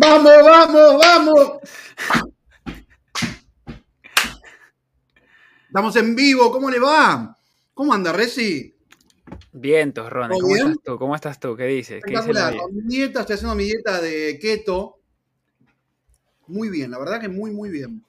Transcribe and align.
¡Vamos, 0.00 0.32
vamos, 0.44 0.98
vamos! 1.00 1.52
Estamos 5.66 5.96
en 5.96 6.14
vivo, 6.14 6.52
¿cómo 6.52 6.70
le 6.70 6.78
va? 6.78 7.36
¿Cómo 7.74 7.92
anda, 7.92 8.12
Reci? 8.12 8.76
Bien, 9.50 9.92
Torrone, 9.92 10.38
¿cómo 10.38 10.54
estás 10.54 10.76
tú? 10.84 10.98
¿Cómo 10.98 11.14
estás 11.16 11.40
tú? 11.40 11.56
¿Qué 11.56 11.64
dices? 11.64 12.04
¿Qué 12.04 12.12
dice 12.12 12.32
mi 12.72 12.82
dieta, 12.82 13.20
estoy 13.22 13.34
haciendo 13.34 13.56
mi 13.56 13.64
dieta 13.64 14.00
de 14.00 14.38
keto. 14.40 15.00
Muy 16.46 16.68
bien, 16.68 16.92
la 16.92 16.98
verdad 17.00 17.20
que 17.20 17.28
muy, 17.28 17.50
muy 17.50 17.68
bien. 17.68 18.04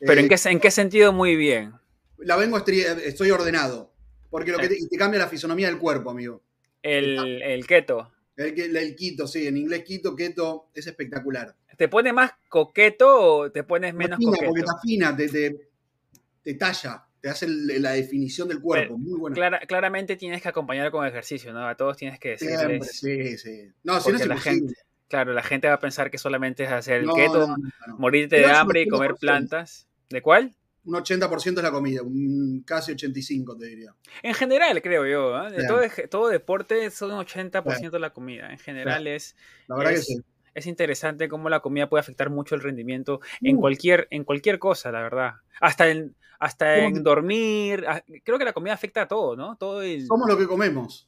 ¿Pero 0.00 0.20
en, 0.20 0.26
eh, 0.26 0.28
qué, 0.28 0.48
en 0.48 0.58
qué 0.58 0.70
sentido 0.72 1.12
muy 1.12 1.36
bien? 1.36 1.74
La 2.18 2.34
vengo, 2.34 2.58
estoy 2.58 3.30
ordenado. 3.30 3.92
Porque 4.30 4.50
lo 4.50 4.58
que 4.58 4.68
te, 4.68 4.98
cambia 4.98 5.20
la 5.20 5.28
fisonomía 5.28 5.68
del 5.68 5.78
cuerpo, 5.78 6.10
amigo. 6.10 6.42
El, 6.82 7.40
el 7.40 7.66
keto. 7.68 8.10
El, 8.38 8.76
el, 8.76 8.94
quito, 8.94 9.26
sí, 9.26 9.48
en 9.48 9.56
inglés 9.56 9.82
quito, 9.82 10.14
keto, 10.14 10.70
es 10.72 10.86
espectacular. 10.86 11.56
¿Te 11.76 11.88
pone 11.88 12.12
más 12.12 12.32
coqueto 12.48 13.20
o 13.20 13.50
te 13.50 13.64
pones 13.64 13.94
menos 13.94 14.16
fina, 14.18 14.30
coqueto? 14.30 14.46
Porque 14.46 14.60
está 14.60 14.80
fina, 14.80 15.16
te, 15.16 16.54
talla, 16.54 17.04
te 17.20 17.28
hace 17.28 17.48
la 17.48 17.92
definición 17.92 18.48
del 18.48 18.60
cuerpo, 18.60 18.96
muy 18.96 19.18
buena. 19.18 19.58
claramente 19.66 20.16
tienes 20.16 20.40
que 20.40 20.48
acompañar 20.48 20.90
con 20.92 21.04
ejercicio, 21.04 21.52
¿no? 21.52 21.66
A 21.66 21.74
todos 21.76 21.96
tienes 21.96 22.20
que 22.20 22.30
decirles. 22.30 22.92
sí, 22.92 23.36
sí. 23.36 23.72
No, 23.82 24.00
si 24.00 24.12
no 24.12 24.18
es 24.18 24.26
la 24.26 24.36
gente, 24.38 24.74
Claro, 25.08 25.32
la 25.32 25.42
gente 25.42 25.68
va 25.68 25.74
a 25.74 25.80
pensar 25.80 26.10
que 26.10 26.18
solamente 26.18 26.64
es 26.64 26.70
hacer 26.70 27.00
el 27.00 27.10
keto, 27.10 27.56
morirte 27.96 28.36
de 28.36 28.46
hambre 28.46 28.82
y 28.82 28.88
comer 28.88 29.14
plantas. 29.14 29.88
¿De 30.10 30.22
cuál? 30.22 30.54
Un 30.88 30.94
80% 30.94 31.58
es 31.58 31.62
la 31.62 31.70
comida, 31.70 32.02
un 32.02 32.62
casi 32.66 32.92
85% 32.92 33.58
te 33.58 33.66
diría. 33.66 33.94
En 34.22 34.32
general, 34.32 34.80
creo 34.80 35.06
yo, 35.06 35.46
¿eh? 35.46 35.50
de 35.50 36.08
todo, 36.08 36.28
deporte 36.28 36.90
son 36.90 37.12
un 37.12 37.24
80% 37.24 37.98
la 37.98 38.10
comida. 38.10 38.50
En 38.50 38.58
general 38.58 39.06
es, 39.06 39.36
la 39.66 39.76
verdad 39.76 39.92
es, 39.92 40.06
que 40.06 40.14
sí. 40.14 40.22
es 40.54 40.66
interesante 40.66 41.28
cómo 41.28 41.50
la 41.50 41.60
comida 41.60 41.90
puede 41.90 42.00
afectar 42.00 42.30
mucho 42.30 42.54
el 42.54 42.62
rendimiento 42.62 43.20
en, 43.42 43.56
uh. 43.56 43.60
cualquier, 43.60 44.08
en 44.10 44.24
cualquier 44.24 44.58
cosa, 44.58 44.90
la 44.90 45.02
verdad. 45.02 45.34
Hasta 45.60 45.90
en, 45.90 46.16
hasta 46.38 46.78
en 46.78 47.02
dormir. 47.02 47.84
Creo 48.24 48.38
que 48.38 48.46
la 48.46 48.54
comida 48.54 48.72
afecta 48.72 49.02
a 49.02 49.08
todo, 49.08 49.36
¿no? 49.36 49.56
Todo 49.56 49.82
Somos 50.06 50.26
lo 50.26 50.38
que 50.38 50.46
comemos. 50.46 51.06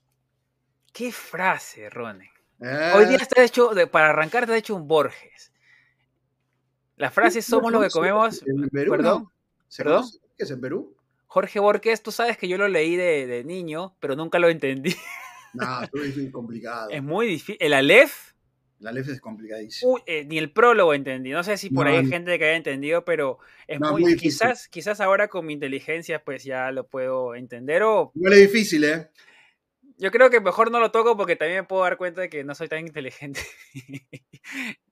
Qué 0.93 1.11
frase, 1.11 1.89
Rone. 1.89 2.31
Hoy 2.61 3.07
día 3.07 3.17
eh. 3.17 3.23
está 3.23 3.43
hecho, 3.43 3.71
para 3.91 4.11
arrancar, 4.11 4.45
te 4.45 4.53
has 4.53 4.59
hecho 4.59 4.75
un 4.75 4.87
Borges. 4.87 5.53
La 6.97 7.11
frase 7.11 7.41
somos 7.41 7.73
lo 7.73 7.81
que 7.81 7.89
comemos. 7.89 8.45
Perdón. 8.71 9.31
¿Perdón? 9.77 10.05
¿Qué 10.37 10.45
es 10.45 10.51
en 10.51 10.61
Perú? 10.61 10.97
Jorge 11.27 11.61
Borges, 11.61 12.03
tú 12.03 12.11
sabes 12.11 12.37
que 12.37 12.49
yo 12.49 12.59
lo 12.59 12.67
leí 12.67 12.97
de, 12.97 13.45
niño, 13.45 13.95
pero 14.01 14.17
nunca 14.17 14.39
lo 14.39 14.49
entendí. 14.49 14.95
No, 15.55 15.83
es 16.05 16.33
complicado. 16.33 16.91
Es 16.91 17.03
muy 17.03 17.27
difícil. 17.27 17.57
¿El 17.61 17.73
Aleph? 17.73 18.33
El 18.81 18.89
Aleph 18.89 19.09
es 19.11 19.21
complicadísimo. 19.21 20.01
Eh, 20.07 20.25
ni 20.25 20.39
el 20.39 20.53
prólogo 20.53 20.93
entendí. 20.93 21.31
No 21.31 21.45
sé 21.45 21.57
si 21.57 21.71
por 21.71 21.87
ahí 21.87 21.99
hay 21.99 22.07
gente 22.07 22.37
que 22.39 22.47
haya 22.47 22.57
entendido, 22.57 23.05
pero 23.05 23.39
es 23.69 23.79
muy, 23.79 24.03
difícil. 24.03 24.21
Quizás, 24.21 24.69
quizás 24.69 25.01
ahora 25.01 25.29
con 25.29 25.47
mi 25.47 25.53
inteligencia 25.53 26.25
pues 26.25 26.43
ya 26.43 26.73
lo 26.73 26.89
puedo 26.89 27.37
entender 27.37 27.85
o... 27.85 28.11
No 28.15 28.33
es 28.33 28.39
difícil, 28.41 28.85
¿eh? 28.85 29.11
Yo 29.99 30.11
creo 30.11 30.31
que 30.31 30.41
mejor 30.41 30.71
no 30.73 30.81
lo 30.81 30.91
toco 30.91 31.17
porque 31.17 31.37
también 31.37 31.61
me 31.61 31.67
puedo 31.67 31.83
dar 31.83 31.99
cuenta 31.99 32.23
de 32.23 32.31
que 32.31 32.43
no 32.43 32.55
soy 32.55 32.69
tan 32.69 32.81
inteligente. 32.81 33.41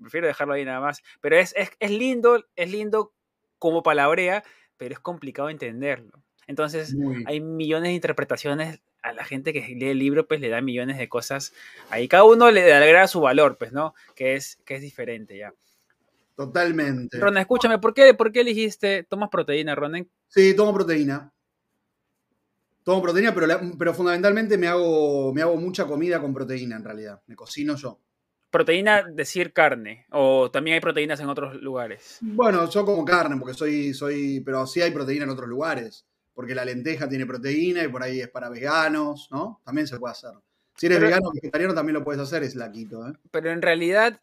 Prefiero 0.00 0.26
dejarlo 0.26 0.54
ahí 0.54 0.64
nada 0.64 0.80
más. 0.80 1.02
Pero 1.20 1.36
es, 1.36 1.54
es, 1.56 1.70
es 1.80 1.90
lindo, 1.90 2.44
es 2.54 2.70
lindo 2.70 3.14
como 3.58 3.82
palabrea, 3.82 4.44
pero 4.78 4.94
es 4.94 5.00
complicado 5.00 5.50
entenderlo. 5.50 6.12
Entonces, 6.46 6.96
hay 7.26 7.40
millones 7.42 7.90
de 7.90 7.94
interpretaciones 7.94 8.80
a 9.02 9.12
la 9.12 9.24
gente 9.24 9.52
que 9.52 9.60
lee 9.60 9.90
el 9.90 9.98
libro, 9.98 10.26
pues 10.26 10.40
le 10.40 10.48
da 10.48 10.62
millones 10.62 10.96
de 10.96 11.08
cosas 11.08 11.52
ahí. 11.90 12.08
Cada 12.08 12.24
uno 12.24 12.50
le 12.50 12.72
agrega 12.72 13.06
su 13.06 13.20
valor, 13.20 13.58
pues, 13.58 13.72
¿no? 13.72 13.94
Que 14.14 14.34
es, 14.34 14.58
que 14.64 14.76
es 14.76 14.80
diferente 14.80 15.36
ya. 15.36 15.53
Totalmente. 16.34 17.19
Ronen, 17.19 17.42
escúchame, 17.42 17.78
¿por 17.78 17.92
qué, 17.92 18.14
¿por 18.14 18.32
qué 18.32 18.41
elegiste, 18.41 19.03
tomas 19.03 19.28
proteína, 19.28 19.75
Ronen? 19.75 20.08
Sí, 20.28 20.54
tomo 20.54 20.72
proteína. 20.72 21.32
Tomo 22.82 23.03
proteína, 23.03 23.34
pero, 23.34 23.47
pero 23.78 23.92
fundamentalmente 23.92 24.56
me 24.56 24.69
hago, 24.69 25.34
me 25.34 25.42
hago 25.42 25.56
mucha 25.56 25.84
comida 25.86 26.19
con 26.19 26.32
proteína 26.32 26.76
en 26.76 26.84
realidad. 26.84 27.20
Me 27.26 27.36
cocino 27.36 27.76
yo. 27.76 28.00
Proteína, 28.50 29.03
decir 29.03 29.53
carne, 29.53 30.06
o 30.10 30.50
también 30.50 30.75
hay 30.75 30.81
proteínas 30.81 31.20
en 31.20 31.28
otros 31.28 31.60
lugares. 31.60 32.19
Bueno, 32.22 32.69
yo 32.70 32.84
como 32.84 33.04
carne, 33.04 33.36
porque 33.38 33.54
soy, 33.54 33.92
soy, 33.92 34.41
pero 34.41 34.66
sí 34.66 34.81
hay 34.81 34.91
proteína 34.91 35.25
en 35.25 35.31
otros 35.31 35.48
lugares, 35.48 36.06
porque 36.34 36.54
la 36.54 36.64
lenteja 36.64 37.09
tiene 37.09 37.26
proteína 37.26 37.84
y 37.84 37.88
por 37.88 38.03
ahí 38.03 38.20
es 38.20 38.28
para 38.28 38.48
veganos, 38.48 39.28
¿no? 39.31 39.60
También 39.64 39.86
se 39.86 39.98
puede 39.98 40.12
hacer. 40.12 40.31
Si 40.78 40.86
eres 40.86 41.00
vegano 41.00 41.28
o 41.28 41.32
vegetariano 41.32 41.75
también 41.75 41.94
lo 41.94 42.04
puedes 42.04 42.22
hacer, 42.22 42.44
es 42.44 42.54
la 42.54 42.70
quito, 42.70 43.06
¿eh? 43.06 43.12
Pero 43.32 43.50
en 43.50 43.60
realidad, 43.60 44.20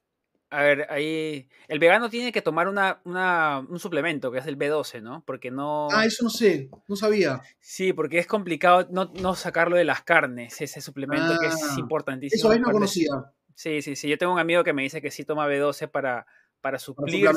a 0.49 0.63
ver, 0.63 0.87
ahí 0.89 1.49
el 1.67 1.79
vegano 1.79 2.09
tiene 2.09 2.31
que 2.31 2.41
tomar 2.41 2.69
una, 2.69 3.01
un 3.03 3.77
suplemento 3.77 4.31
que 4.31 4.39
es 4.39 4.47
el 4.47 4.57
B12, 4.57 5.01
¿no? 5.01 5.21
Porque 5.25 5.51
no... 5.51 5.89
Ah, 5.91 6.05
eso 6.05 6.23
no 6.23 6.29
sé, 6.29 6.69
no 6.87 6.95
sabía. 6.95 7.41
Sí, 7.59 7.91
porque 7.91 8.19
es 8.19 8.27
complicado 8.27 8.87
no, 8.89 9.35
sacarlo 9.35 9.75
de 9.75 9.83
las 9.83 10.03
carnes, 10.03 10.61
ese 10.61 10.79
suplemento 10.79 11.37
que 11.41 11.47
es 11.47 11.61
ah, 11.61 11.75
importantísimo. 11.77 12.39
Eso 12.39 12.51
ahí 12.51 12.59
no 12.59 12.71
conocía. 12.71 13.09
Sí, 13.55 13.81
sí, 13.81 13.95
sí. 13.95 14.09
Yo 14.09 14.17
tengo 14.17 14.33
un 14.33 14.39
amigo 14.39 14.63
que 14.63 14.73
me 14.73 14.83
dice 14.83 15.01
que 15.01 15.09
sí 15.09 15.23
toma 15.23 15.47
B12 15.47 15.89
para, 15.89 16.27
para 16.65 16.77
suplir. 16.77 17.29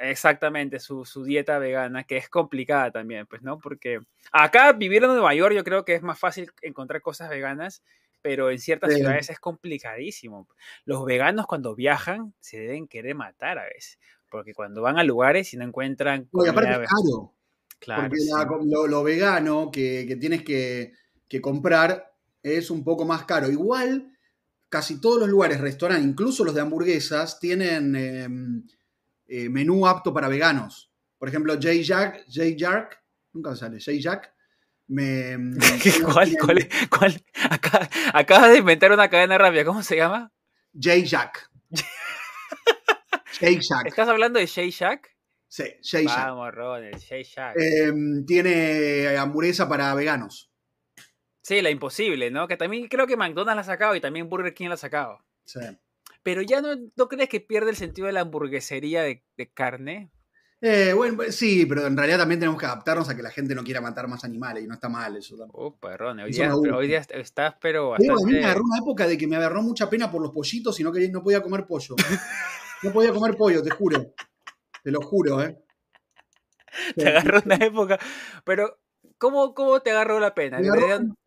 exactamente, 0.00 0.80
su, 0.80 1.04
dieta 1.24 1.58
vegana, 1.58 2.04
que 2.04 2.16
es 2.16 2.28
complicada 2.28 2.90
también, 2.90 3.26
pues, 3.26 3.42
¿no? 3.42 3.58
Porque 3.58 4.00
acá 4.32 4.72
vivir 4.72 5.04
en 5.04 5.10
Nueva 5.10 5.34
York 5.34 5.54
yo 5.54 5.64
creo 5.64 5.84
que 5.84 5.94
es 5.94 6.02
más 6.02 6.18
fácil 6.18 6.50
encontrar 6.60 7.02
cosas 7.02 7.30
veganas, 7.30 7.82
pero 8.20 8.50
en 8.50 8.58
ciertas 8.58 8.94
ciudades 8.94 9.30
es 9.30 9.38
complicadísimo. 9.38 10.48
Los 10.84 11.04
veganos 11.04 11.46
cuando 11.46 11.74
viajan 11.74 12.34
se 12.40 12.58
deben 12.58 12.88
querer 12.88 13.14
matar 13.14 13.58
a 13.58 13.64
veces, 13.64 13.98
porque 14.28 14.54
cuando 14.54 14.82
van 14.82 14.98
a 14.98 15.04
lugares 15.04 15.52
y 15.54 15.56
no 15.56 15.64
encuentran... 15.64 16.28
No, 16.32 16.42
aparte 16.42 16.70
es 16.70 16.88
caro. 16.88 17.32
Claro. 17.78 18.08
Porque 18.08 18.88
lo, 18.88 19.02
vegano 19.02 19.70
que, 19.70 20.06
que 20.06 20.16
tienes 20.16 20.42
que, 20.42 20.94
que 21.28 21.40
comprar 21.40 22.14
es 22.42 22.70
un 22.70 22.82
poco 22.82 23.04
más 23.04 23.24
caro. 23.24 23.50
Igual 23.50 24.12
casi 24.72 25.02
todos 25.02 25.20
los 25.20 25.28
lugares, 25.28 25.60
restaurantes, 25.60 26.08
incluso 26.08 26.46
los 26.46 26.54
de 26.54 26.62
hamburguesas, 26.62 27.38
tienen 27.38 27.94
em, 27.94 28.66
eh, 29.26 29.50
menú 29.50 29.86
apto 29.86 30.14
para 30.14 30.28
veganos. 30.28 30.90
Por 31.18 31.28
ejemplo, 31.28 31.52
J. 31.52 31.82
Jack, 31.82 32.24
J. 32.26 32.56
Jack, 32.56 32.98
nunca 33.34 33.54
sale, 33.54 33.78
J. 33.78 33.98
Jack. 34.00 34.32
Me, 34.88 35.32
em, 35.32 35.54
¿Cuál, 36.10 36.34
cuál, 36.40 36.68
cuál? 36.88 37.22
acabas 38.14 38.50
de 38.52 38.58
inventar 38.58 38.92
una 38.92 39.10
cadena 39.10 39.36
rápida, 39.36 39.66
¿cómo 39.66 39.82
se 39.82 39.96
llama? 39.96 40.32
J. 40.72 41.04
Jack. 41.04 41.50
J. 43.40 43.50
Jack. 43.60 43.86
¿Estás 43.88 44.08
hablando 44.08 44.38
de 44.38 44.46
J. 44.46 44.70
Jack? 44.70 45.14
Sí, 45.48 45.64
J. 45.82 46.04
Jack. 46.04 46.28
Vamos, 46.28 46.54
Ronald, 46.54 46.94
J. 46.98 47.22
Jack. 47.22 47.56
Em, 47.58 48.24
tiene 48.24 49.18
hamburguesa 49.18 49.68
para 49.68 49.94
veganos. 49.94 50.50
Sí, 51.42 51.60
la 51.60 51.70
imposible, 51.70 52.30
¿no? 52.30 52.46
Que 52.46 52.56
también 52.56 52.88
creo 52.88 53.06
que 53.06 53.16
McDonald's 53.16 53.56
la 53.56 53.60
ha 53.62 53.64
sacado 53.64 53.96
y 53.96 54.00
también 54.00 54.30
Burger 54.30 54.54
King 54.54 54.68
la 54.68 54.74
ha 54.74 54.78
sacado. 54.78 55.18
Sí. 55.44 55.60
Pero 56.22 56.40
ya 56.42 56.60
no, 56.60 56.68
¿no 56.96 57.08
crees 57.08 57.28
que 57.28 57.40
pierde 57.40 57.70
el 57.70 57.76
sentido 57.76 58.06
de 58.06 58.12
la 58.12 58.20
hamburguesería 58.20 59.02
de, 59.02 59.24
carne? 59.52 60.12
Eh, 60.60 60.92
bueno, 60.94 61.16
pues, 61.16 61.34
sí, 61.34 61.66
pero 61.66 61.84
en 61.84 61.96
realidad 61.96 62.18
también 62.18 62.38
tenemos 62.38 62.60
que 62.60 62.66
adaptarnos 62.66 63.08
a 63.08 63.16
que 63.16 63.22
la 63.22 63.32
gente 63.32 63.56
no 63.56 63.64
quiera 63.64 63.80
matar 63.80 64.06
más 64.06 64.22
animales 64.22 64.62
y 64.62 64.68
no 64.68 64.74
está 64.74 64.88
mal 64.88 65.16
eso 65.16 65.36
tampoco. 65.36 65.64
Oh, 65.64 65.76
perrón, 65.76 66.20
hoy, 66.20 66.30
día, 66.30 66.54
hoy 66.54 66.86
día 66.86 67.04
estás 67.10 67.56
pero 67.60 67.90
bastante... 67.90 68.22
a 68.22 68.26
mí 68.26 68.32
me 68.34 68.44
agarró 68.44 68.62
una 68.62 68.78
época 68.78 69.08
de 69.08 69.18
que 69.18 69.26
me 69.26 69.34
agarró 69.34 69.62
mucha 69.62 69.90
pena 69.90 70.08
por 70.08 70.22
los 70.22 70.30
pollitos 70.30 70.78
y 70.78 70.84
no, 70.84 70.92
quería, 70.92 71.10
no 71.10 71.24
podía 71.24 71.42
comer 71.42 71.66
pollo. 71.66 71.96
no 72.84 72.92
podía 72.92 73.12
comer 73.12 73.36
pollo, 73.36 73.60
te 73.60 73.70
juro. 73.70 74.14
Te 74.84 74.92
lo 74.92 75.00
juro, 75.00 75.42
¿eh? 75.42 75.58
Te 76.96 77.08
agarró 77.08 77.42
una 77.44 77.56
época, 77.56 77.98
pero 78.44 78.81
¿Cómo, 79.22 79.54
¿Cómo 79.54 79.78
te 79.78 79.92
agarró 79.92 80.18
la 80.18 80.34
pena? 80.34 80.60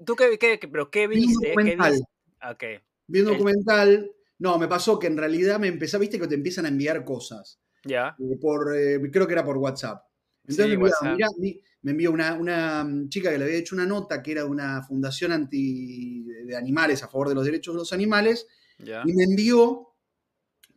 ¿Tú 0.06 0.18
qué, 0.18 0.38
qué, 0.38 0.60
pero 0.70 0.92
qué 0.92 1.08
viste? 1.08 1.26
Vi 1.26 1.34
un 1.34 1.56
documental. 1.56 2.08
Okay. 2.54 2.80
Vi 3.08 3.22
un 3.22 3.26
documental. 3.28 4.12
No, 4.38 4.60
me 4.60 4.68
pasó 4.68 5.00
que 5.00 5.08
en 5.08 5.16
realidad 5.16 5.60
me 5.60 5.68
empezó, 5.68 5.98
viste 5.98 6.20
que 6.20 6.28
te 6.28 6.36
empiezan 6.36 6.66
a 6.66 6.68
enviar 6.68 7.06
cosas. 7.06 7.62
Ya. 7.86 8.14
Eh, 8.20 8.36
por, 8.36 8.76
eh, 8.76 9.00
creo 9.14 9.26
que 9.26 9.32
era 9.32 9.46
por 9.46 9.56
WhatsApp. 9.56 10.04
Entonces 10.46 10.78
me, 10.78 11.90
envió 11.90 12.12
una, 12.12 12.34
una, 12.34 12.84
mm, 12.84 13.08
chica 13.08 13.32
que 13.32 13.38
le 13.38 13.46
había 13.46 13.58
hecho 13.60 13.76
una 13.76 13.86
nota 13.86 14.22
que 14.22 14.34
era 14.34 14.44
de 14.44 14.50
una 14.50 14.84
fundación 14.84 15.32
anti 15.32 16.26
de 16.26 16.54
animales 16.58 17.02
a 17.02 17.08
favor 17.08 17.30
de 17.30 17.36
los 17.36 17.46
derechos 17.46 17.76
de 17.76 17.80
los 17.80 17.94
animales. 17.94 18.46
Y 18.78 19.14
me 19.14 19.24
envió 19.24 19.96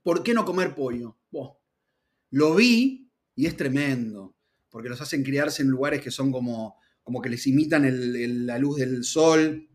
¿Por 0.04 0.22
qué 0.22 0.34
no 0.34 0.44
comer 0.44 0.72
pollo? 0.76 1.16
lo 2.30 2.54
vi 2.54 3.10
y 3.34 3.46
es 3.46 3.56
tremendo. 3.56 4.36
Porque 4.70 4.88
los 4.88 5.00
hacen 5.00 5.24
criarse 5.24 5.62
en 5.62 5.68
lugares 5.68 6.00
que 6.00 6.12
son 6.12 6.30
como 6.30 6.78
como 7.08 7.22
que 7.22 7.30
les 7.30 7.46
imitan 7.46 7.86
la 8.44 8.58
luz 8.58 8.76
del 8.76 9.02
sol, 9.02 9.66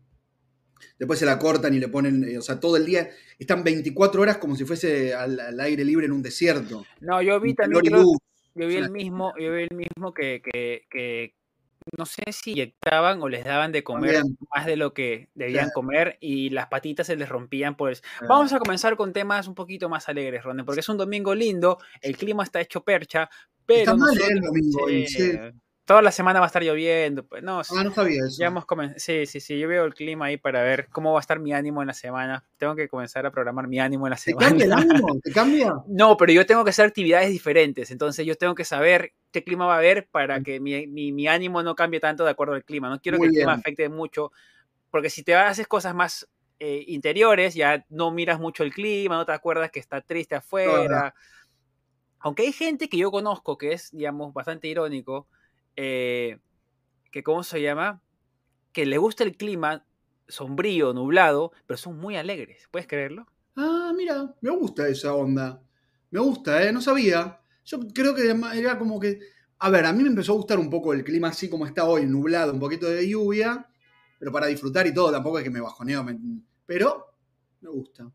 después 0.96 1.18
se 1.18 1.26
la 1.26 1.36
cortan 1.36 1.74
y 1.74 1.80
le 1.80 1.88
ponen, 1.88 2.22
eh, 2.22 2.38
o 2.38 2.42
sea, 2.42 2.60
todo 2.60 2.76
el 2.76 2.86
día, 2.86 3.10
están 3.40 3.64
24 3.64 4.22
horas 4.22 4.38
como 4.38 4.54
si 4.54 4.64
fuese 4.64 5.12
al, 5.14 5.58
aire 5.58 5.84
libre 5.84 6.06
en 6.06 6.12
un 6.12 6.22
desierto. 6.22 6.86
No, 7.00 7.20
yo 7.22 7.40
vi 7.40 7.54
también, 7.54 7.92
yo 7.92 8.68
vi 8.68 8.76
el 8.76 8.92
mismo, 8.92 9.32
yo 9.36 9.52
vi 9.52 9.62
el 9.64 9.74
mismo 9.74 10.14
que, 10.14 11.34
no 11.98 12.06
sé 12.06 12.22
si 12.30 12.52
inyectaban 12.52 13.20
o 13.20 13.28
les 13.28 13.44
daban 13.44 13.72
de 13.72 13.82
comer 13.82 14.22
más 14.54 14.64
de 14.64 14.76
lo 14.76 14.94
que 14.94 15.28
debían 15.34 15.70
comer 15.74 16.16
y 16.20 16.50
las 16.50 16.68
patitas 16.68 17.08
se 17.08 17.16
les 17.16 17.28
rompían. 17.28 17.76
Pues. 17.76 18.04
Vamos 18.28 18.52
a 18.52 18.60
comenzar 18.60 18.96
con 18.96 19.12
temas 19.12 19.48
un 19.48 19.56
poquito 19.56 19.88
más 19.88 20.08
alegres, 20.08 20.44
Ronde, 20.44 20.62
porque 20.62 20.82
es 20.82 20.88
un 20.88 20.98
domingo 20.98 21.34
lindo, 21.34 21.78
el 22.00 22.16
clima 22.16 22.44
está 22.44 22.60
hecho 22.60 22.84
percha, 22.84 23.28
pero... 23.66 23.80
Está 23.80 23.96
mal 23.96 24.16
el 24.16 24.40
domingo, 24.40 24.86
toda 25.84 26.02
la 26.02 26.12
semana 26.12 26.40
va 26.40 26.46
a 26.46 26.48
estar 26.48 26.62
lloviendo. 26.62 27.26
Pues, 27.26 27.42
no, 27.42 27.60
ah, 27.60 27.84
no 27.84 27.92
sabía 27.92 28.24
eso. 28.26 28.36
Ya 28.38 28.46
hemos 28.46 28.64
sí, 28.96 29.26
sí, 29.26 29.40
sí. 29.40 29.58
Yo 29.58 29.68
veo 29.68 29.84
el 29.84 29.94
clima 29.94 30.26
ahí 30.26 30.36
para 30.36 30.62
ver 30.62 30.88
cómo 30.90 31.12
va 31.12 31.18
a 31.18 31.20
estar 31.20 31.38
mi 31.38 31.52
ánimo 31.52 31.82
en 31.82 31.88
la 31.88 31.94
semana. 31.94 32.44
Tengo 32.56 32.74
que 32.74 32.88
comenzar 32.88 33.26
a 33.26 33.30
programar 33.30 33.68
mi 33.68 33.78
ánimo 33.78 34.06
en 34.06 34.12
la 34.12 34.16
semana. 34.16 34.46
¿Te 34.46 34.50
cambia 34.50 34.64
el 34.64 34.72
ánimo? 34.72 35.20
¿Te 35.22 35.32
cambia? 35.32 35.74
No, 35.86 36.16
pero 36.16 36.32
yo 36.32 36.46
tengo 36.46 36.64
que 36.64 36.70
hacer 36.70 36.86
actividades 36.86 37.30
diferentes. 37.30 37.90
Entonces 37.90 38.24
yo 38.26 38.36
tengo 38.36 38.54
que 38.54 38.64
saber 38.64 39.12
qué 39.30 39.44
clima 39.44 39.66
va 39.66 39.74
a 39.74 39.78
haber 39.78 40.08
para 40.08 40.40
que 40.42 40.60
mi, 40.60 40.86
mi, 40.86 41.28
ánimo 41.28 41.62
no 41.62 41.74
cambie 41.74 42.00
tanto 42.00 42.24
de 42.24 42.30
acuerdo 42.30 42.54
al 42.54 42.64
clima. 42.64 42.88
No 42.88 43.00
quiero 43.00 43.18
que 43.18 43.26
el 43.26 43.32
clima 43.32 43.52
afecte 43.52 43.88
mucho. 43.88 44.32
Porque 44.90 45.10
si 45.10 45.22
te 45.22 45.34
haces 45.34 45.66
cosas 45.66 45.94
más 45.94 46.28
eh, 46.60 46.84
interiores, 46.88 47.54
ya 47.54 47.84
no 47.90 48.10
miras 48.10 48.40
mucho 48.40 48.62
el 48.62 48.72
clima, 48.72 49.16
no 49.16 49.26
te 49.26 49.32
acuerdas 49.32 49.70
que 49.70 49.80
está 49.80 50.00
triste 50.00 50.34
afuera. 50.34 51.14
Aunque 52.20 52.42
hay 52.42 52.52
gente 52.52 52.88
que 52.88 52.96
yo 52.96 53.10
conozco 53.10 53.58
que 53.58 53.72
es, 53.72 53.90
digamos, 53.92 54.32
bastante 54.32 54.68
irónico 54.68 55.28
eh, 55.76 56.38
que, 57.10 57.22
¿cómo 57.22 57.42
se 57.42 57.62
llama? 57.62 58.02
Que 58.72 58.86
le 58.86 58.98
gusta 58.98 59.24
el 59.24 59.36
clima 59.36 59.86
sombrío, 60.28 60.92
nublado, 60.92 61.52
pero 61.66 61.76
son 61.76 61.98
muy 61.98 62.16
alegres. 62.16 62.68
¿Puedes 62.70 62.88
creerlo? 62.88 63.26
Ah, 63.56 63.92
mira, 63.96 64.34
me 64.40 64.50
gusta 64.50 64.88
esa 64.88 65.14
onda. 65.14 65.62
Me 66.10 66.20
gusta, 66.20 66.62
¿eh? 66.62 66.72
No 66.72 66.80
sabía. 66.80 67.40
Yo 67.64 67.80
creo 67.94 68.14
que 68.14 68.28
era 68.54 68.78
como 68.78 68.98
que... 68.98 69.20
A 69.58 69.70
ver, 69.70 69.86
a 69.86 69.92
mí 69.92 70.02
me 70.02 70.08
empezó 70.08 70.32
a 70.32 70.36
gustar 70.36 70.58
un 70.58 70.68
poco 70.68 70.92
el 70.92 71.04
clima 71.04 71.28
así 71.28 71.48
como 71.48 71.66
está 71.66 71.84
hoy, 71.84 72.04
nublado, 72.06 72.52
un 72.52 72.60
poquito 72.60 72.86
de 72.86 73.08
lluvia, 73.08 73.66
pero 74.18 74.32
para 74.32 74.46
disfrutar 74.46 74.86
y 74.86 74.92
todo, 74.92 75.12
tampoco 75.12 75.38
es 75.38 75.44
que 75.44 75.50
me 75.50 75.60
bajoneo, 75.60 76.04
pero 76.66 77.06
me 77.60 77.70
gusta. 77.70 78.10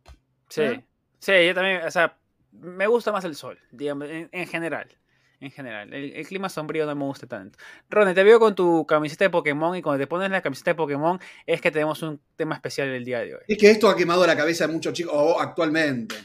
Sí, 0.49 0.61
¿Eh? 0.61 0.85
sí, 1.17 1.31
yo 1.47 1.55
también, 1.55 1.81
o 1.83 1.89
sea, 1.89 2.19
me 2.51 2.85
gusta 2.85 3.11
más 3.11 3.23
el 3.23 3.35
sol, 3.35 3.57
digamos, 3.71 4.09
en 4.09 4.47
general 4.47 4.98
en 5.39 5.51
general. 5.51 5.93
El, 5.93 6.25
clima 6.27 6.49
sombrío 6.49 6.85
no 6.85 6.95
me 6.95 7.05
gusta 7.05 7.27
tanto. 7.27 7.57
Ronnie, 7.89 8.13
te 8.13 8.23
veo 8.23 8.39
con 8.39 8.55
tu 8.55 8.85
camiseta 8.85 9.25
de 9.25 9.29
Pokémon 9.29 9.75
y 9.75 9.81
cuando 9.81 10.03
te 10.03 10.07
pones 10.07 10.29
la 10.29 10.41
camiseta 10.41 10.71
de 10.71 10.75
Pokémon 10.75 11.19
es 11.45 11.61
que 11.61 11.71
tenemos 11.71 12.01
un 12.03 12.19
tema 12.35 12.55
especial 12.55 12.89
el 12.89 13.05
día 13.05 13.19
de 13.19 13.35
hoy. 13.35 13.41
Es 13.47 13.57
que 13.57 13.71
esto 13.71 13.89
ha 13.89 13.95
quemado 13.95 14.25
la 14.25 14.35
cabeza 14.35 14.67
de 14.67 14.73
muchos 14.73 14.93
chicos, 14.93 15.13
o 15.15 15.39
actualmente. 15.39 16.15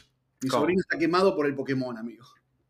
Mi 0.41 0.49
sobrino 0.49 0.81
está 0.81 0.97
quemado 0.97 1.35
por 1.35 1.45
el 1.45 1.55
Pokémon, 1.55 1.97
amigo. 1.97 2.25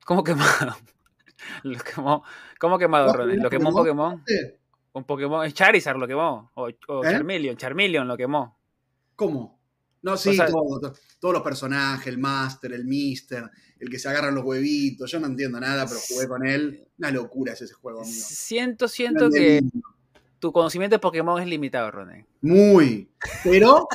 ¿Cómo 0.05 0.23
quemado? 0.23 0.75
Lo 1.63 1.79
quemó. 1.79 2.23
¿Cómo 2.59 2.77
quemado, 2.79 3.11
Ronnie? 3.11 3.37
¿Lo 3.37 3.49
quemó 3.49 3.69
un 3.69 3.75
Pokémon? 3.75 4.23
Un 4.93 5.03
Pokémon. 5.03 5.51
Charizard 5.51 5.97
lo 5.97 6.07
quemó. 6.07 6.51
O, 6.55 6.69
o 6.87 7.03
¿Eh? 7.03 7.11
Charmeleon. 7.11 7.57
Charmeleon 7.57 8.07
lo 8.07 8.15
quemó. 8.15 8.57
¿Cómo? 9.15 9.59
No, 10.05 10.17
sí, 10.17 10.37
todos 11.19 11.33
los 11.33 11.41
personajes, 11.41 12.05
el 12.05 12.19
Master, 12.19 12.71
el 12.73 12.85
Mister, 12.85 13.49
el 13.79 13.89
que 13.89 13.97
se 13.97 14.07
agarran 14.07 14.35
los 14.35 14.45
huevitos. 14.45 15.09
Yo 15.09 15.19
no 15.19 15.25
entiendo 15.25 15.59
nada, 15.59 15.87
pero 15.87 15.99
jugué 16.07 16.27
con 16.27 16.45
él. 16.45 16.87
Una 16.99 17.09
locura 17.09 17.53
es 17.53 17.63
ese 17.63 17.73
juego, 17.73 18.01
amigo. 18.01 18.13
Siento, 18.13 18.87
siento 18.87 19.31
que 19.31 19.63
tu 20.37 20.51
conocimiento 20.51 20.93
de 20.93 20.99
Pokémon 20.99 21.41
es 21.41 21.47
limitado, 21.47 21.89
Ronen. 21.89 22.27
Muy. 22.41 23.09
Pero 23.43 23.87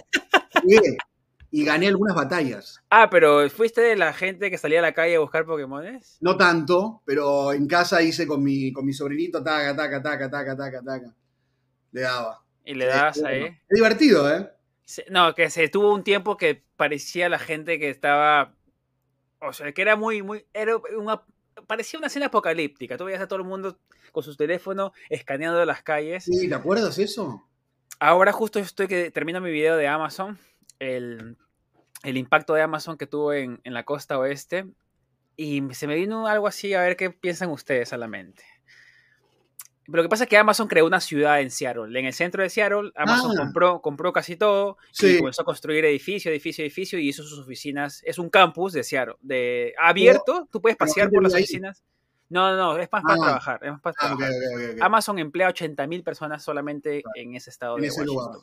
y 1.52 1.64
gané 1.64 1.86
algunas 1.86 2.16
batallas. 2.16 2.80
Ah, 2.90 3.08
pero 3.08 3.48
¿fuiste 3.48 3.80
de 3.80 3.94
la 3.94 4.12
gente 4.12 4.50
que 4.50 4.58
salía 4.58 4.80
a 4.80 4.82
la 4.82 4.94
calle 4.94 5.14
a 5.14 5.20
buscar 5.20 5.46
Pokémones? 5.46 6.16
No 6.20 6.36
tanto, 6.36 7.02
pero 7.04 7.52
en 7.52 7.68
casa 7.68 8.02
hice 8.02 8.26
con 8.26 8.42
mi, 8.42 8.72
con 8.72 8.84
mi 8.84 8.92
sobrinito, 8.92 9.44
taca, 9.44 9.76
taca, 9.76 10.02
taca, 10.02 10.28
taca, 10.28 10.56
taca, 10.56 10.82
taca. 10.82 11.14
Le 11.92 12.00
daba. 12.00 12.44
¿Y 12.64 12.74
le 12.74 12.86
dabas 12.86 13.22
ahí? 13.22 13.44
Es 13.44 13.76
divertido, 13.76 14.28
¿eh? 14.28 14.50
No, 15.08 15.34
que 15.34 15.50
se 15.50 15.68
tuvo 15.68 15.94
un 15.94 16.02
tiempo 16.02 16.36
que 16.36 16.64
parecía 16.76 17.28
la 17.28 17.38
gente 17.38 17.78
que 17.78 17.90
estaba. 17.90 18.54
O 19.40 19.52
sea, 19.52 19.72
que 19.72 19.82
era 19.82 19.96
muy, 19.96 20.22
muy. 20.22 20.46
Era 20.52 20.76
una, 20.98 21.22
parecía 21.66 21.98
una 21.98 22.08
escena 22.08 22.26
apocalíptica. 22.26 22.96
Tú 22.96 23.04
veías 23.04 23.20
a 23.20 23.28
todo 23.28 23.38
el 23.38 23.46
mundo 23.46 23.78
con 24.12 24.22
sus 24.22 24.36
teléfonos 24.36 24.92
escaneando 25.08 25.64
las 25.64 25.82
calles. 25.82 26.24
Sí, 26.24 26.48
¿te 26.48 26.54
acuerdas 26.54 26.98
eso? 26.98 27.46
Ahora 27.98 28.32
justo 28.32 28.58
estoy 28.58 28.88
que 28.88 29.10
termino 29.10 29.40
mi 29.40 29.50
video 29.50 29.76
de 29.76 29.86
Amazon. 29.86 30.38
El, 30.78 31.36
el 32.02 32.16
impacto 32.16 32.54
de 32.54 32.62
Amazon 32.62 32.96
que 32.96 33.06
tuvo 33.06 33.32
en, 33.32 33.60
en 33.64 33.74
la 33.74 33.84
costa 33.84 34.18
oeste. 34.18 34.66
Y 35.36 35.62
se 35.72 35.86
me 35.86 35.94
vino 35.94 36.26
algo 36.26 36.46
así 36.46 36.74
a 36.74 36.82
ver 36.82 36.96
qué 36.96 37.10
piensan 37.10 37.50
ustedes 37.50 37.92
a 37.92 37.96
la 37.96 38.08
mente. 38.08 38.44
Pero 39.90 40.02
lo 40.02 40.08
que 40.08 40.10
pasa 40.10 40.24
es 40.24 40.30
que 40.30 40.36
Amazon 40.36 40.68
creó 40.68 40.86
una 40.86 41.00
ciudad 41.00 41.40
en 41.40 41.50
Seattle. 41.50 41.98
En 41.98 42.06
el 42.06 42.12
centro 42.12 42.42
de 42.42 42.50
Seattle, 42.50 42.92
Amazon 42.94 43.32
ah. 43.32 43.42
compró, 43.42 43.80
compró 43.80 44.12
casi 44.12 44.36
todo 44.36 44.76
y 45.00 45.18
comenzó 45.18 45.42
a 45.42 45.44
construir 45.44 45.84
edificio, 45.84 46.30
edificio, 46.30 46.62
edificio 46.62 46.98
y 46.98 47.08
hizo 47.08 47.22
sus 47.22 47.38
oficinas. 47.40 48.02
Es 48.04 48.18
un 48.18 48.30
campus 48.30 48.72
de 48.72 48.84
Seattle, 48.84 49.16
de 49.20 49.74
abierto. 49.78 50.48
Tú 50.50 50.60
puedes 50.60 50.76
pasear 50.76 51.10
por 51.10 51.22
las 51.22 51.34
oficinas. 51.34 51.82
No, 52.28 52.50
no, 52.50 52.56
no, 52.56 52.78
es 52.78 52.88
más 52.92 53.02
para 53.02 53.14
ah. 53.14 53.24
trabajar. 53.24 53.60
Es 53.64 53.72
más 53.72 53.80
para 53.80 53.96
ah, 53.98 54.16
trabajar. 54.16 54.76
Amazon 54.80 55.18
emplea 55.18 55.48
80 55.48 55.86
mil 55.88 56.02
personas 56.04 56.44
solamente 56.44 57.02
en 57.14 57.34
ese 57.34 57.50
estado 57.50 57.76
en 57.76 57.82
de 57.82 57.88
ese 57.88 58.04
Lugar. 58.04 58.38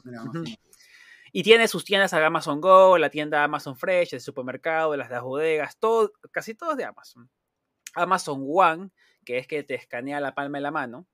Y 1.31 1.43
tiene 1.43 1.67
sus 1.67 1.85
tiendas 1.85 2.13
a 2.13 2.25
Amazon 2.25 2.61
Go, 2.61 2.97
la 2.97 3.09
tienda 3.09 3.43
Amazon 3.43 3.77
Fresh, 3.77 4.13
el 4.13 4.21
supermercado, 4.21 4.95
las, 4.95 5.09
las 5.09 5.21
bodegas, 5.21 5.77
todo, 5.77 6.11
casi 6.31 6.55
todos 6.55 6.77
de 6.77 6.85
Amazon. 6.85 7.29
Amazon 7.95 8.45
One, 8.47 8.89
que 9.25 9.37
es 9.37 9.47
que 9.47 9.63
te 9.63 9.75
escanea 9.75 10.19
la 10.19 10.33
palma 10.33 10.57
de 10.57 10.61
la 10.61 10.71
mano, 10.71 11.05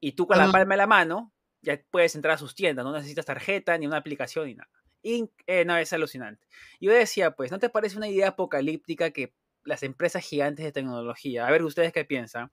y 0.00 0.12
tú 0.12 0.26
con 0.26 0.38
la 0.38 0.50
palma 0.50 0.74
de 0.74 0.78
la 0.78 0.86
mano 0.86 1.32
ya 1.62 1.80
puedes 1.90 2.14
entrar 2.14 2.34
a 2.34 2.38
sus 2.38 2.54
tiendas, 2.54 2.84
no 2.84 2.92
necesitas 2.92 3.26
tarjeta, 3.26 3.76
ni 3.76 3.86
una 3.86 3.98
aplicación, 3.98 4.46
ni 4.46 4.54
nada. 4.54 4.70
Y, 5.02 5.30
eh, 5.46 5.64
no, 5.64 5.76
es 5.76 5.92
alucinante. 5.92 6.46
Yo 6.80 6.92
decía, 6.92 7.32
pues, 7.32 7.50
¿no 7.50 7.58
te 7.58 7.70
parece 7.70 7.96
una 7.96 8.08
idea 8.08 8.28
apocalíptica 8.28 9.10
que 9.10 9.34
las 9.64 9.82
empresas 9.82 10.24
gigantes 10.24 10.64
de 10.64 10.72
tecnología, 10.72 11.46
a 11.46 11.50
ver, 11.50 11.62
ustedes 11.62 11.92
qué 11.92 12.04
piensan, 12.04 12.50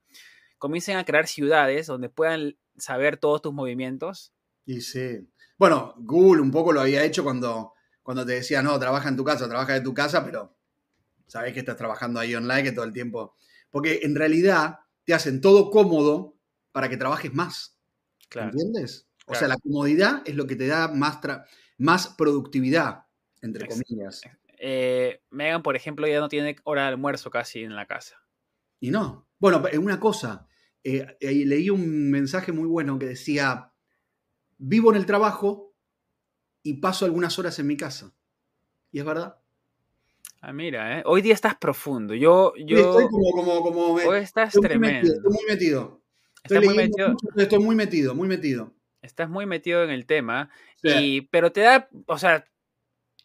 comiencen 0.58 0.98
a 0.98 1.06
crear 1.06 1.28
ciudades 1.28 1.88
donde 1.88 2.10
puedan 2.10 2.58
saber 2.78 3.18
todos 3.18 3.42
tus 3.42 3.54
movimientos? 3.54 4.34
Y 4.66 4.82
sí. 4.82 5.28
Bueno, 5.58 5.94
Google 5.98 6.42
un 6.42 6.52
poco 6.52 6.72
lo 6.72 6.82
había 6.82 7.04
hecho 7.04 7.24
cuando, 7.24 7.74
cuando 8.04 8.26
te 8.26 8.34
decía, 8.34 8.62
no, 8.62 8.78
trabaja 8.80 9.10
en 9.10 9.18
tu 9.18 9.24
casa, 9.24 9.48
trabaja 9.48 9.76
en 9.76 9.84
tu 9.84 9.94
casa, 9.94 10.24
pero 10.24 10.56
sabes 11.28 11.54
que 11.54 11.60
estás 11.60 11.78
trabajando 11.78 12.20
ahí 12.20 12.36
online 12.36 12.64
que 12.64 12.72
todo 12.72 12.86
el 12.86 12.94
tiempo. 12.94 13.36
Porque 13.70 14.02
en 14.04 14.16
realidad 14.16 14.80
te 15.04 15.14
hacen 15.14 15.42
todo 15.42 15.70
cómodo 15.70 16.37
para 16.78 16.90
que 16.90 16.98
trabajes 16.98 17.34
más. 17.34 17.76
¿Entiendes? 18.36 19.08
O 19.26 19.34
sea, 19.34 19.48
la 19.48 19.58
comodidad 19.58 20.22
es 20.26 20.36
lo 20.36 20.46
que 20.46 20.56
te 20.56 20.68
da 20.68 20.88
más, 20.90 21.18
más 21.80 22.10
productividad, 22.10 23.06
entre 23.42 23.68
comillas. 23.68 24.22
Eh, 24.60 25.24
Megan, 25.32 25.64
por 25.64 25.76
ejemplo, 25.76 26.06
ya 26.08 26.20
no 26.20 26.30
tiene 26.30 26.56
hora 26.66 26.84
de 26.84 26.90
almuerzo 26.90 27.32
casi 27.32 27.64
en 27.64 27.76
la 27.76 27.88
casa. 27.88 28.22
Y 28.80 28.92
no. 28.92 29.28
Bueno, 29.40 29.64
una 29.80 30.00
cosa, 30.00 30.48
eh, 30.84 31.18
leí 31.20 31.72
un 31.72 32.12
mensaje 32.12 32.52
muy 32.52 32.68
bueno 32.68 33.00
que 33.00 33.08
decía, 33.08 33.74
vivo 34.60 34.92
en 34.92 34.98
el 34.98 35.08
trabajo 35.08 35.74
y 36.62 36.76
paso 36.76 37.06
algunas 37.06 37.40
horas 37.40 37.58
en 37.58 37.66
mi 37.66 37.76
casa. 37.76 38.14
Y 38.92 39.00
es 39.00 39.06
verdad. 39.06 39.40
Ah, 40.42 40.54
mira, 40.54 41.00
¿eh? 41.00 41.04
hoy 41.08 41.24
día 41.24 41.34
estás 41.34 41.56
profundo. 41.58 42.14
Yo, 42.14 42.54
yo... 42.56 42.78
Estoy 42.78 43.08
como, 43.08 43.64
como, 43.64 43.94
hoy 43.94 44.20
estás 44.20 44.54
tremendo. 44.54 45.12
estoy 45.12 45.34
muy 45.34 45.44
metido. 45.50 45.97
Estoy 46.50 46.66
muy 46.66 46.76
metido. 46.76 47.16
estoy 47.36 47.60
muy 47.60 47.76
metido, 47.76 48.16
muy 48.16 48.28
metido. 48.28 48.74
Estás 49.02 49.30
muy 49.30 49.46
metido 49.46 49.84
en 49.84 49.90
el 49.90 50.06
tema, 50.06 50.50
y, 50.82 51.22
pero 51.22 51.52
te 51.52 51.62
da, 51.62 51.90
o 52.08 52.18
sea, 52.18 52.46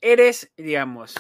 eres, 0.00 0.52
digamos, 0.56 1.14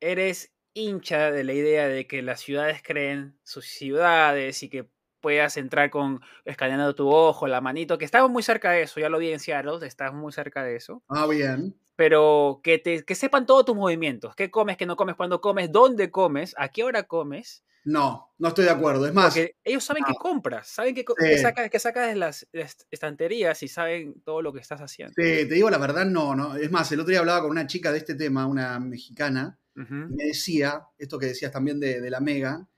eres 0.00 0.52
hincha 0.74 1.30
de 1.30 1.44
la 1.44 1.54
idea 1.54 1.88
de 1.88 2.06
que 2.06 2.22
las 2.22 2.40
ciudades 2.40 2.82
creen 2.82 3.38
sus 3.44 3.66
ciudades 3.66 4.62
y 4.62 4.68
que 4.68 4.90
puedas 5.26 5.56
entrar 5.56 5.90
con 5.90 6.20
escaneando 6.44 6.94
tu 6.94 7.08
ojo, 7.08 7.48
la 7.48 7.60
manito, 7.60 7.98
que 7.98 8.04
estamos 8.04 8.30
muy 8.30 8.44
cerca 8.44 8.70
de 8.70 8.82
eso, 8.82 9.00
ya 9.00 9.08
lo 9.08 9.18
vi 9.18 9.32
en 9.32 9.40
Seattle, 9.40 9.84
estás 9.84 10.14
muy 10.14 10.30
cerca 10.30 10.62
de 10.62 10.76
eso. 10.76 11.02
Ah, 11.08 11.26
bien. 11.26 11.76
Pero 11.96 12.60
que, 12.62 12.78
te, 12.78 13.04
que 13.04 13.16
sepan 13.16 13.44
todos 13.44 13.64
tus 13.64 13.74
movimientos, 13.74 14.36
qué 14.36 14.52
comes, 14.52 14.76
qué 14.76 14.86
no 14.86 14.94
comes, 14.94 15.16
cuándo 15.16 15.40
comes, 15.40 15.72
dónde 15.72 16.12
comes, 16.12 16.54
a 16.56 16.68
qué 16.68 16.84
hora 16.84 17.02
comes, 17.02 17.64
no, 17.82 18.32
no 18.38 18.48
estoy 18.48 18.66
de 18.66 18.70
acuerdo. 18.70 19.04
Es 19.04 19.14
más. 19.14 19.26
Porque 19.26 19.56
ellos 19.64 19.82
saben 19.82 20.04
qué 20.06 20.14
compras, 20.14 20.68
saben 20.68 20.94
qué, 20.94 21.04
sacas, 21.38 22.08
de 22.08 22.14
las, 22.14 22.46
estanterías 22.88 23.64
y 23.64 23.68
saben 23.68 24.20
todo 24.22 24.42
lo 24.42 24.52
que 24.52 24.60
estás 24.60 24.80
haciendo. 24.80 25.12
Sí, 25.16 25.48
te 25.48 25.54
digo 25.54 25.70
la 25.70 25.78
verdad, 25.78 26.06
no, 26.06 26.36
no. 26.36 26.54
Es 26.54 26.70
más, 26.70 26.90
el 26.92 27.00
otro 27.00 27.10
día 27.10 27.18
hablaba 27.18 27.42
con 27.42 27.50
una 27.50 27.66
chica 27.66 27.90
de 27.90 27.98
este 27.98 28.14
tema, 28.14 28.46
una 28.46 28.78
mexicana, 28.78 29.58
y 29.74 29.80
me 29.80 30.24
decía, 30.24 30.84
esto 30.96 31.18
que 31.18 31.26
decías 31.26 31.50
también 31.50 31.80
de, 31.80 32.08
la 32.08 32.20
Mega, 32.20 32.68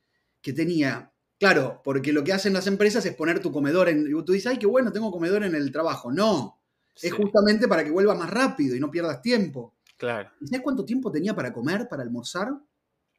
que 0.41 0.55
tenía, 0.55 1.13
claro, 1.39 1.81
porque 1.85 2.13
lo 2.13 2.25
que 2.25 2.33
hacen 2.33 2.53
las 2.53 2.67
empresas 2.67 3.05
es 3.07 3.15
poner 3.15 3.41
tu 3.41 3.53
comedor 3.53 3.89
en. 3.89 4.07
Y 4.07 4.25
tú 4.25 4.33
dices, 4.33 4.53
ay, 4.53 4.59
qué 4.59 4.67
bueno, 4.67 4.93
tengo 4.93 5.11
comedor 5.11 5.45
en 5.45 5.55
el 5.55 5.71
trabajo. 5.73 6.13
No. 6.13 6.61
Es 7.01 7.13
justamente 7.13 7.69
para 7.69 7.85
que 7.85 7.91
vuelva 7.91 8.15
más 8.15 8.29
rápido 8.29 8.75
y 8.75 8.81
no 8.81 8.91
pierdas 8.91 9.23
tiempo. 9.23 9.77
Claro. 9.97 10.31
¿Sabes 10.45 10.63
cuánto 10.63 10.85
tiempo 10.85 11.13
tenía 11.13 11.35
para 11.35 11.53
comer, 11.53 11.89
para 11.89 12.03
almorzar? 12.03 12.49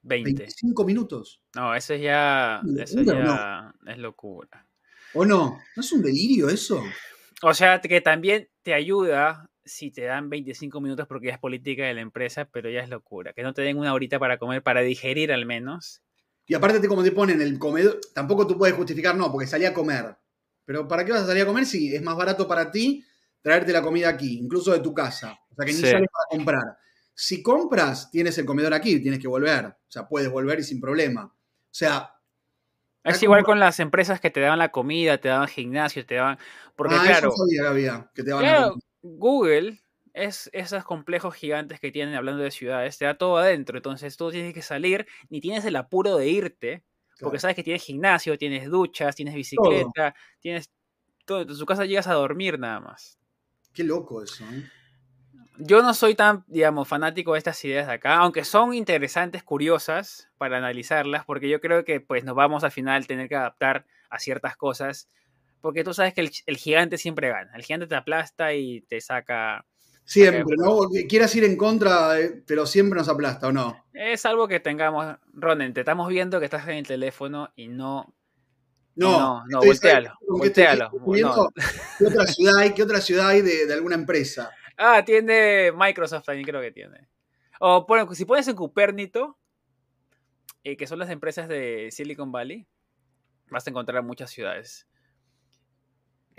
20. 0.01 0.43
25 0.43 0.85
minutos. 0.85 1.41
No, 1.55 1.75
eso 1.75 1.95
ya, 1.95 2.61
eso 2.77 3.01
ya 3.01 3.73
es 3.85 3.97
locura. 3.97 4.65
¿O 5.13 5.25
no? 5.25 5.59
¿No 5.75 5.81
es 5.81 5.91
un 5.91 6.01
delirio 6.01 6.49
eso? 6.49 6.81
O 7.41 7.53
sea, 7.53 7.81
que 7.81 8.01
también 8.01 8.49
te 8.63 8.73
ayuda 8.73 9.49
si 9.65 9.91
te 9.91 10.03
dan 10.03 10.29
25 10.29 10.81
minutos 10.81 11.07
porque 11.07 11.27
ya 11.27 11.33
es 11.33 11.39
política 11.39 11.85
de 11.85 11.93
la 11.93 12.01
empresa, 12.01 12.45
pero 12.45 12.69
ya 12.69 12.81
es 12.81 12.89
locura. 12.89 13.33
Que 13.33 13.43
no 13.43 13.53
te 13.53 13.61
den 13.61 13.77
una 13.77 13.93
horita 13.93 14.19
para 14.19 14.37
comer, 14.37 14.63
para 14.63 14.81
digerir 14.81 15.31
al 15.31 15.45
menos. 15.45 16.01
Y 16.49 16.55
aparte, 16.55 16.87
como 16.87 17.03
te 17.03 17.11
ponen 17.11 17.39
el 17.41 17.59
comedor, 17.59 18.01
tampoco 18.11 18.47
tú 18.47 18.57
puedes 18.57 18.75
justificar, 18.75 19.15
no, 19.15 19.31
porque 19.31 19.45
salí 19.45 19.65
a 19.65 19.73
comer. 19.73 20.17
Pero 20.65 20.87
¿para 20.87 21.05
qué 21.05 21.11
vas 21.11 21.21
a 21.21 21.27
salir 21.27 21.43
a 21.43 21.45
comer 21.45 21.63
si 21.63 21.95
es 21.95 22.01
más 22.01 22.17
barato 22.17 22.47
para 22.47 22.71
ti 22.71 23.05
traerte 23.39 23.71
la 23.71 23.83
comida 23.83 24.09
aquí, 24.09 24.39
incluso 24.39 24.71
de 24.71 24.79
tu 24.79 24.91
casa? 24.91 25.39
O 25.51 25.55
sea, 25.55 25.63
que 25.63 25.73
ni 25.73 25.77
sales 25.77 26.09
para 26.11 26.37
comprar. 26.37 26.77
Si 27.13 27.43
compras, 27.43 28.09
tienes 28.09 28.35
el 28.39 28.45
comedor 28.45 28.73
aquí, 28.73 28.99
tienes 28.99 29.19
que 29.19 29.27
volver. 29.27 29.65
O 29.65 29.91
sea, 29.91 30.07
puedes 30.07 30.31
volver 30.31 30.59
y 30.59 30.63
sin 30.63 30.81
problema. 30.81 31.25
O 31.25 31.69
sea, 31.69 32.15
es 33.03 33.21
igual 33.21 33.43
con 33.43 33.59
las 33.59 33.79
empresas 33.79 34.19
que 34.19 34.31
te 34.31 34.39
daban 34.39 34.57
la 34.57 34.71
comida, 34.71 35.19
te 35.19 35.29
daban 35.29 35.47
gimnasio, 35.47 36.03
te 36.03 36.15
daban. 36.15 36.39
Porque 36.75 36.95
ah, 36.95 37.03
claro. 37.05 37.31
que 38.15 38.23
te 38.23 38.31
daban 38.31 38.73
Google 39.03 39.79
es 40.25 40.49
esos 40.53 40.83
complejos 40.83 41.35
gigantes 41.35 41.79
que 41.79 41.91
tienen 41.91 42.15
hablando 42.15 42.43
de 42.43 42.51
ciudades, 42.51 42.97
te 42.97 43.05
da 43.05 43.17
todo 43.17 43.37
adentro. 43.37 43.77
Entonces 43.77 44.17
tú 44.17 44.31
tienes 44.31 44.53
que 44.53 44.61
salir, 44.61 45.07
ni 45.29 45.41
tienes 45.41 45.65
el 45.65 45.75
apuro 45.75 46.17
de 46.17 46.29
irte, 46.29 46.83
porque 47.19 47.39
sabes 47.39 47.55
que 47.55 47.63
tienes 47.63 47.83
gimnasio, 47.83 48.37
tienes 48.37 48.69
duchas, 48.69 49.15
tienes 49.15 49.35
bicicleta, 49.35 50.15
tienes 50.39 50.71
todo. 51.25 51.41
En 51.41 51.55
su 51.55 51.65
casa 51.65 51.85
llegas 51.85 52.07
a 52.07 52.13
dormir 52.13 52.59
nada 52.59 52.79
más. 52.79 53.19
Qué 53.73 53.83
loco 53.83 54.23
eso, 54.23 54.45
¿eh? 54.45 54.69
Yo 55.61 55.81
no 55.83 55.93
soy 55.93 56.15
tan, 56.15 56.45
digamos, 56.47 56.87
fanático 56.87 57.33
de 57.33 57.39
estas 57.39 57.63
ideas 57.65 57.87
de 57.87 57.93
acá, 57.93 58.15
aunque 58.15 58.45
son 58.45 58.73
interesantes, 58.73 59.43
curiosas 59.43 60.29
para 60.37 60.57
analizarlas, 60.57 61.25
porque 61.25 61.49
yo 61.49 61.59
creo 61.59 61.83
que 61.83 61.99
pues 61.99 62.23
nos 62.23 62.33
vamos 62.33 62.63
al 62.63 62.71
final 62.71 63.07
tener 63.07 63.27
que 63.27 63.35
adaptar 63.35 63.85
a 64.09 64.19
ciertas 64.19 64.55
cosas, 64.55 65.09
porque 65.59 65.83
tú 65.83 65.93
sabes 65.93 66.13
que 66.13 66.21
el, 66.21 66.57
gigante 66.57 66.97
siempre 66.97 67.27
gana, 67.27 67.51
el 67.55 67.63
gigante 67.63 67.87
te 67.87 67.95
aplasta 67.95 68.53
y 68.53 68.81
te 68.81 69.01
saca... 69.01 69.65
Siempre, 70.09 70.55
¿no? 70.57 70.79
Quieras 71.07 71.35
ir 71.35 71.43
en 71.43 71.55
contra, 71.55 72.15
pero 72.47 72.65
siempre 72.65 72.97
nos 72.97 73.07
aplasta, 73.07 73.49
¿o 73.49 73.51
no? 73.51 73.85
Es 73.93 74.25
algo 74.25 74.47
que 74.47 74.59
tengamos, 74.59 75.17
Ronen, 75.33 75.71
te 75.71 75.81
estamos 75.81 76.09
viendo 76.09 76.39
que 76.39 76.45
estás 76.45 76.67
en 76.67 76.77
el 76.77 76.87
teléfono 76.87 77.51
y 77.55 77.67
no 77.67 78.15
no, 78.95 79.45
no, 79.47 79.59
voltealo. 79.59 80.13
voltealo. 80.27 80.89
¿Qué 81.99 82.07
otra 82.07 82.25
ciudad 82.25 82.57
hay, 82.57 82.73
qué 82.73 82.81
otra 82.81 83.01
ciudad 83.01 83.27
hay 83.27 83.41
de, 83.41 83.67
de, 83.67 83.73
alguna 83.75 83.93
empresa? 83.93 84.49
Ah, 84.77 85.05
tiene 85.05 85.71
Microsoft 85.71 86.25
también, 86.25 86.47
creo 86.47 86.59
que 86.59 86.71
tiene. 86.71 87.07
O 87.59 87.85
bueno, 87.85 88.11
si 88.15 88.25
pones 88.25 88.47
en 88.47 88.55
Cupernito, 88.55 89.37
eh, 90.63 90.75
que 90.75 90.87
son 90.87 90.97
las 90.97 91.11
empresas 91.11 91.47
de 91.47 91.89
Silicon 91.91 92.31
Valley, 92.31 92.65
vas 93.51 93.67
a 93.67 93.69
encontrar 93.69 94.01
muchas 94.01 94.31
ciudades. 94.31 94.87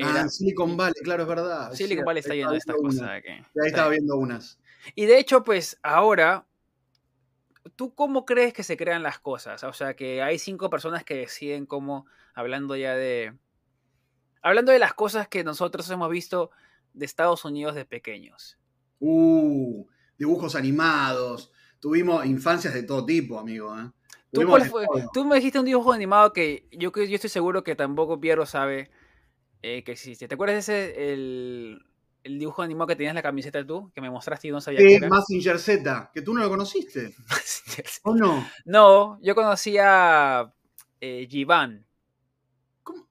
Ah, 0.02 0.28
Silicon 0.28 0.76
Valley, 0.76 1.02
claro, 1.02 1.23
es 1.23 1.28
verdad. 1.28 1.73
Silicon 1.73 2.04
Valley 2.04 2.21
está 2.21 2.35
lleno 2.35 2.52
de 2.52 2.59
estas 2.59 2.76
cosas. 2.76 3.09
Aquí. 3.09 3.28
ahí 3.28 3.66
estaba 3.66 3.88
viendo 3.88 4.16
unas. 4.16 4.59
Y 4.95 5.07
de 5.07 5.19
hecho, 5.19 5.45
pues 5.45 5.78
ahora, 5.83 6.47
¿tú 7.76 7.95
cómo 7.95 8.25
crees 8.25 8.52
que 8.52 8.62
se 8.62 8.76
crean 8.76 9.02
las 9.02 9.19
cosas? 9.19 9.62
O 9.64 9.73
sea, 9.73 9.95
que 9.95 10.23
hay 10.23 10.38
cinco 10.38 10.71
personas 10.71 11.04
que 11.04 11.14
deciden 11.14 11.66
cómo, 11.66 12.07
hablando 12.35 12.76
ya 12.76 12.95
de... 12.95 13.35
Hablando 14.42 14.73
de 14.73 14.78
las 14.78 14.95
cosas 14.95 15.28
que 15.28 15.45
nosotros 15.45 15.90
hemos 15.90 16.11
visto 16.11 16.50
de 16.95 17.04
Estados 17.04 17.45
Unidos 17.45 17.75
de 17.75 17.85
pequeños? 17.85 18.59
Uh, 18.99 19.87
dibujos 20.16 20.54
animados. 20.54 21.52
Tuvimos 21.78 22.25
infancias 22.25 22.73
de 22.73 22.83
todo 22.83 23.04
tipo, 23.04 23.38
amigo. 23.38 23.78
¿eh? 23.78 23.90
¿Tú, 24.33 25.25
me 25.25 25.37
dijiste 25.37 25.59
un 25.59 25.64
dibujo 25.64 25.92
animado 25.92 26.33
que 26.33 26.69
yo, 26.73 26.92
yo 26.95 27.14
estoy 27.14 27.30
seguro 27.30 27.64
que 27.64 27.75
tampoco 27.75 28.21
Piero 28.21 28.47
sabe 28.47 28.90
eh, 29.62 29.83
que 29.85 29.93
existe. 29.93 30.29
¿Te 30.29 30.35
acuerdas 30.35 30.67
de 30.67 30.75
ese, 30.75 31.12
el, 31.12 31.87
el, 32.25 32.38
dibujo 32.38 32.62
animado 32.62 32.88
que 32.88 32.97
tenías 32.97 33.12
en 33.12 33.17
la 33.17 33.23
camiseta 33.23 33.67
tú, 33.67 33.90
que 33.95 34.00
me 34.00 34.11
mostraste 34.11 34.49
y 34.49 34.50
no 34.50 34.61
sabía 34.61 34.81
qué 34.81 34.97
era? 34.97 35.09
Massinger 35.09 35.59
Z, 35.59 36.11
que 36.12 36.23
tú 36.23 36.35
no 36.35 36.43
lo 36.43 36.49
conociste. 36.49 37.14
¿O 38.02 38.14
no? 38.14 38.47
No, 38.64 39.19
yo 39.23 39.35
conocía 39.35 40.52
eh, 41.00 41.26
Jivan. 41.29 41.87
¿Cómo? 42.83 43.07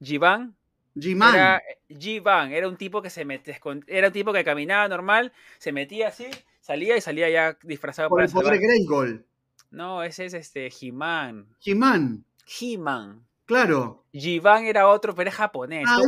Jivan 0.00 0.56
G-Man. 0.94 1.34
Era, 1.34 1.62
era 2.56 2.68
un 2.68 2.76
tipo 2.76 3.02
que 3.02 3.10
se 3.10 3.24
metía, 3.24 3.58
era 3.86 4.08
un 4.08 4.12
tipo 4.12 4.32
que 4.32 4.44
caminaba 4.44 4.88
normal, 4.88 5.32
se 5.58 5.72
metía 5.72 6.08
así, 6.08 6.26
salía 6.60 6.96
y 6.96 7.00
salía 7.00 7.28
ya 7.28 7.58
disfrazado 7.62 8.08
Por 8.08 8.22
el 8.22 8.30
poder. 8.30 9.24
No, 9.70 10.02
ese 10.02 10.26
es 10.26 10.34
este 10.34 10.68
He-Man. 10.68 11.48
He-Man. 11.64 12.24
He-Man. 12.46 13.26
Claro. 13.46 14.06
Jivan 14.12 14.64
era 14.64 14.88
otro, 14.88 15.14
pero 15.14 15.28
es 15.28 15.36
japonés. 15.36 15.84
Ah, 15.86 15.98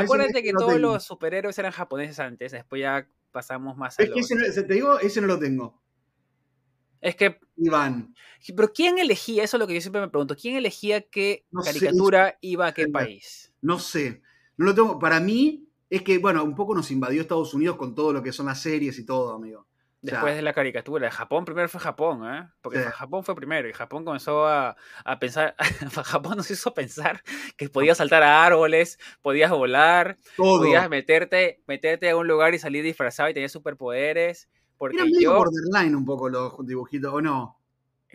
acuérdate, 0.00 0.42
que 0.42 0.52
todos 0.52 0.80
los 0.80 1.04
superhéroes 1.04 1.58
eran 1.58 1.72
japoneses 1.72 2.18
antes, 2.20 2.52
después 2.52 2.80
ya 2.80 3.08
pasamos 3.30 3.76
más 3.76 3.98
a 3.98 4.02
Es 4.02 4.10
que 4.10 4.20
ese 4.20 4.62
te 4.62 4.74
digo, 4.74 4.98
ese 4.98 5.20
no 5.20 5.26
lo 5.26 5.38
tengo. 5.38 5.82
Es 7.00 7.14
que. 7.14 7.38
Iván. 7.56 8.14
Pero 8.54 8.72
¿quién 8.72 8.98
elegía? 8.98 9.44
Eso 9.44 9.56
es 9.56 9.60
lo 9.60 9.66
que 9.66 9.74
yo 9.74 9.80
siempre 9.80 10.00
me 10.00 10.08
pregunto. 10.08 10.36
¿Quién 10.36 10.56
elegía 10.56 11.02
qué 11.02 11.44
caricatura 11.64 12.38
iba 12.40 12.66
a 12.66 12.74
qué 12.74 12.88
país? 12.88 13.52
No 13.60 13.78
sé. 13.78 14.22
No 14.56 14.66
lo 14.66 14.74
tengo. 14.74 14.98
Para 14.98 15.20
mí, 15.20 15.68
es 15.90 16.02
que, 16.02 16.18
bueno, 16.18 16.42
un 16.42 16.54
poco 16.54 16.74
nos 16.74 16.90
invadió 16.90 17.20
Estados 17.20 17.54
Unidos 17.54 17.76
con 17.76 17.94
todo 17.94 18.12
lo 18.12 18.22
que 18.22 18.32
son 18.32 18.46
las 18.46 18.60
series 18.60 18.98
y 18.98 19.04
todo, 19.04 19.34
amigo. 19.34 19.66
Después 20.12 20.36
de 20.36 20.42
la 20.42 20.52
caricatura. 20.52 21.10
Japón 21.10 21.44
primero 21.44 21.68
fue 21.68 21.80
Japón, 21.80 22.22
¿eh? 22.32 22.48
Porque 22.60 22.80
Japón 22.80 23.24
fue 23.24 23.34
primero 23.34 23.68
y 23.68 23.72
Japón 23.72 24.04
comenzó 24.04 24.46
a, 24.46 24.76
pensar, 25.20 25.54
Japón 26.04 26.36
nos 26.36 26.50
hizo 26.50 26.72
pensar 26.74 27.22
que 27.56 27.68
podías 27.68 27.98
saltar 27.98 28.22
a 28.22 28.44
árboles, 28.44 28.98
podías 29.22 29.50
volar, 29.50 30.16
podías 30.36 30.88
meterte, 30.88 31.62
meterte 31.66 32.10
a 32.10 32.16
un 32.16 32.26
lugar 32.26 32.54
y 32.54 32.58
salir 32.58 32.84
disfrazado 32.84 33.28
y 33.28 33.34
tenías 33.34 33.52
superpoderes. 33.52 34.48
Porque 34.78 34.96
Era 34.96 35.06
medio 35.06 35.34
borderline 35.34 35.94
un 35.94 36.04
poco 36.04 36.28
los 36.28 36.54
dibujitos, 36.66 37.12
¿o 37.12 37.20
no? 37.20 37.58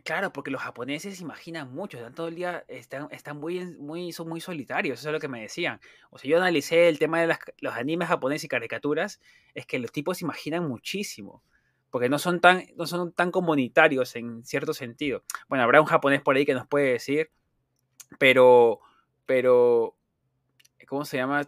Claro, 0.04 0.34
porque 0.34 0.50
los 0.50 0.62
japoneses 0.62 1.22
imaginan 1.22 1.74
mucho, 1.74 1.98
están 1.98 2.16
todo 2.16 2.28
el 2.28 2.36
día, 2.36 2.64
están, 2.68 3.08
están 3.12 3.38
muy, 3.38 3.64
muy, 3.78 4.12
son 4.12 4.30
muy 4.30 4.42
solitarios, 4.42 5.00
eso 5.00 5.10
es 5.10 5.14
lo 5.14 5.20
que 5.20 5.28
me 5.28 5.42
decían. 5.42 5.80
O 6.10 6.18
sea, 6.18 6.30
yo 6.30 6.38
analicé 6.38 6.88
el 6.90 6.98
tema 6.98 7.22
de 7.22 7.36
los 7.60 7.74
animes 7.74 8.08
japoneses 8.08 8.46
y 8.46 8.48
caricaturas, 8.48 9.20
es 9.54 9.66
que 9.66 9.80
los 9.80 9.92
tipos 9.92 10.22
imaginan 10.22 10.68
muchísimo, 10.68 11.44
porque 11.92 12.10
no 12.10 12.18
son, 12.18 12.40
tan, 12.40 12.64
no 12.76 12.88
son 12.88 13.12
tan 13.12 13.32
comunitarios 13.32 14.16
en 14.16 14.44
cierto 14.44 14.74
sentido. 14.74 15.24
Bueno, 15.48 15.64
habrá 15.64 15.82
un 15.82 15.88
japonés 15.88 16.22
por 16.22 16.36
ahí 16.36 16.46
que 16.46 16.54
nos 16.54 16.68
puede 16.68 16.94
decir, 16.94 17.30
pero, 18.18 18.80
pero, 19.26 19.96
¿cómo 20.88 21.06
se 21.06 21.18
llama? 21.18 21.42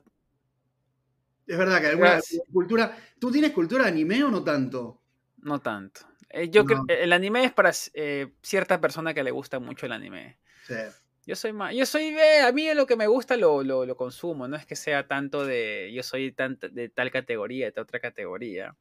Es 1.47 1.57
verdad 1.57 1.81
que 1.81 1.87
alguna 1.87 2.19
cultura, 2.51 2.95
¿tú 3.19 3.31
tienes 3.31 3.51
cultura 3.51 3.85
de 3.85 3.91
anime 3.91 4.23
o 4.23 4.29
no 4.29 4.43
tanto? 4.43 5.01
No 5.37 5.59
tanto. 5.59 6.01
Eh, 6.29 6.49
yo 6.49 6.65
creo 6.65 6.83
el 6.87 7.13
anime 7.13 7.45
es 7.45 7.53
para 7.53 7.71
eh, 7.93 8.33
cierta 8.41 8.81
persona 8.81 9.13
que 9.13 9.23
le 9.23 9.31
gusta 9.31 9.59
mucho 9.59 9.85
el 9.85 9.91
anime. 9.91 10.39
Sí. 10.65 10.75
Yo 11.25 11.37
soy 11.37 11.53
más, 11.53 11.73
yo 11.73 11.85
soy, 11.85 12.07
eh, 12.07 12.41
a 12.41 12.51
mí 12.51 12.73
lo 12.73 12.85
que 12.85 12.97
me 12.97 13.07
gusta 13.07 13.37
lo, 13.37 13.63
lo, 13.63 13.95
consumo, 13.95 14.47
no 14.49 14.57
es 14.57 14.65
que 14.65 14.75
sea 14.75 15.07
tanto 15.07 15.45
de, 15.45 15.91
yo 15.93 16.03
soy 16.03 16.33
tan, 16.33 16.59
de 16.59 16.89
tal 16.89 17.11
categoría, 17.11 17.71
de 17.71 17.79
otra 17.79 18.01
categoría. 18.01 18.75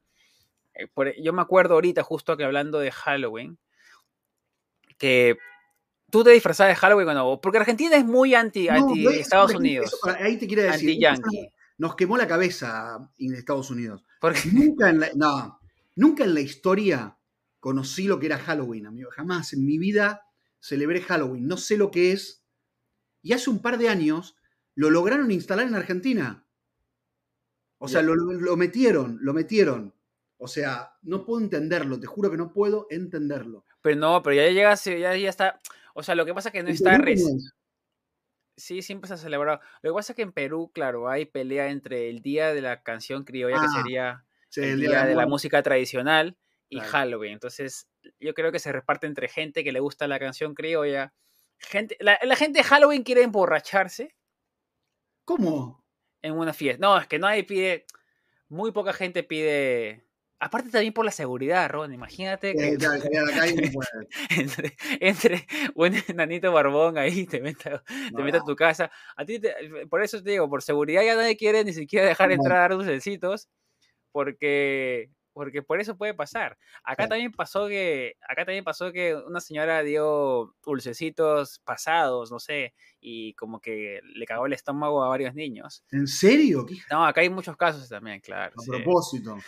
Yo 1.22 1.32
me 1.32 1.42
acuerdo 1.42 1.74
ahorita, 1.74 2.02
justo 2.02 2.36
que 2.36 2.44
hablando 2.44 2.78
de 2.78 2.90
Halloween, 2.90 3.58
que 4.98 5.36
tú 6.10 6.24
te 6.24 6.30
disfrazabas 6.30 6.72
de 6.72 6.76
Halloween 6.76 7.06
cuando, 7.06 7.40
porque 7.40 7.58
Argentina 7.58 7.96
es 7.96 8.04
muy 8.04 8.34
anti, 8.34 8.68
anti 8.68 9.06
Estados 9.06 9.54
Unidos. 9.54 9.98
ahí 10.18 10.36
te 10.36 10.46
quiere 10.46 10.64
decir. 10.64 10.98
Nos 11.78 11.96
quemó 11.96 12.16
la 12.16 12.28
cabeza 12.28 13.10
en 13.18 13.34
Estados 13.34 13.70
Unidos. 13.70 14.04
Porque 14.20 14.40
nunca 14.52 14.90
en 14.90 15.00
la, 15.00 15.10
no, 15.14 15.58
Nunca 15.94 16.24
en 16.24 16.34
la 16.34 16.40
historia 16.40 17.18
conocí 17.60 18.04
lo 18.04 18.18
que 18.18 18.26
era 18.26 18.38
Halloween, 18.38 18.86
amigo. 18.86 19.10
Jamás 19.10 19.52
en 19.52 19.64
mi 19.64 19.78
vida 19.78 20.22
celebré 20.58 21.00
Halloween. 21.02 21.46
No 21.46 21.56
sé 21.56 21.76
lo 21.76 21.90
que 21.90 22.12
es. 22.12 22.44
Y 23.22 23.32
hace 23.32 23.50
un 23.50 23.60
par 23.60 23.78
de 23.78 23.88
años 23.88 24.36
lo 24.74 24.90
lograron 24.90 25.30
instalar 25.30 25.66
en 25.66 25.74
Argentina. 25.74 26.46
O 27.78 27.88
sea, 27.88 28.00
lo, 28.00 28.56
metieron, 28.56 29.18
lo 29.22 29.34
metieron. 29.34 29.94
O 30.44 30.48
sea, 30.48 30.92
no 31.02 31.24
puedo 31.24 31.40
entenderlo, 31.40 32.00
te 32.00 32.08
juro 32.08 32.28
que 32.28 32.36
no 32.36 32.52
puedo 32.52 32.88
entenderlo. 32.90 33.64
Pero 33.80 33.94
no, 33.94 34.22
pero 34.24 34.34
ya 34.34 34.48
llega, 34.48 34.74
ya, 34.74 35.16
ya 35.16 35.28
está. 35.28 35.60
O 35.94 36.02
sea, 36.02 36.16
lo 36.16 36.26
que 36.26 36.34
pasa 36.34 36.48
es 36.48 36.52
que 36.52 36.64
no 36.64 36.68
está 36.68 37.00
Sí, 38.56 38.82
siempre 38.82 39.06
se 39.06 39.14
ha 39.14 39.18
celebrado. 39.18 39.60
Lo 39.82 39.92
que 39.92 39.94
pasa 39.94 40.12
es 40.12 40.16
que 40.16 40.22
en 40.22 40.32
Perú, 40.32 40.72
claro, 40.74 41.08
hay 41.08 41.26
pelea 41.26 41.68
entre 41.68 42.10
el 42.10 42.22
día 42.22 42.52
de 42.52 42.60
la 42.60 42.82
canción 42.82 43.22
criolla, 43.22 43.54
que 43.54 43.66
ah. 43.66 43.82
sería 43.82 44.24
el, 44.56 44.80
día, 44.80 45.04
de 45.04 45.14
la 45.14 45.28
música 45.28 45.62
tradicional 45.62 46.36
y 46.68 46.80
Halloween. 46.80 47.34
Entonces, 47.34 47.86
yo 48.18 48.34
creo 48.34 48.50
que 48.50 48.58
se 48.58 48.72
reparte 48.72 49.06
entre 49.06 49.28
gente 49.28 49.62
que 49.62 49.70
le 49.70 49.78
gusta 49.78 50.08
la 50.08 50.18
canción 50.18 50.54
criolla. 50.54 51.14
Gente, 51.60 51.96
la, 52.00 52.18
gente 52.34 52.58
de 52.58 52.64
Halloween 52.64 53.04
quiere 53.04 53.22
emborracharse. 53.22 54.16
¿Cómo? 55.24 55.84
En 56.20 56.34
una 56.34 56.52
fiesta. 56.52 56.84
No, 56.84 56.98
es 56.98 57.06
que 57.06 57.20
no 57.20 57.28
hay 57.28 57.44
pide. 57.44 57.86
Muy 58.48 58.72
poca 58.72 58.92
gente 58.92 59.22
pide 59.22 60.04
Aparte 60.44 60.70
también 60.70 60.92
por 60.92 61.04
la 61.04 61.12
seguridad, 61.12 61.70
Ron, 61.70 61.94
imagínate 61.94 62.52
que 62.56 62.76
entre, 64.30 64.76
entre, 64.98 65.46
un 65.76 65.94
enanito 66.08 66.50
barbón 66.50 66.98
ahí 66.98 67.26
te 67.26 67.40
meta, 67.40 67.84
te 67.84 68.36
a 68.36 68.40
tu 68.44 68.56
casa. 68.56 68.90
A 69.16 69.24
ti 69.24 69.40
por 69.88 70.02
eso 70.02 70.20
te 70.20 70.32
digo, 70.32 70.50
por 70.50 70.64
seguridad 70.64 71.04
ya 71.04 71.14
nadie 71.14 71.36
quiere 71.36 71.62
ni 71.62 71.72
siquiera 71.72 72.08
dejar 72.08 72.32
entrar 72.32 72.72
a 72.72 72.74
dulcecitos, 72.74 73.50
porque 74.10 75.10
porque 75.32 75.62
por 75.62 75.80
eso 75.80 75.96
puede 75.96 76.14
pasar. 76.14 76.58
Acá 76.84 77.08
también 77.08 77.32
pasó 77.32 77.68
que, 77.68 78.16
acá 78.28 78.44
también 78.44 78.64
pasó 78.64 78.92
que 78.92 79.14
una 79.14 79.40
señora 79.40 79.82
dio 79.82 80.54
dulcecitos 80.64 81.60
pasados, 81.60 82.30
no 82.30 82.38
sé, 82.38 82.74
y 83.00 83.34
como 83.34 83.60
que 83.60 84.00
le 84.02 84.26
cagó 84.26 84.46
el 84.46 84.52
estómago 84.52 85.02
a 85.02 85.08
varios 85.08 85.34
niños. 85.34 85.84
¿En 85.90 86.06
serio? 86.06 86.66
No, 86.90 87.04
acá 87.04 87.20
hay 87.20 87.30
muchos 87.30 87.56
casos 87.56 87.88
también, 87.88 88.20
claro. 88.20 88.54
A 88.60 88.64
propósito. 88.66 89.38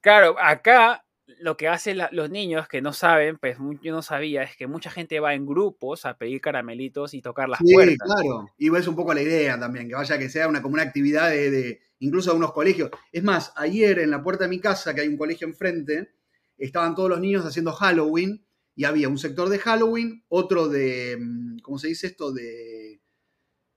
Claro, 0.00 0.36
acá 0.38 1.04
lo 1.38 1.56
que 1.56 1.68
hacen 1.68 1.98
los 2.12 2.30
niños 2.30 2.68
que 2.68 2.82
no 2.82 2.92
saben, 2.92 3.38
pues 3.38 3.56
yo 3.82 3.92
no 3.92 4.02
sabía, 4.02 4.42
es 4.42 4.56
que 4.56 4.66
mucha 4.66 4.90
gente 4.90 5.20
va 5.20 5.34
en 5.34 5.46
grupos 5.46 6.04
a 6.04 6.16
pedir 6.16 6.40
caramelitos 6.40 7.14
y 7.14 7.22
tocar 7.22 7.48
las 7.48 7.60
sí, 7.60 7.74
claro. 7.74 8.48
Y 8.58 8.74
es 8.74 8.86
un 8.88 8.96
poco 8.96 9.14
la 9.14 9.22
idea 9.22 9.58
también, 9.58 9.88
que 9.88 9.94
vaya 9.94 10.18
que 10.18 10.28
sea 10.28 10.48
una, 10.48 10.62
como 10.62 10.74
una 10.74 10.82
actividad 10.82 11.30
de, 11.30 11.80
incluso 12.00 12.30
de 12.30 12.36
unos 12.36 12.52
colegios. 12.52 12.90
Es 13.12 13.22
más, 13.22 13.52
ayer 13.56 14.00
en 14.00 14.10
la 14.10 14.22
puerta 14.22 14.44
de 14.44 14.50
mi 14.50 14.60
casa, 14.60 14.94
que 14.94 15.02
hay 15.02 15.08
un 15.08 15.16
colegio 15.16 15.46
enfrente, 15.46 16.12
estaban 16.58 16.94
todos 16.94 17.10
los 17.10 17.20
niños 17.20 17.44
haciendo 17.44 17.72
Halloween 17.72 18.44
y 18.74 18.84
había 18.84 19.08
un 19.08 19.18
sector 19.18 19.48
de 19.48 19.58
Halloween, 19.58 20.24
otro 20.28 20.68
de, 20.68 21.16
mm, 21.20 21.58
¿cómo 21.60 21.78
se 21.78 21.88
dice 21.88 22.08
esto? 22.08 22.32
De, 22.32 23.00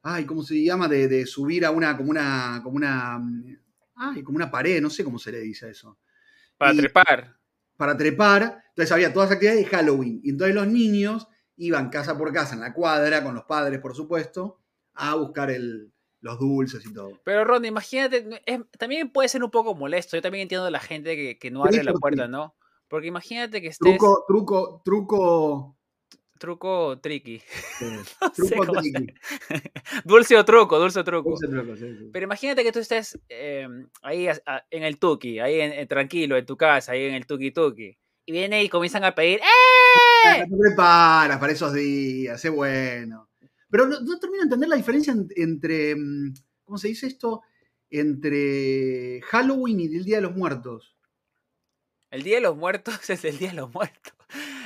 ay, 0.02 0.26
¿cómo 0.26 0.44
se 0.44 0.64
llama? 0.64 0.88
De, 0.88 1.08
de 1.08 1.26
subir 1.26 1.66
a 1.66 1.72
una, 1.72 1.96
como 1.98 2.10
una, 2.10 2.62
como 2.64 2.76
una, 2.76 3.20
mm, 3.20 3.58
ay, 3.96 4.24
como 4.24 4.38
una 4.38 4.52
pared, 4.52 4.82
no 4.82 4.90
sé 4.90 5.04
cómo 5.04 5.20
se 5.20 5.32
le 5.32 5.40
dice 5.40 5.70
eso. 5.70 5.98
Para 6.58 6.74
trepar 6.76 7.43
para 7.78 7.98
trepar. 7.98 8.64
Entonces 8.70 8.92
había 8.92 9.14
todas 9.14 9.30
las 9.30 9.36
actividades 9.36 9.64
de 9.66 9.70
Halloween. 9.70 10.22
Y 10.24 10.32
entonces 10.32 10.56
los 10.56 10.68
niños 10.68 11.28
iban 11.58 11.90
casa 11.90 12.18
por 12.18 12.34
casa 12.34 12.56
en 12.56 12.62
la 12.62 12.74
cuadra, 12.74 13.24
con 13.24 13.36
los 13.36 13.44
padres, 13.46 13.80
por 13.80 13.96
supuesto, 13.96 14.60
a 14.94 15.16
buscar 15.16 15.52
el, 15.52 15.92
los 16.22 16.40
dulces 16.40 16.86
y 16.86 16.94
todo. 16.94 17.20
Pero 17.24 17.44
Ron, 17.44 17.66
imagínate, 17.66 18.44
también 18.78 19.12
puede 19.12 19.30
ser 19.30 19.44
un 19.44 19.52
poco 19.52 19.76
molesto. 19.76 20.18
Yo 20.18 20.22
también 20.22 20.44
entiendo 20.44 20.68
a 20.68 20.72
la 20.72 20.80
gente 20.80 21.16
que, 21.16 21.38
que 21.38 21.52
no 21.52 21.64
abre 21.64 21.84
la 21.84 21.94
puerta, 21.94 22.28
¿no? 22.28 22.56
Porque 22.88 23.08
imagínate 23.08 23.62
que 23.62 23.68
estés... 23.68 23.98
Truco, 23.98 24.24
truco, 24.28 24.82
truco 24.86 25.78
truco 26.44 27.00
tricky. 27.00 27.42
truco 28.36 28.74
tricky. 28.74 29.08
dulce 30.04 30.36
o 30.36 30.44
truco, 30.44 30.78
dulce 30.78 31.00
o 31.00 31.04
truco. 31.06 31.36
Pero 32.12 32.26
imagínate 32.26 32.64
que 32.64 32.74
tú 32.74 32.80
estés 32.80 33.18
em, 33.30 33.88
ahí 34.02 34.28
en 34.70 34.84
el 34.84 35.00
tuki, 35.00 35.40
ahí 35.40 35.88
tranquilo, 35.88 36.36
en 36.36 36.46
tu 36.46 36.58
casa, 36.58 36.92
ahí 36.92 37.06
en 37.06 37.14
el 37.14 37.26
tuki 37.26 37.52
tuki. 37.52 37.98
Y 38.26 38.32
viene 38.34 38.62
y 38.62 38.68
comienzan 38.68 39.06
a 39.06 39.16
pedir 39.16 39.40
¡Eh! 39.40 40.44
Te 40.50 40.58
preparas 40.58 41.40
para 41.40 41.54
esos 41.54 41.74
días, 41.74 42.44
es 42.44 42.52
bueno. 42.52 43.30
Pero 43.70 43.88
no, 43.88 44.20
termino 44.20 44.42
de 44.42 44.44
entender 44.44 44.68
la 44.68 44.76
diferencia 44.76 45.16
entre, 45.38 45.96
mm, 45.96 46.34
¿cómo 46.66 46.78
se 46.78 46.90
dice 46.90 47.08
esto? 47.08 47.42
Entre 47.90 49.22
Halloween 49.22 49.80
y 49.80 49.86
el 49.96 50.04
Día 50.04 50.18
de 50.18 50.24
los 50.24 50.36
Muertos. 50.36 50.98
El 52.12 52.24
Día 52.24 52.36
de 52.36 52.42
los 52.42 52.58
Muertos 52.58 52.96
es 53.10 53.24
el 53.24 53.38
Día 53.38 53.52
de 53.52 53.56
los 53.56 53.74
Muertos. 53.74 54.14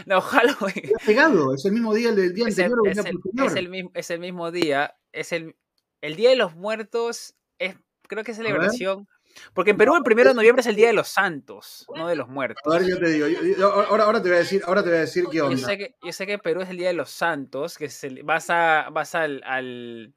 No, 0.16 0.22
Halloween. 0.22 0.86
Es 0.86 1.06
pegado, 1.06 1.54
es 1.54 1.66
el 1.66 1.74
mismo 1.74 1.94
día 1.94 2.14
del 2.14 2.34
día 2.34 2.46
anterior. 2.46 2.80
es, 2.88 2.98
el, 2.98 3.20
es, 3.46 3.56
el, 3.56 3.70
mismo, 3.70 3.92
es 3.94 4.10
el 4.10 4.20
mismo 4.20 4.52
día. 4.52 4.96
Es 5.12 5.34
el, 5.34 5.58
el 6.00 6.16
Día 6.16 6.30
de 6.30 6.38
los 6.38 6.56
Muertos. 6.56 7.36
Es, 7.60 7.76
creo 8.04 8.24
que 8.24 8.32
es 8.32 8.38
celebración. 8.38 9.08
Porque 9.54 9.72
en 9.72 9.78
Perú 9.78 9.96
el 9.96 10.04
primero 10.04 10.30
de 10.30 10.36
noviembre 10.36 10.62
es 10.62 10.68
el 10.68 10.78
Día 10.78 10.88
de 10.88 10.94
los 10.94 11.10
Santos, 11.10 11.86
no 11.96 12.08
de 12.08 12.16
los 12.16 12.28
muertos. 12.28 12.64
A 12.66 12.80
ver, 12.80 12.90
yo 12.90 12.98
te 12.98 13.10
digo, 13.10 13.26
ahora, 13.66 14.06
ahora, 14.06 14.24
te 14.24 14.30
voy 14.30 14.38
a 14.38 14.40
decir, 14.40 14.64
ahora 14.66 14.82
te 14.82 14.90
voy 14.90 14.98
a 14.98 15.02
decir 15.02 15.26
qué 15.32 15.42
onda. 15.42 15.56
Yo 15.56 15.64
sé 15.64 15.78
que, 15.78 15.96
yo 16.02 16.12
sé 16.12 16.26
que 16.26 16.34
en 16.34 16.40
Perú 16.40 16.62
es 16.62 16.70
el 16.70 16.78
Día 16.78 16.88
de 16.88 16.94
los 16.94 17.12
Santos, 17.12 17.78
que 17.78 17.88
vas 18.24 18.50
a, 18.50 18.90
vas 18.92 19.14
al, 19.14 19.44
al, 19.46 20.16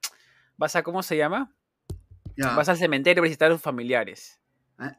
vas 0.56 0.75
a, 0.76 0.82
¿cómo 0.82 1.02
se 1.02 1.16
llama? 1.18 1.54
Vas 2.37 2.68
al 2.70 2.78
cementerio 2.78 3.23
a 3.23 3.25
visitar 3.25 3.50
a 3.50 3.54
tus 3.54 3.61
familiares. 3.61 4.40
Ah, 4.79 4.98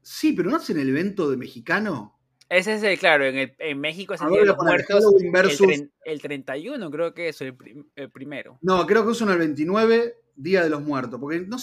sí, 0.00 0.32
pero 0.32 0.48
no 0.48 0.56
hacen 0.56 0.78
el 0.78 0.88
evento 0.88 1.30
de 1.30 1.36
mexicano. 1.36 2.13
Ese 2.48 2.74
es 2.74 2.82
el, 2.82 2.98
claro, 2.98 3.24
en, 3.24 3.36
el, 3.36 3.54
en 3.58 3.80
México 3.80 4.14
es 4.14 4.20
el 4.20 4.28
Día 4.28 4.40
de 4.40 4.46
los 4.46 4.58
Muertos. 4.58 5.04
El, 6.04 6.20
31 6.20 6.90
creo 6.90 7.14
que 7.14 7.28
es 7.28 7.40
el, 7.40 7.56
primero. 8.12 8.58
No, 8.60 8.86
creo 8.86 9.04
que 9.04 9.12
es 9.12 9.20
el 9.20 9.38
29, 9.38 10.14
Día 10.36 10.62
de 10.62 10.70
los 10.70 10.82
Muertos. 10.82 11.18
Porque 11.18 11.40
no, 11.40 11.56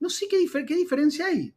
no 0.00 0.10
sé 0.10 0.26
qué, 0.28 0.44
qué 0.66 0.76
diferencia 0.76 1.26
hay. 1.26 1.54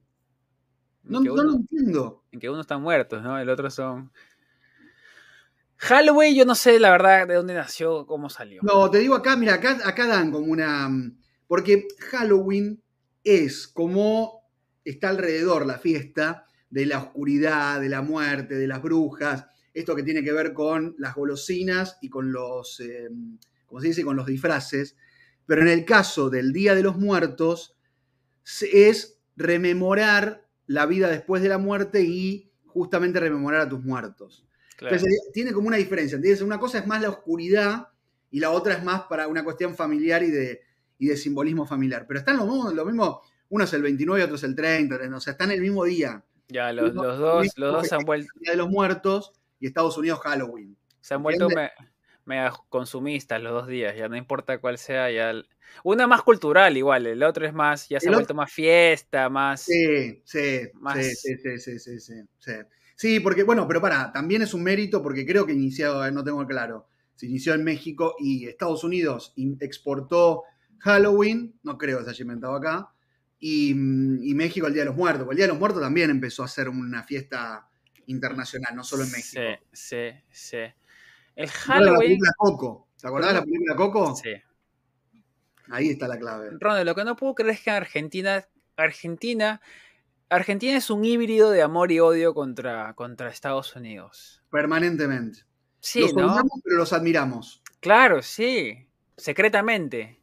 No, 1.03 1.19
lo 1.21 1.53
entiendo. 1.53 2.23
En 2.31 2.39
que 2.39 2.49
uno 2.49 2.61
están 2.61 2.81
muertos, 2.81 3.21
¿no? 3.21 3.37
El 3.39 3.49
otro 3.49 3.69
son. 3.69 4.11
Halloween, 5.77 6.35
yo 6.35 6.45
no 6.45 6.53
sé 6.53 6.79
la 6.79 6.91
verdad 6.91 7.27
de 7.27 7.33
dónde 7.33 7.55
nació, 7.55 8.05
cómo 8.05 8.29
salió. 8.29 8.61
No, 8.61 8.89
te 8.91 8.99
digo 8.99 9.15
acá, 9.15 9.35
mira, 9.35 9.55
acá, 9.55 9.79
acá 9.83 10.05
dan 10.05 10.31
como 10.31 10.45
una. 10.45 10.89
Porque 11.47 11.87
Halloween 12.11 12.81
es 13.23 13.67
como 13.67 14.47
está 14.85 15.09
alrededor 15.09 15.65
la 15.65 15.79
fiesta 15.79 16.45
de 16.71 16.85
la 16.85 16.99
oscuridad, 16.99 17.79
de 17.79 17.89
la 17.89 18.01
muerte, 18.01 18.55
de 18.55 18.67
las 18.67 18.81
brujas, 18.81 19.45
esto 19.73 19.95
que 19.95 20.03
tiene 20.03 20.23
que 20.23 20.33
ver 20.33 20.53
con 20.53 20.95
las 20.97 21.15
golosinas 21.15 21.97
y 22.01 22.09
con 22.09 22.31
los, 22.31 22.79
eh, 22.79 23.09
se 23.79 23.87
dice?, 23.87 24.03
con 24.03 24.15
los 24.15 24.25
disfraces. 24.25 24.97
Pero 25.45 25.61
en 25.61 25.67
el 25.67 25.85
caso 25.85 26.29
del 26.29 26.51
Día 26.51 26.75
de 26.75 26.83
los 26.83 26.97
Muertos, 26.97 27.77
es 28.61 29.19
rememorar 29.35 30.47
la 30.65 30.85
vida 30.85 31.09
después 31.09 31.41
de 31.41 31.49
la 31.49 31.57
muerte 31.57 32.01
y 32.01 32.51
justamente 32.65 33.19
rememorar 33.19 33.61
a 33.61 33.69
tus 33.69 33.83
muertos. 33.83 34.45
Entonces, 34.79 35.29
tiene 35.33 35.51
como 35.51 35.67
una 35.67 35.77
diferencia, 35.77 36.15
¿entiendes? 36.15 36.41
Una 36.41 36.59
cosa 36.59 36.79
es 36.79 36.87
más 36.87 37.01
la 37.01 37.09
oscuridad 37.09 37.89
y 38.31 38.39
la 38.39 38.49
otra 38.49 38.73
es 38.73 38.83
más 38.83 39.03
para 39.03 39.27
una 39.27 39.43
cuestión 39.43 39.75
familiar 39.75 40.23
y 40.23 40.31
de, 40.31 40.61
de 40.97 41.17
simbolismo 41.17 41.65
familiar. 41.67 42.05
Pero 42.07 42.19
están 42.19 42.37
lo 42.37 42.45
mismo, 42.45 42.71
lo 42.71 42.85
mismo, 42.85 43.21
uno 43.49 43.63
es 43.63 43.73
el 43.73 43.83
29 43.83 44.21
y 44.21 44.23
otro 44.23 44.35
es 44.37 44.43
el 44.43 44.55
30, 44.55 45.15
o 45.15 45.19
sea, 45.19 45.31
están 45.31 45.51
el 45.51 45.61
mismo 45.61 45.83
día. 45.83 46.23
Ya, 46.51 46.73
los, 46.73 46.93
dos, 46.93 47.47
los 47.55 47.73
dos 47.73 47.87
se 47.87 47.95
han 47.95 48.03
vuelto. 48.03 48.31
de 48.35 48.55
los 48.55 48.69
Muertos 48.69 49.31
y 49.59 49.67
Estados 49.67 49.97
Unidos 49.97 50.19
Halloween. 50.19 50.75
Se 50.99 51.13
han 51.13 51.23
vuelto 51.23 51.47
mega 52.25 52.53
consumistas 52.69 53.41
los 53.41 53.51
dos 53.51 53.67
días, 53.67 53.95
ya 53.95 54.07
no 54.07 54.15
importa 54.15 54.59
cuál 54.59 54.77
sea, 54.77 55.09
ya. 55.11 55.33
Uno 55.83 56.03
es 56.03 56.07
más 56.07 56.21
cultural 56.21 56.75
igual, 56.77 57.07
el 57.07 57.23
otro 57.23 57.45
es 57.45 57.53
más, 57.53 57.87
ya 57.89 57.99
se 57.99 58.09
ha 58.09 58.11
vuelto 58.11 58.33
más 58.33 58.51
fiesta, 58.51 59.29
más. 59.29 59.61
Sí, 59.61 60.21
sí, 60.25 60.67
sí, 60.95 61.15
sí, 61.15 61.57
sí, 61.57 61.79
sí, 61.79 61.99
sí, 61.99 62.53
sí. 62.95 63.19
porque, 63.21 63.43
bueno, 63.43 63.67
pero 63.67 63.81
para, 63.81 64.11
también 64.11 64.41
es 64.41 64.53
un 64.53 64.63
mérito 64.63 65.01
porque 65.01 65.25
creo 65.25 65.45
que 65.45 65.53
inició, 65.53 66.05
eh, 66.05 66.11
no 66.11 66.23
tengo 66.23 66.45
claro, 66.45 66.87
se 67.15 67.27
inició 67.27 67.53
en 67.53 67.63
México 67.63 68.15
y 68.19 68.47
Estados 68.47 68.83
Unidos 68.83 69.33
exportó 69.59 70.43
Halloween, 70.79 71.59
no 71.63 71.77
creo 71.77 71.99
que 71.99 72.05
se 72.05 72.09
haya 72.11 72.23
inventado 72.23 72.55
acá, 72.55 72.89
Mm, 73.41 74.23
y, 74.23 74.35
México 74.35 74.67
el 74.67 74.73
Día 74.73 74.83
de 74.83 74.89
los 74.89 74.95
Muertos. 74.95 75.27
El 75.29 75.35
Día 75.35 75.45
de 75.45 75.51
los 75.51 75.59
Muertos 75.59 75.81
también 75.81 76.09
empezó 76.09 76.43
a 76.43 76.47
ser 76.47 76.69
una 76.69 77.03
fiesta 77.03 77.67
internacional, 78.05 78.75
no 78.75 78.83
solo 78.83 79.03
en 79.03 79.11
México. 79.11 79.41
Sí, 79.71 80.11
sí, 80.11 80.23
sí. 80.29 80.57
El 81.35 81.49
Halloween. 81.49 81.93
La 81.93 81.99
película 81.99 82.31
Coco. 82.37 82.87
¿Te 82.99 83.07
acordás 83.07 83.29
de 83.29 83.39
la 83.39 83.43
película 83.43 83.75
Coco? 83.75 84.15
Sí. 84.15 84.33
Ahí 85.69 85.89
está 85.89 86.07
la 86.07 86.19
clave. 86.19 86.49
Ronald, 86.59 86.85
lo 86.85 86.95
que 86.95 87.03
no 87.03 87.15
puedo 87.15 87.33
creer 87.33 87.55
es 87.55 87.61
que 87.61 87.71
Argentina, 87.71 88.45
Argentina, 88.75 89.61
Argentina 90.29 90.77
es 90.77 90.89
un 90.89 91.03
híbrido 91.03 91.49
de 91.49 91.61
amor 91.61 91.91
y 91.91 91.99
odio 91.99 92.33
contra, 92.33 92.93
contra 92.93 93.29
Estados 93.29 93.75
Unidos. 93.75 94.43
Permanentemente. 94.51 95.45
Sí, 95.79 96.01
los 96.01 96.13
¿no? 96.13 96.43
pero 96.63 96.77
los 96.77 96.93
admiramos. 96.93 97.63
Claro, 97.79 98.21
sí. 98.21 98.87
Secretamente 99.17 100.20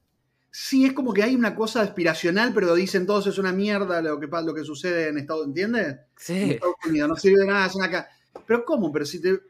sí 0.51 0.87
es 0.87 0.93
como 0.93 1.13
que 1.13 1.23
hay 1.23 1.35
una 1.35 1.55
cosa 1.55 1.83
aspiracional, 1.83 2.53
pero 2.55 2.75
dicen 2.75 3.07
todos 3.07 3.27
es 3.27 3.39
una 3.39 3.53
mierda 3.53 4.01
lo 4.03 4.19
que, 4.19 4.27
lo 4.27 4.55
que 4.55 4.65
sucede 4.65 5.09
en 5.09 5.19
Estados 5.19 5.47
Unidos, 5.47 5.65
¿entiendes? 5.67 6.01
Sí. 6.17 6.43
En 6.43 6.51
Estados 6.53 6.77
Unidos 6.87 7.09
no 7.09 7.17
sirve 7.17 7.41
de 7.41 7.47
nada, 7.47 7.67
es 7.67 7.75
una 7.75 8.09
Pero 8.47 8.65
¿cómo? 8.65 8.93
Pero 8.93 9.05
si 9.05 9.21
te... 9.21 9.41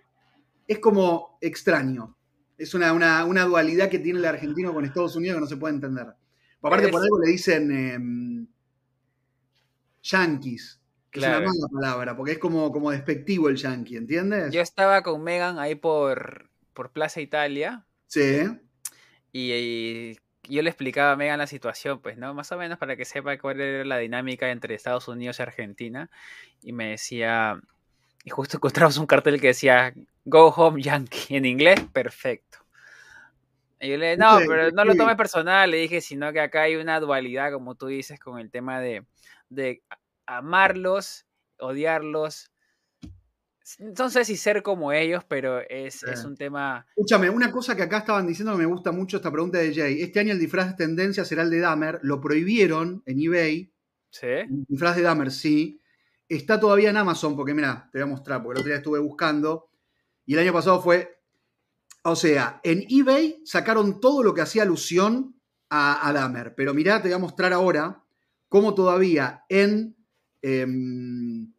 Es 0.66 0.78
como 0.80 1.38
extraño. 1.40 2.16
Es 2.58 2.74
una, 2.74 3.22
dualidad 3.44 3.88
que 3.88 4.00
tiene 4.00 4.18
el 4.18 4.24
argentino 4.24 4.74
con 4.74 4.84
Estados 4.84 5.16
Unidos 5.16 5.36
que 5.36 5.40
no 5.40 5.46
se 5.46 5.56
puede 5.56 5.74
entender. 5.74 6.08
Aparte, 6.60 6.88
por 6.88 7.02
algo 7.02 7.20
le 7.20 7.30
dicen 7.30 7.70
em, 7.70 8.46
yankees. 10.02 10.80
Que 11.10 11.20
es 11.20 11.26
una 11.26 11.40
mala 11.40 11.68
palabra, 11.72 12.16
porque 12.16 12.32
es 12.32 12.38
como, 12.38 12.70
como 12.70 12.90
despectivo 12.90 13.48
el 13.48 13.56
yankee, 13.56 13.96
¿entiendes? 13.96 14.52
Yo 14.52 14.60
estaba 14.60 15.02
con 15.02 15.22
Megan 15.22 15.58
ahí 15.58 15.74
por, 15.74 16.50
por 16.74 16.90
Plaza 16.90 17.22
Italia. 17.22 17.86
Sí. 18.08 18.46
y 19.32 20.18
yo 20.54 20.62
le 20.62 20.70
explicaba 20.70 21.12
a 21.12 21.16
Megan 21.16 21.38
la 21.38 21.46
situación, 21.46 22.00
pues, 22.00 22.16
¿no? 22.18 22.34
Más 22.34 22.50
o 22.52 22.58
menos 22.58 22.78
para 22.78 22.96
que 22.96 23.04
sepa 23.04 23.36
cuál 23.38 23.60
era 23.60 23.84
la 23.84 23.98
dinámica 23.98 24.50
entre 24.50 24.74
Estados 24.74 25.08
Unidos 25.08 25.38
y 25.38 25.42
Argentina. 25.42 26.10
Y 26.62 26.72
me 26.72 26.90
decía, 26.90 27.60
y 28.24 28.30
justo 28.30 28.56
encontramos 28.56 28.98
un 28.98 29.06
cartel 29.06 29.40
que 29.40 29.48
decía, 29.48 29.92
Go 30.24 30.48
Home 30.48 30.82
Yankee, 30.82 31.36
en 31.36 31.44
inglés, 31.44 31.80
perfecto. 31.92 32.58
Y 33.80 33.90
yo 33.90 33.96
le 33.96 34.06
dije, 34.06 34.16
no, 34.18 34.38
pero 34.46 34.70
no 34.72 34.84
lo 34.84 34.96
tome 34.96 35.14
personal, 35.14 35.70
le 35.70 35.76
dije, 35.76 36.00
sino 36.00 36.32
que 36.32 36.40
acá 36.40 36.62
hay 36.62 36.76
una 36.76 36.98
dualidad, 36.98 37.52
como 37.52 37.76
tú 37.76 37.86
dices, 37.86 38.18
con 38.18 38.38
el 38.38 38.50
tema 38.50 38.80
de, 38.80 39.04
de 39.50 39.82
amarlos 40.26 41.28
odiarlos. 41.58 42.50
No 43.78 44.08
sé 44.10 44.24
si 44.24 44.36
ser 44.36 44.62
como 44.62 44.92
ellos, 44.92 45.24
pero 45.28 45.60
es, 45.68 46.02
un 46.24 46.36
tema. 46.36 46.86
Escúchame, 46.96 47.28
una 47.28 47.50
cosa 47.50 47.76
que 47.76 47.82
acá 47.82 47.98
estaban 47.98 48.26
diciendo 48.26 48.52
que 48.52 48.58
me 48.58 48.66
gusta 48.66 48.92
mucho 48.92 49.18
esta 49.18 49.30
pregunta 49.30 49.58
de 49.58 49.74
Jay. 49.74 50.02
Este 50.02 50.20
año 50.20 50.32
el 50.32 50.38
disfraz 50.38 50.68
de 50.68 50.84
tendencia 50.86 51.24
será 51.24 51.42
el 51.42 51.50
de 51.50 51.60
Dahmer. 51.60 51.98
Lo 52.02 52.20
prohibieron 52.20 53.02
en 53.06 53.20
eBay. 53.20 53.72
Sí. 54.10 54.26
El 54.26 54.64
disfraz 54.68 54.96
de 54.96 55.02
Dahmer, 55.02 55.30
sí. 55.30 55.80
Está 56.28 56.58
todavía 56.58 56.90
en 56.90 56.96
Amazon, 56.96 57.36
porque 57.36 57.54
mira, 57.54 57.88
te 57.92 57.98
voy 57.98 58.04
a 58.04 58.10
mostrar, 58.10 58.42
porque 58.42 58.58
el 58.58 58.60
otro 58.60 58.68
día 58.68 58.78
estuve 58.78 58.98
buscando. 58.98 59.70
Y 60.24 60.34
el 60.34 60.40
año 60.40 60.52
pasado 60.52 60.80
fue. 60.80 61.20
O 62.04 62.16
sea, 62.16 62.60
en 62.62 62.84
eBay 62.88 63.42
sacaron 63.44 64.00
todo 64.00 64.22
lo 64.22 64.32
que 64.32 64.40
hacía 64.40 64.62
alusión 64.62 65.40
a, 65.68 66.08
a 66.08 66.12
Dahmer. 66.12 66.54
Pero 66.54 66.72
mirá, 66.74 67.02
te 67.02 67.08
voy 67.08 67.14
a 67.14 67.18
mostrar 67.18 67.52
ahora 67.52 68.02
cómo 68.48 68.74
todavía 68.74 69.44
en, 69.48 69.96
em, 70.42 71.52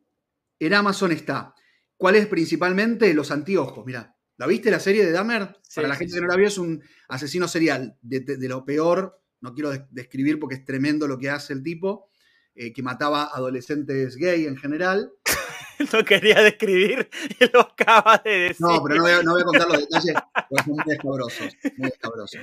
en 0.59 0.73
Amazon 0.73 1.11
está. 1.11 1.53
¿Cuál 1.99 2.15
es 2.15 2.27
principalmente? 2.27 3.13
Los 3.13 3.29
anteojos, 3.29 3.85
mirá. 3.85 4.15
¿La 4.37 4.47
viste 4.47 4.71
la 4.71 4.79
serie 4.79 5.05
de 5.05 5.11
Dahmer? 5.11 5.57
Para 5.75 5.89
la 5.89 5.95
gente 5.97 6.13
que 6.13 6.21
no 6.21 6.27
la 6.27 6.37
vio, 6.37 6.47
es 6.47 6.57
un 6.57 6.81
asesino 7.09 7.45
serial 7.45 7.97
de, 8.01 8.37
lo 8.47 8.63
peor. 8.63 9.21
No 9.41 9.53
quiero 9.53 9.71
describir 9.91 10.39
porque 10.39 10.55
es 10.55 10.63
tremendo 10.63 11.09
lo 11.09 11.17
que 11.17 11.29
hace 11.29 11.51
el 11.51 11.61
tipo, 11.61 12.09
eh, 12.55 12.71
que 12.71 12.81
mataba 12.81 13.25
adolescentes 13.25 14.15
gay 14.15 14.45
en 14.45 14.55
general. 14.55 15.11
no 15.93 16.05
quería 16.05 16.41
describir 16.41 17.09
y 17.37 17.49
lo 17.53 17.59
acaba 17.59 18.21
de 18.23 18.31
decir. 18.31 18.65
No, 18.65 18.81
pero 18.81 18.95
no 18.95 19.33
voy 19.33 19.41
a, 19.41 19.43
contar 19.43 19.67
los 19.67 19.79
detalles 19.79 20.15
porque 20.47 20.63
son 20.63 20.75
muy 20.77 20.93
escabrosos. 20.93 21.57
Muy 21.75 21.89
escabrosos. 21.89 22.41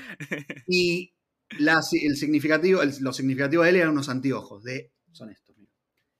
Y 0.68 1.14
el 1.58 2.16
significativo, 2.18 2.82
los 3.00 3.16
significativos 3.16 3.64
de 3.64 3.70
él 3.70 3.76
eran 3.76 3.92
unos 3.92 4.10
anteojos. 4.10 4.62
De, 4.64 4.92
son 5.12 5.30
estos, 5.30 5.56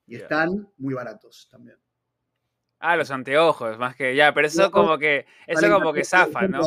Y 0.07 0.17
están 0.17 0.73
muy 0.79 0.95
baratos 0.95 1.49
también. 1.51 1.77
Ah, 2.79 2.97
los 2.97 3.11
anteojos, 3.11 3.79
más 3.79 3.97
que 3.97 4.15
ya, 4.15 4.35
pero 4.35 4.47
eso 4.47 4.71
como 4.71 4.99
que, 4.99 5.27
eso 5.47 5.71
como 5.71 5.93
que 5.93 6.05
zafa, 6.05 6.47
¿no? 6.47 6.61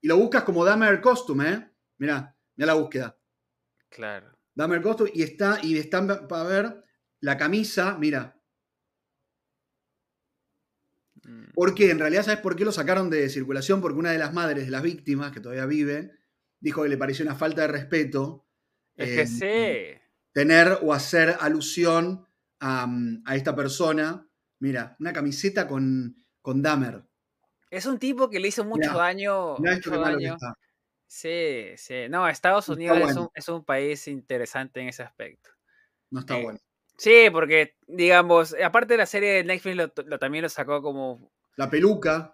Y 0.00 0.08
lo 0.08 0.16
buscas 0.16 0.44
como 0.44 0.64
Damer 0.64 1.00
Costume, 1.00 1.50
¿eh? 1.50 1.70
Mirá, 1.98 2.34
mirá 2.56 2.66
la 2.66 2.74
búsqueda. 2.74 3.16
Claro. 3.88 4.36
Damer 4.54 4.82
Costume 4.82 5.10
y 5.14 5.22
está, 5.22 5.58
y 5.62 5.76
están 5.76 6.26
para 6.26 6.44
ver 6.44 6.84
la 7.20 7.36
camisa, 7.36 7.96
mira. 7.98 8.40
Mm. 11.22 11.52
Porque 11.54 11.90
en 11.90 11.98
realidad, 11.98 12.24
¿sabes 12.24 12.40
por 12.40 12.56
qué 12.56 12.64
lo 12.64 12.72
sacaron 12.72 13.10
de 13.10 13.28
circulación? 13.28 13.80
Porque 13.80 13.98
una 13.98 14.10
de 14.10 14.18
las 14.18 14.32
madres 14.32 14.64
de 14.64 14.70
las 14.70 14.82
víctimas, 14.82 15.32
que 15.32 15.40
todavía 15.40 15.66
vive, 15.66 16.12
dijo 16.60 16.82
que 16.82 16.88
le 16.88 16.96
pareció 16.96 17.24
una 17.24 17.36
falta 17.36 17.62
de 17.62 17.68
respeto. 17.68 18.46
Es 18.96 19.08
que 19.10 19.26
sí. 19.26 20.00
Tener 20.32 20.78
o 20.82 20.94
hacer 20.94 21.36
alusión 21.40 22.26
a, 22.58 22.88
a 23.26 23.36
esta 23.36 23.54
persona 23.54 24.26
Mira, 24.62 24.94
una 25.00 25.12
camiseta 25.12 25.66
con, 25.66 26.14
con 26.40 26.62
Dahmer. 26.62 27.02
Es 27.68 27.84
un 27.84 27.98
tipo 27.98 28.30
que 28.30 28.38
le 28.38 28.46
hizo 28.46 28.64
mucho 28.64 28.96
daño. 28.96 29.56
mucho 29.58 30.00
daño. 30.00 30.36
Sí, 31.04 31.72
sí. 31.76 32.08
No, 32.08 32.28
Estados 32.28 32.68
Unidos 32.68 32.96
es, 33.34 33.48
un, 33.48 33.64
país 33.64 34.06
interesante 34.06 34.80
en 34.80 34.86
ese 34.86 35.02
aspecto. 35.02 35.50
No 36.10 36.20
está 36.20 36.38
eh, 36.38 36.44
bueno. 36.44 36.60
Sí, 36.96 37.26
porque, 37.32 37.74
digamos, 37.88 38.54
aparte 38.64 38.94
de 38.94 38.98
la 38.98 39.06
serie 39.06 39.32
de 39.32 39.44
Netflix, 39.44 39.76
lo, 40.06 40.18
también 40.20 40.42
lo 40.42 40.48
sacó 40.48 40.80
como. 40.80 41.32
La 41.56 41.68
peluca. 41.68 42.30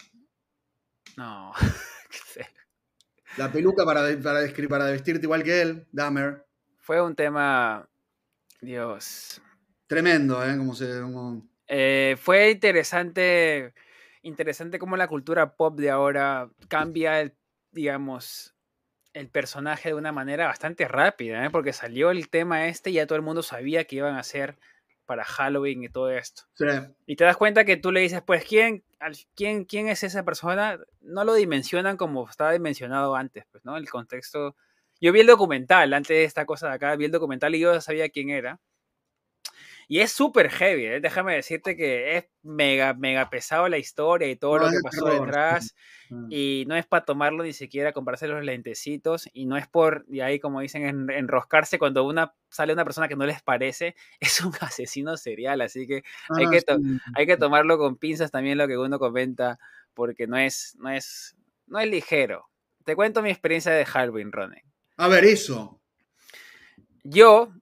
No. 1.17 1.55
la 3.39 3.51
peluca 3.51 3.87
para, 3.87 4.03
para, 4.23 4.41
para 4.69 4.85
vestirte 4.91 5.25
igual 5.25 5.43
que 5.43 5.63
él, 5.63 5.87
Dahmer. 5.93 6.45
Fue 6.77 7.01
un 7.01 7.15
tema. 7.15 7.89
Dios. 8.61 9.41
Tremendo, 9.87 10.45
¿eh? 10.45 10.59
Como 10.59 10.75
se. 10.75 11.01
Eh, 11.69 12.17
fue 12.19 12.51
interesante, 12.51 13.75
interesante 14.23 14.79
cómo 14.79 14.97
la 14.97 15.07
cultura 15.07 15.55
pop 15.55 15.79
de 15.79 15.91
ahora 15.91 16.51
cambia, 16.69 17.21
el, 17.21 17.35
digamos, 17.71 18.55
el 19.13 19.29
personaje 19.29 19.91
de 19.91 19.95
una 19.95 20.13
manera 20.13 20.47
bastante 20.47 20.89
rápida, 20.89 21.45
¿eh? 21.45 21.51
porque 21.51 21.73
salió 21.73 22.11
el 22.11 22.29
tema 22.31 22.67
este 22.67 22.91
y 22.91 22.95
ya 22.95 23.07
todo 23.07 23.17
el 23.17 23.25
mundo 23.25 23.43
sabía 23.43 23.85
que 23.85 23.97
iban 23.97 24.15
a 24.15 24.21
hacer 24.21 24.59
para 25.07 25.25
Halloween 25.25 25.85
y 25.85 25.89
todo 25.89 26.11
esto. 26.11 26.43
Y 27.07 27.17
te 27.17 27.25
das 27.25 27.37
cuenta 27.37 27.65
que 27.65 27.79
tú 27.79 27.93
le 27.93 28.01
dices, 28.01 28.23
pues, 28.23 28.45
¿quién, 28.45 28.85
quién, 29.35 29.65
¿quién 29.65 29.89
es 29.89 30.03
esa 30.03 30.23
persona? 30.25 30.79
No 31.01 31.25
lo 31.25 31.33
dimensionan 31.35 31.97
como 31.97 32.29
estaba 32.29 32.53
dimensionado 32.53 33.17
antes, 33.17 33.45
pues, 33.51 33.65
¿no? 33.65 33.77
El 33.77 33.89
contexto... 33.89 34.55
Yo 35.01 35.13
vi 35.13 35.21
el 35.21 35.29
documental, 35.29 35.95
antes 35.95 36.09
de 36.09 36.25
esta 36.25 36.45
cosa 36.45 36.69
de 36.69 36.75
acá, 36.75 36.97
vi 36.97 37.05
el 37.05 37.13
documental 37.13 37.55
y 37.55 37.61
yo 37.61 37.81
sabía 37.81 38.09
quién 38.09 38.31
era. 38.31 38.59
Y 39.91 40.01
es 40.01 40.13
súper 40.13 40.51
heavy, 40.51 40.85
¿eh? 40.85 41.01
déjame 41.01 41.35
decirte 41.35 41.75
que 41.75 42.19
es 42.19 42.27
mega, 42.43 42.93
mega 42.93 43.31
pesado 43.31 43.71
la 43.71 43.79
historia 43.79 44.29
y 44.29 44.37
todo 44.37 44.59
lo 44.59 44.69
que 44.69 44.77
pasó 44.83 45.07
detrás. 45.07 45.75
Ah. 46.13 46.27
Y 46.29 46.65
no 46.69 46.77
es 46.77 46.87
para 46.87 47.07
tomarlo 47.07 47.43
ni 47.43 47.55
siquiera, 47.55 47.95
comprarse 47.95 48.29
los 48.29 48.45
lentecitos. 48.45 49.31
Y 49.33 49.47
no 49.47 49.57
es 49.57 49.67
por, 49.67 50.05
y 50.07 50.21
ahí 50.21 50.41
como 50.41 50.61
dicen, 50.61 51.09
enroscarse 51.11 51.79
cuando 51.79 52.05
una 52.05 52.35
sale 52.51 52.75
una 52.75 52.85
persona 52.85 53.09
que 53.09 53.17
no 53.17 53.25
les 53.25 53.43
parece. 53.43 53.97
Es 54.21 54.43
un 54.43 54.53
asesino 54.61 55.17
serial, 55.17 55.63
así 55.63 55.87
que, 55.87 56.03
hay, 56.37 56.45
ah, 56.45 56.51
que 56.51 56.63
hay 57.15 57.27
que 57.27 57.37
tomarlo 57.39 57.79
con 57.79 57.97
pinzas 57.97 58.31
también 58.31 58.59
lo 58.59 58.69
que 58.69 58.77
uno 58.77 58.99
comenta, 58.99 59.59
porque 59.95 60.27
no 60.27 60.37
es, 60.37 60.77
no 60.79 60.91
es, 60.91 61.35
no 61.67 61.79
es 61.81 61.89
ligero. 61.89 62.51
Te 62.85 62.95
cuento 62.95 63.23
mi 63.23 63.31
experiencia 63.31 63.73
de 63.73 63.87
Halloween, 63.87 64.33
Ronen. 64.33 64.63
A 64.99 65.09
ver, 65.09 65.25
eso. 65.25 65.81
Yo 67.05 67.53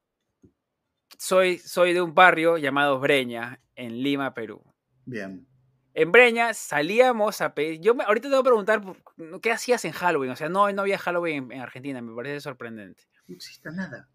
soy, 1.27 1.59
soy 1.59 1.93
de 1.93 2.01
un 2.01 2.15
barrio 2.15 2.57
llamado 2.57 3.01
Breña, 3.01 3.61
en 3.75 4.03
Lima, 4.03 4.33
Perú. 4.33 4.62
Bien. 5.05 5.47
En 5.93 6.12
Breña 6.12 6.55
salíamos 6.55 7.41
a 7.41 7.55
pedir. 7.55 7.81
Yo 7.81 7.97
ahorita 8.01 8.29
te 8.29 8.35
voy 8.35 8.41
a 8.41 8.45
preguntar 8.45 8.83
qué 9.43 9.51
hacías 9.51 9.85
en 9.87 9.93
Halloween. 9.93 10.31
O 10.31 10.37
sea, 10.37 10.49
no, 10.49 10.71
no 10.71 10.83
había 10.83 10.99
Halloween 10.99 11.51
en, 11.51 11.61
Argentina, 11.61 12.01
me 12.01 12.15
parece 12.15 12.41
sorprendente. 12.41 13.05
No 13.27 13.35
existe 13.35 13.71
nada. 13.73 14.09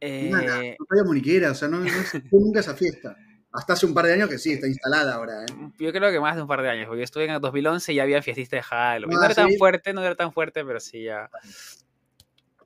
Eh... 0.00 0.28
Nada. 0.30 0.56
No 0.56 0.86
había 0.90 1.04
moniquera, 1.04 1.50
o 1.50 1.54
sea, 1.54 1.66
no, 1.66 1.78
no 1.78 1.86
nunca 2.30 2.60
esa 2.60 2.74
fiesta. 2.74 3.16
Hasta 3.52 3.72
hace 3.72 3.86
un 3.86 3.94
par 3.94 4.06
de 4.06 4.12
años 4.12 4.28
que 4.28 4.38
sí, 4.38 4.52
está 4.52 4.68
instalada 4.68 5.14
ahora. 5.14 5.44
¿eh? 5.44 5.70
Yo 5.78 5.92
creo 5.92 6.10
que 6.12 6.20
más 6.20 6.36
de 6.36 6.42
un 6.42 6.48
par 6.48 6.62
de 6.62 6.70
años, 6.70 6.86
porque 6.86 7.02
estuve 7.02 7.24
en 7.24 7.30
el 7.30 7.40
2011 7.40 7.92
y 7.92 7.96
ya 7.96 8.02
había 8.04 8.22
fiestas 8.22 8.48
de 8.50 8.62
Halloween. 8.62 9.16
Ah, 9.16 9.20
no 9.20 9.26
era 9.26 9.34
tan 9.34 9.50
fuerte, 9.58 9.92
no 9.92 10.04
era 10.04 10.14
tan 10.14 10.32
fuerte, 10.32 10.64
pero 10.64 10.78
sí 10.78 11.04
ya. 11.04 11.30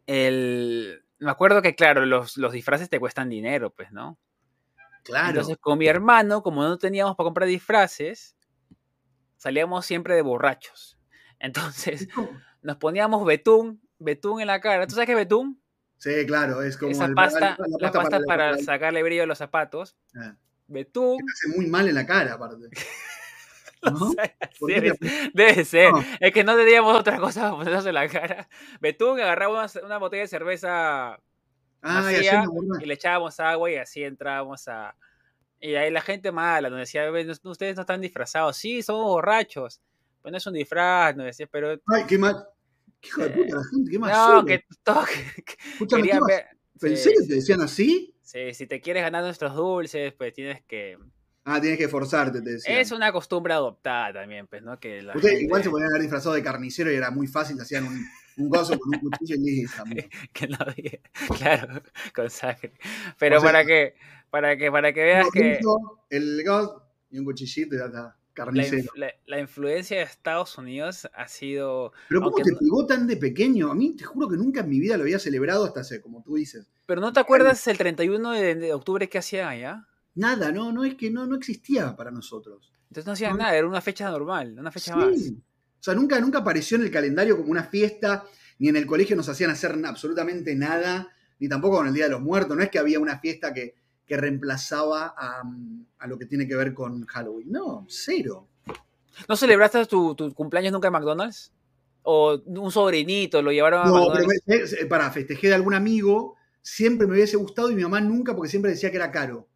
El, 0.07 1.05
me 1.19 1.31
acuerdo 1.31 1.63
que, 1.63 1.75
claro, 1.75 2.07
los, 2.07 2.37
los 2.37 2.53
disfraces 2.53 2.89
te 2.89 3.01
cuestan 3.01 3.29
dinero, 3.29 3.71
pues, 3.71 3.93
¿no? 3.93 4.19
Claro. 5.05 5.31
Entonces, 5.31 5.57
con 5.59 5.79
mi 5.79 5.87
hermano, 5.87 6.43
como 6.43 6.63
no 6.63 6.79
teníamos 6.79 7.17
para 7.17 7.27
comprar 7.27 7.49
disfraces, 7.49 8.37
salíamos 9.37 9.87
siempre 9.87 10.15
de 10.15 10.23
borrachos. 10.23 10.99
Entonces, 11.39 12.09
nos 12.63 12.77
poníamos 12.77 13.25
betún, 13.25 13.81
betún 13.99 14.41
en 14.41 14.49
la 14.49 14.61
cara. 14.61 14.87
¿Tú 14.87 14.95
sabes 14.95 15.07
qué 15.07 15.13
es 15.13 15.19
betún? 15.19 15.61
Sí, 15.97 16.27
claro, 16.27 16.63
es 16.63 16.77
como 16.77 16.93
Esa 16.93 17.09
pasta, 17.09 17.57
la, 17.81 17.91
pasta, 17.91 18.21
para, 18.25 18.57
sacarle 18.59 19.03
brillo 19.03 19.25
a 19.25 19.27
los 19.27 19.39
zapatos. 19.39 19.97
Ah. 20.15 20.37
Betún. 20.69 21.19
hace 21.33 21.57
muy 21.57 21.67
mal 21.67 21.89
en 21.89 21.97
la 21.97 22.07
cara, 22.07 22.35
aparte. 22.35 22.69
¿No? 23.93 24.15
debe, 25.35 25.65
ser. 25.65 25.93
Es 26.21 26.33
que 26.33 26.45
no 26.45 26.57
teníamos 26.57 26.97
otra 26.97 27.19
cosa 27.19 27.43
para 27.43 27.57
ponernos 27.57 27.87
en 27.87 27.95
la 27.95 28.09
cara. 28.09 28.49
Betún 28.81 29.21
agarraba 29.21 29.67
una, 29.85 29.99
botella 29.99 30.23
de 30.23 30.29
cerveza 30.29 31.19
ah, 31.83 32.13
y, 32.13 32.87
le 32.87 32.95
echábamos 32.95 33.39
agua 33.41 33.71
y 33.71 33.77
así 33.77 34.03
entrábamos 34.03 34.67
a. 34.69 34.95
Y 35.61 35.75
ahí 35.75 35.91
la 35.91 36.01
gente 36.01 36.31
mala 36.31 36.71
nos 36.71 36.79
decía, 36.79 37.11
ustedes 37.45 37.77
no 37.77 37.83
están 37.83 38.01
disfrazados. 38.01 38.57
Sí, 38.57 38.83
somos 38.83 39.07
borrachos. 39.07 39.81
Pues 40.23 40.33
no 40.33 40.39
es 40.39 40.47
un 40.47 40.55
disfraz, 40.55 41.17
nos 41.17 41.27
decía, 41.27 41.47
pero. 41.51 41.81
Ay, 41.87 42.05
qué 42.07 42.19
mal. 42.19 42.47
Qué 43.01 43.09
hijo 43.09 43.23
de 43.23 43.31
puta 43.31 43.57
la 43.57 43.65
gente, 43.65 43.91
qué 43.91 43.99
más. 43.99 44.13
No, 44.13 44.45
que. 44.45 44.65
Escúchame, 45.73 46.11
¿Pensé 46.81 47.11
que 47.11 47.27
te 47.27 47.35
decían 47.35 47.61
así? 47.61 48.15
Sí, 48.23 48.55
si 48.55 48.67
te 48.67 48.81
quieres 48.81 49.03
ganar 49.03 49.25
nuestros 49.25 49.55
dulces, 49.55 50.13
pues 50.15 50.33
tienes 50.33 50.63
que 50.65 50.99
Ah, 51.51 51.63
tienes 51.63 51.79
que 51.79 51.85
esforzarte, 51.85 52.43
te 52.43 52.51
decía. 52.51 52.79
Es 52.79 52.93
una 52.93 53.11
costumbre 53.11 53.55
adoptada 53.55 54.13
también, 54.13 54.47
pues, 54.47 54.63
¿no? 54.63 54.79
Que 54.79 55.03
igual 55.41 55.63
se 55.63 55.71
podían 55.71 55.89
haber 55.89 56.03
disfrazado 56.03 56.35
de 56.35 56.43
carnicero 56.43 56.93
y 56.93 56.95
era 56.95 57.11
muy 57.11 57.27
fácil, 57.27 57.59
hacían 57.59 57.85
un, 57.85 58.05
un 58.37 58.49
gozo 58.51 58.79
con 58.79 58.95
un 58.95 59.01
cuchillo 59.11 59.35
y 59.37 59.63
listo. 59.63 59.83
que 60.35 60.47
no 60.47 60.59
había, 60.61 61.01
claro, 61.39 61.83
con 62.15 62.29
sangre. 62.29 62.75
Pero 63.19 63.41
para 63.41 63.65
que, 63.65 63.95
para 64.29 64.59
que, 64.59 64.71
para 64.71 64.93
que 64.93 65.03
veas 65.03 65.27
que. 65.33 65.59
El 66.11 66.45
gozo 66.45 66.83
y 67.11 67.19
un 67.19 67.25
cuchillito 67.25 67.77
y 67.77 67.79
ya 67.79 67.87
está. 67.87 68.15
Carnicero. 68.35 68.93
La, 68.95 69.13
la, 69.27 69.41
influencia 69.41 69.97
de 69.97 70.05
Estados 70.05 70.59
Unidos 70.59 71.09
ha 71.13 71.27
sido. 71.27 71.93
Pero 72.09 72.21
¿cómo 72.21 72.37
te 72.37 72.55
pegó 72.55 72.87
tan 72.87 73.07
de 73.07 73.17
pequeño? 73.17 73.71
A 73.71 73.75
mí 73.75 73.97
te 73.97 74.05
juro 74.05 74.29
que 74.29 74.37
nunca 74.37 74.61
en 74.61 74.69
mi 74.69 74.79
vida 74.79 74.99
lo 74.99 75.03
había 75.03 75.19
celebrado 75.19 75.65
hasta 75.65 75.81
hace, 75.81 76.01
como 76.03 76.23
tú 76.23 76.37
dices. 76.37 76.69
Pero 76.87 77.01
¿no 77.01 77.13
te 77.13 77.19
acuerdas 77.19 77.67
el 77.67 77.79
31 77.79 78.33
de, 78.33 78.55
de 78.55 78.73
octubre 78.75 79.09
que 79.09 79.19
hacía 79.19 79.49
allá? 79.49 79.89
Nada, 80.19 80.51
no, 80.51 80.73
no 80.73 80.85
es 80.85 80.97
que 80.97 81.11
no, 81.11 81.27
no 81.27 81.37
existía 81.37 81.95
para 81.95 82.11
nosotros. 82.11 82.73
Entonces 82.89 83.07
no 83.07 83.13
hacían 83.13 83.39
nada, 83.39 83.55
era 83.55 83.69
una 83.69 83.81
fecha 83.81 84.11
normal, 84.11 84.57
una 84.59 84.73
fecha 84.73 84.97
más. 84.97 85.17
O 85.17 85.83
sea, 85.83 85.95
nunca, 85.95 86.19
nunca 86.19 86.39
apareció 86.39 86.77
en 86.77 86.83
el 86.83 86.91
calendario 86.91 87.37
como 87.37 87.53
una 87.53 87.63
fiesta, 87.63 88.25
ni 88.59 88.69
en 88.69 88.75
el 88.75 88.85
colegio 88.85 89.15
nos 89.15 89.29
hacían 89.29 89.51
hacer 89.51 89.79
absolutamente 89.85 90.57
nada, 90.57 91.09
ni 91.39 91.49
tampoco 91.49 91.77
con 91.77 91.87
el 91.87 91.95
Día 91.95 92.07
de 92.07 92.11
los 92.11 92.21
Muertos. 92.21 92.57
No 92.57 92.65
es 92.65 92.69
que 92.69 92.81
había 92.81 92.99
una 92.99 93.21
fiesta 93.21 93.55
que, 93.55 93.77
que 94.05 94.17
reemplazaba 94.17 95.15
a, 95.17 95.45
a, 96.01 96.07
lo 96.09 96.19
que 96.19 96.27
tiene 96.27 96.49
que 96.49 96.57
ver 96.57 96.75
con 96.75 97.07
Halloween. 97.07 97.53
No, 97.53 97.87
cero. 97.89 98.49
¿No 99.29 99.37
celebraste 99.37 99.87
tu, 99.87 100.17
tu 100.17 100.35
cumpleaños 100.35 100.73
nunca 100.73 100.89
en 100.89 100.95
McDonald's? 100.95 101.53
¿O 102.03 102.41
un 102.45 102.73
sobrinito 102.73 103.41
lo 103.41 103.53
llevaron 103.53 103.83
a 103.83 103.85
no, 103.85 104.09
McDonald's? 104.09 104.43
pero 104.45 104.89
para, 104.89 105.13
festejé 105.13 105.47
de 105.47 105.55
algún 105.55 105.75
amigo, 105.75 106.35
siempre 106.61 107.07
me 107.07 107.13
hubiese 107.13 107.37
gustado 107.37 107.71
y 107.71 107.77
mi 107.77 107.83
mamá 107.83 108.01
nunca, 108.01 108.35
porque 108.35 108.51
siempre 108.51 108.73
decía 108.73 108.91
que 108.91 108.97
era 108.97 109.13
caro. 109.13 109.47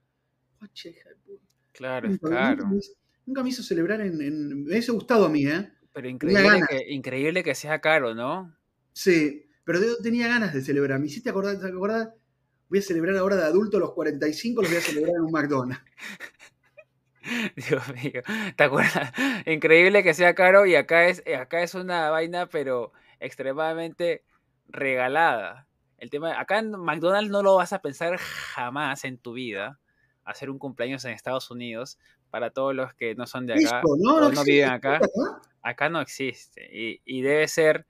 Claro, 1.72 2.08
es 2.08 2.20
caro. 2.20 2.68
Nunca 3.24 3.42
me, 3.42 3.50
hizo 3.50 3.62
celebrar 3.62 4.00
en, 4.00 4.64
Me 4.64 4.70
hubiese 4.70 4.92
gustado 4.92 5.26
a 5.26 5.28
mí, 5.28 5.46
¿eh? 5.46 5.70
Pero 5.92 6.08
increíble 6.08 6.60
que, 6.68 6.92
increíble 6.92 7.44
que 7.44 7.54
sea 7.54 7.80
caro, 7.80 8.14
¿no? 8.14 8.54
Sí, 8.92 9.46
pero 9.64 9.80
yo 9.80 9.98
tenía 10.02 10.28
ganas 10.28 10.52
de 10.52 10.62
celebrar. 10.62 10.98
Me 10.98 11.06
hiciste 11.06 11.30
acordar, 11.30 11.58
¿te 11.58 11.68
acordás? 11.68 12.08
Voy 12.68 12.78
a 12.78 12.82
celebrar 12.82 13.16
ahora 13.16 13.36
de 13.36 13.44
adulto 13.44 13.78
los 13.78 13.92
45, 13.92 14.62
los 14.62 14.70
voy 14.70 14.78
a 14.78 14.82
celebrar 14.82 15.14
en 15.16 15.22
un 15.22 15.30
McDonald's. 15.30 15.84
Dios 17.56 17.82
mío, 18.02 18.22
¿te 18.56 18.64
acuerdas? 18.64 19.12
Increíble 19.46 20.02
que 20.02 20.14
sea 20.14 20.34
caro 20.34 20.66
y 20.66 20.74
acá 20.74 21.06
es, 21.06 21.22
acá 21.38 21.62
es 21.62 21.74
una 21.74 22.10
vaina, 22.10 22.48
pero 22.48 22.92
extremadamente 23.20 24.24
regalada. 24.68 25.68
El 25.98 26.10
tema, 26.10 26.40
acá 26.40 26.58
en 26.58 26.72
McDonald's 26.72 27.30
no 27.30 27.42
lo 27.42 27.56
vas 27.56 27.72
a 27.72 27.80
pensar 27.80 28.16
jamás 28.16 29.04
en 29.04 29.18
tu 29.18 29.34
vida, 29.34 29.78
hacer 30.24 30.50
un 30.50 30.58
cumpleaños 30.58 31.04
en 31.04 31.12
Estados 31.12 31.50
Unidos, 31.50 31.98
para 32.30 32.50
todos 32.50 32.74
los 32.74 32.94
que 32.94 33.14
no 33.14 33.26
son 33.26 33.46
de 33.46 33.54
acá, 33.54 33.82
¿no? 33.98 34.30
no, 34.30 34.44
viven 34.44 34.70
acá. 34.70 35.00
Acá 35.62 35.88
no 35.88 36.00
existe. 36.00 36.68
Y, 37.04 37.22
debe 37.22 37.46
ser 37.46 37.86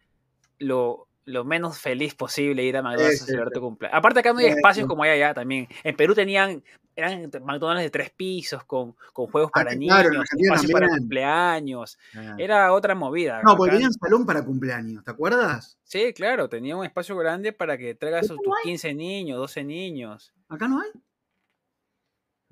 lo, 0.58 1.08
menos 1.44 1.78
feliz 1.78 2.14
posible 2.14 2.62
ir 2.64 2.76
a 2.76 2.82
McDonald's 2.82 3.22
a 3.22 3.26
celebrar 3.26 3.50
tu 3.50 3.60
cumpleaños. 3.60 3.98
Aparte 3.98 4.20
acá 4.20 4.32
no 4.32 4.40
hay 4.40 4.46
espacios 4.46 4.86
como 4.86 5.02
hay 5.02 5.10
allá 5.10 5.34
también. 5.34 5.68
En 5.84 5.96
Perú 5.96 6.14
tenían 6.14 6.62
eran 6.94 7.30
McDonald's 7.44 7.84
de 7.84 7.90
tres 7.90 8.10
pisos 8.10 8.64
con, 8.64 8.94
juegos 9.12 9.50
ah, 9.54 9.60
para 9.60 9.74
niños, 9.74 10.04
espacios 10.38 10.70
para 10.70 10.88
cumpleaños. 10.88 11.98
Ah. 12.14 12.34
Era 12.38 12.72
otra 12.72 12.94
movida. 12.94 13.40
No, 13.42 13.56
porque 13.56 13.72
tenían 13.72 13.92
salón 13.92 14.26
para 14.26 14.44
cumpleaños, 14.44 15.02
¿te 15.04 15.10
acuerdas? 15.10 15.78
Sí, 15.84 16.12
claro, 16.12 16.48
tenía 16.48 16.76
un 16.76 16.84
espacio 16.84 17.16
grande 17.16 17.52
para 17.52 17.78
que 17.78 17.94
traigas 17.94 18.28
tus 18.28 18.38
15 18.64 18.94
niños, 18.94 19.38
12 19.38 19.64
niños. 19.64 20.34
¿Acá 20.48 20.68
no 20.68 20.80
hay? 20.80 20.90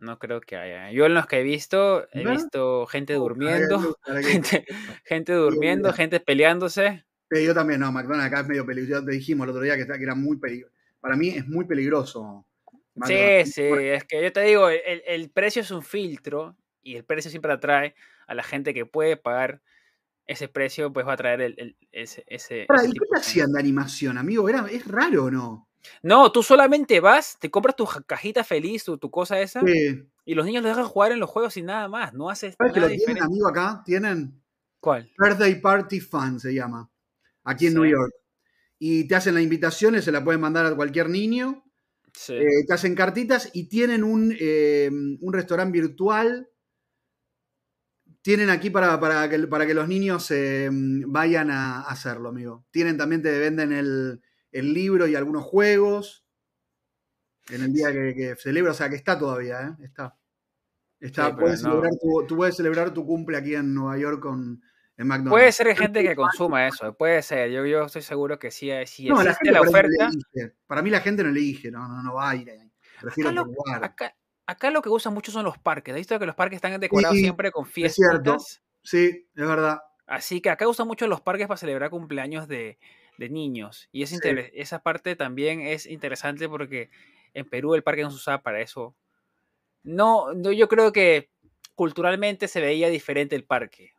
No 0.01 0.19
creo 0.19 0.41
que 0.41 0.57
haya. 0.57 0.91
Yo 0.93 1.05
en 1.05 1.13
los 1.13 1.27
que 1.27 1.41
he 1.41 1.43
visto, 1.43 2.07
he 2.13 2.27
visto 2.27 2.87
gente 2.87 3.13
durmiendo, 3.15 3.99
gente, 4.23 4.65
gente 5.05 5.33
durmiendo, 5.35 5.93
gente 5.93 6.21
peleándose. 6.21 7.05
yo 7.31 7.55
también, 7.55 7.81
no, 7.81 7.93
McDonald's 7.93 8.27
acá 8.27 8.41
es 8.41 8.49
medio 8.49 8.65
peligroso. 8.65 9.05
Te 9.05 9.13
dijimos 9.13 9.45
el 9.45 9.51
otro 9.51 9.63
día 9.63 9.77
que, 9.77 9.83
era 9.83 10.15
muy 10.15 10.39
peligroso. 10.39 10.75
Para 11.01 11.17
mí 11.17 11.29
es 11.29 11.47
muy 11.47 11.67
peligroso. 11.67 12.47
Sí, 13.05 13.45
sí, 13.45 13.63
es 13.63 14.05
que 14.05 14.23
yo 14.23 14.33
te 14.33 14.41
digo, 14.41 14.69
el, 14.71 15.31
precio 15.31 15.61
es 15.61 15.71
un 15.71 15.83
filtro 15.83 16.57
y 16.83 16.97
el 16.97 17.05
precio 17.05 17.31
siempre 17.31 17.53
atrae 17.53 17.95
a 18.27 18.35
la 18.35 18.43
gente 18.43 18.73
que 18.73 18.87
puede 18.87 19.17
pagar 19.19 19.61
ese 20.27 20.49
precio, 20.49 20.93
pues 20.93 21.07
va 21.07 21.15
a 21.15 21.17
traer 21.17 21.41
el, 21.41 21.77
ese, 21.93 22.25
ese, 22.27 22.63
¿Y 22.63 22.93
qué 22.93 23.07
te 23.11 23.19
hacían 23.19 23.53
de 23.53 23.61
animación, 23.61 24.17
amigo? 24.17 24.49
Era, 24.49 24.67
¿Es 24.71 24.87
raro 24.87 25.25
o 25.25 25.31
no? 25.31 25.70
No, 26.03 26.31
tú 26.33 26.43
solamente 26.43 27.01
vas, 27.01 27.39
te 27.39 27.51
compras 27.51 27.77
tu 27.77 27.87
cajita 28.07 28.45
feliz, 28.45 28.85
tu, 28.85 28.99
tu 28.99 29.11
cosa 29.11 29.41
esa, 29.41 29.63
y 30.25 30.35
los 30.35 30.47
niños 30.47 30.63
los 30.63 30.77
dejan 30.77 30.89
jugar 30.89 31.13
en 31.13 31.21
los 31.21 31.31
juegos 31.31 31.57
y 31.57 31.63
nada 31.63 31.89
más. 31.89 32.13
No 32.15 32.31
haces 32.31 32.55
¿Sabes 32.57 32.73
que 32.73 32.81
lo 32.81 32.89
tienen, 32.89 33.23
amigo, 33.23 33.49
acá? 33.49 33.83
Tienen. 33.85 34.41
¿Cuál? 34.79 35.11
Birthday 35.19 35.61
Party 35.61 36.01
Fun 36.01 36.41
se 36.41 36.55
llama. 36.55 36.89
Aquí 37.45 37.67
en 37.67 37.75
New 37.75 37.85
York. 37.85 38.13
Y 38.79 39.05
te 39.05 39.15
hacen 39.15 39.35
las 39.35 39.43
invitaciones, 39.43 40.05
se 40.05 40.13
la 40.13 40.25
pueden 40.25 40.41
mandar 40.41 40.67
a 40.67 40.75
cualquier 40.75 41.11
niño. 41.11 41.65
Sí. 42.15 42.35
Eh, 42.35 42.65
te 42.67 42.73
hacen 42.73 42.95
cartitas 42.95 43.51
y 43.53 43.69
tienen 43.69 44.05
un, 44.05 44.35
eh, 44.39 44.91
un 44.91 45.33
restaurante 45.33 45.79
virtual. 45.79 46.49
Tienen 48.23 48.51
aquí 48.51 48.71
para, 48.71 49.01
para, 49.01 49.29
que, 49.29 49.39
para 49.47 49.67
que 49.67 49.75
los 49.75 49.89
niños 49.89 50.31
eh, 50.31 50.69
vayan 50.71 51.51
a 51.51 51.83
hacerlo, 51.83 52.29
amigo. 52.29 52.67
Tienen 52.71 52.97
también, 52.97 53.23
te 53.23 53.39
venden 53.39 53.73
el, 53.73 54.21
el 54.53 54.73
libro 54.73 55.07
y 55.07 55.15
algunos 55.15 55.45
juegos 55.45 56.25
en 57.51 57.63
el 57.63 57.73
día 57.73 57.93
que, 57.93 58.37
celebra, 58.39 58.73
o 58.73 58.75
sea 58.75 58.89
que 58.89 58.97
está 58.97 59.19
todavía, 59.19 59.61
¿eh? 59.63 59.85
está. 59.85 60.17
Está, 61.01 61.35
puedes 61.35 61.63
celebrar 61.63 61.93
tu, 61.99 62.27
tú 62.27 62.37
puedes 62.37 62.57
celebrar 62.57 62.93
tu 62.93 63.07
cumple 63.07 63.39
aquí 63.39 63.55
en 63.55 63.73
Nueva 63.73 63.97
York 63.97 64.21
con 64.21 64.63
en 64.99 65.07
McDonald's. 65.07 65.31
Puede 65.31 65.53
ser 65.53 65.75
gente 65.75 66.03
que 66.03 66.15
consuma 66.15 66.69
eso, 66.69 66.95
puede 66.95 67.23
ser. 67.23 67.51
Yo, 67.51 67.65
yo 67.65 67.87
estoy 67.87 68.03
seguro 68.03 68.39
que 68.39 68.51
sí, 68.51 68.71
sí 68.85 69.09
no, 69.09 69.23
existe 69.23 69.51
la, 69.51 69.63
oferta. 69.63 70.11
para 70.67 70.83
mí 70.83 70.91
la 70.91 71.01
gente 71.01 71.25
no 71.25 71.31
le 71.31 71.41
dije, 71.41 71.71
no, 71.71 71.89
no, 71.89 72.03
no 72.03 72.15
va 72.15 72.31
a 72.31 72.37
ir 72.37 72.51
ahí. 72.51 72.71
Prefiero 73.01 73.31
acá 73.31 73.41
lo, 73.41 73.75
acá, 73.83 74.17
acá, 74.45 74.71
lo 74.71 74.83
que 74.83 74.91
usan 74.91 75.15
mucho 75.15 75.33
son 75.33 75.43
los 75.43 75.57
parques. 75.57 75.95
¿Has 75.95 76.01
visto 76.01 76.19
que 76.19 76.27
los 76.27 76.35
parques 76.35 76.57
están 76.57 76.79
decorados 76.79 77.17
siempre 77.17 77.51
con 77.51 77.65
fiestas? 77.65 78.63
Sí, 78.83 79.27
es 79.35 79.47
verdad. 79.47 79.81
Así 80.07 80.43
que 80.43 80.51
acá 80.51 80.69
usan 80.69 80.87
mucho 80.87 81.07
los 81.07 81.23
parques 81.23 81.47
para 81.47 81.57
celebrar 81.57 81.89
cumpleaños 81.89 82.47
de, 82.47 82.79
de 83.21 83.29
niños. 83.29 83.89
Y 83.93 84.03
es 84.03 84.19
esa 84.55 84.83
parte 84.83 85.15
también 85.15 85.61
es 85.61 85.85
interesante 85.85 86.49
porque 86.49 86.89
en 87.35 87.47
Perú 87.47 87.75
el 87.75 87.83
parque 87.83 88.03
no 88.03 88.11
se 88.11 88.17
usaba 88.17 88.43
para 88.43 88.63
eso. 88.63 88.97
No, 89.83 90.33
no, 90.33 90.53
yo 90.53 90.69
creo 90.69 90.91
que 90.91 91.31
culturalmente 91.75 92.49
se 92.49 92.63
veía 92.63 92.89
diferente 92.89 93.37
el 93.37 93.45
parque. 93.45 93.93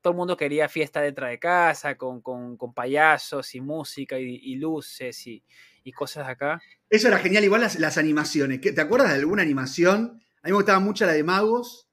Todo 0.00 0.10
el 0.10 0.16
mundo 0.16 0.36
quería 0.36 0.68
fiesta 0.68 1.00
dentro 1.00 1.26
de 1.26 1.38
casa, 1.38 1.96
con, 1.96 2.20
con, 2.20 2.56
con 2.56 2.74
payasos 2.74 3.54
y 3.54 3.60
música 3.60 4.18
y, 4.18 4.56
luces 4.56 5.24
y, 5.28 5.42
y, 5.84 5.92
cosas 5.92 6.28
acá. 6.28 6.60
Eso 6.90 7.06
era 7.08 7.18
genial, 7.18 7.44
igual 7.44 7.60
las, 7.60 7.78
las 7.78 7.96
animaciones. 7.96 8.60
¿Te 8.60 8.80
acuerdas 8.80 9.10
de 9.10 9.20
alguna 9.20 9.42
animación? 9.42 10.20
A 10.42 10.48
mí 10.48 10.50
me 10.50 10.56
gustaba 10.56 10.80
mucho 10.80 11.06
la 11.06 11.12
de 11.12 11.22
Magos. 11.22 11.88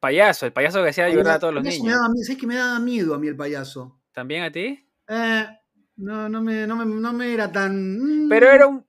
Payaso, 0.00 0.46
el 0.46 0.52
payaso 0.52 0.82
que 0.82 0.90
hacía 0.90 1.08
llorar 1.08 1.36
a 1.36 1.38
todos 1.38 1.54
los 1.54 1.62
niños. 1.62 1.84
Me 1.84 2.24
¿Sabes 2.24 2.38
que 2.40 2.46
me 2.46 2.56
daba 2.56 2.80
miedo 2.80 3.14
a 3.14 3.18
mí 3.18 3.28
el 3.28 3.36
payaso? 3.36 4.00
¿También 4.12 4.42
a 4.42 4.50
ti? 4.50 4.86
Eh, 5.08 5.59
no, 6.00 6.28
no 6.28 6.42
me, 6.42 6.66
no 6.66 6.76
me, 6.76 6.84
no 6.86 7.12
me 7.12 7.32
era 7.32 7.52
tan. 7.52 8.26
Pero 8.28 8.50
era 8.50 8.66
un. 8.66 8.86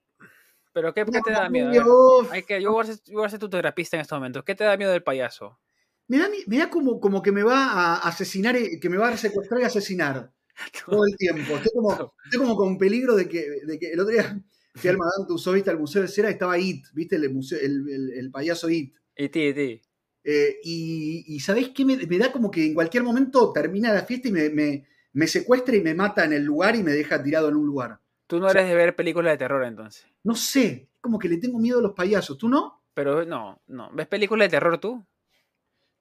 ¿Pero 0.73 0.93
qué, 0.93 1.05
qué 1.05 1.19
te 1.23 1.31
da 1.31 1.49
miedo? 1.49 2.25
Hay 2.31 2.43
que, 2.43 2.61
yo, 2.61 2.71
voy 2.71 2.83
a 2.83 2.87
ser, 2.87 2.99
yo 3.05 3.17
voy 3.17 3.25
a 3.25 3.29
ser 3.29 3.39
tu 3.39 3.49
terapista 3.49 3.97
en 3.97 4.01
este 4.01 4.15
momento. 4.15 4.43
¿Qué 4.45 4.55
te 4.55 4.63
da 4.63 4.77
miedo 4.77 4.91
del 4.91 5.03
payaso? 5.03 5.59
Me 6.07 6.17
da, 6.17 6.29
me 6.47 6.57
da 6.57 6.69
como, 6.69 6.99
como 6.99 7.21
que 7.21 7.31
me 7.31 7.43
va 7.43 7.71
a 7.73 7.95
asesinar, 8.07 8.57
que 8.81 8.89
me 8.89 8.97
va 8.97 9.09
a 9.09 9.17
secuestrar 9.17 9.61
y 9.61 9.65
asesinar 9.65 10.31
todo 10.85 11.01
el 11.05 11.17
tiempo. 11.17 11.57
Estoy 11.57 11.71
como, 11.73 12.13
estoy 12.23 12.39
como 12.39 12.55
con 12.55 12.77
peligro 12.77 13.15
de 13.15 13.27
que, 13.27 13.45
de 13.65 13.77
que 13.77 13.91
el 13.91 13.99
otro 13.99 14.13
día 14.13 14.41
fui 14.75 14.89
al 14.89 14.97
Madame 14.97 15.27
Tussauds, 15.27 15.55
viste, 15.55 15.69
al 15.69 15.79
Museo 15.79 16.01
de 16.01 16.07
Cera, 16.07 16.29
estaba 16.29 16.57
It, 16.57 16.85
viste, 16.93 17.17
el, 17.17 17.29
museo, 17.33 17.59
el, 17.61 18.13
el, 18.15 18.31
payaso 18.31 18.69
It. 18.69 18.93
It, 19.17 19.35
It, 19.35 19.57
It. 19.57 19.81
Eh, 20.23 20.57
y, 20.63 21.35
y 21.35 21.39
¿sabés 21.39 21.69
qué? 21.69 21.83
Me, 21.83 21.97
me, 21.97 22.17
da 22.17 22.31
como 22.31 22.49
que 22.51 22.65
en 22.65 22.73
cualquier 22.73 23.03
momento 23.03 23.51
termina 23.51 23.91
la 23.91 24.05
fiesta 24.05 24.29
y 24.29 24.31
me, 24.31 24.49
me, 24.49 24.85
me 25.13 25.27
secuestra 25.27 25.75
y 25.75 25.81
me 25.81 25.93
mata 25.93 26.25
en 26.25 26.33
el 26.33 26.43
lugar 26.43 26.75
y 26.75 26.83
me 26.83 26.91
deja 26.91 27.21
tirado 27.21 27.49
en 27.49 27.55
un 27.55 27.65
lugar. 27.65 27.99
Tú 28.27 28.39
no 28.39 28.49
eres 28.49 28.67
de 28.67 28.75
ver 28.75 28.95
películas 28.95 29.33
de 29.33 29.37
terror 29.37 29.63
entonces. 29.63 30.05
No 30.23 30.35
sé, 30.35 30.89
como 31.01 31.19
que 31.19 31.27
le 31.27 31.37
tengo 31.37 31.59
miedo 31.59 31.79
a 31.79 31.81
los 31.81 31.93
payasos, 31.93 32.37
¿tú 32.37 32.47
no? 32.47 32.83
Pero 32.93 33.25
no, 33.25 33.61
no. 33.67 33.91
¿Ves 33.93 34.07
películas 34.07 34.47
de 34.47 34.57
terror 34.57 34.77
tú? 34.77 35.05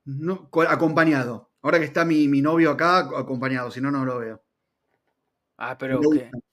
No, 0.05 0.49
acompañado. 0.69 1.51
Ahora 1.63 1.79
que 1.79 1.85
está 1.85 2.05
mi, 2.05 2.27
novio 2.41 2.71
acá, 2.71 2.99
acompañado, 2.99 3.71
si 3.71 3.81
no, 3.81 3.91
no 3.91 4.05
lo 4.05 4.19
veo. 4.19 4.43
Ah, 5.57 5.77
pero. 5.77 6.01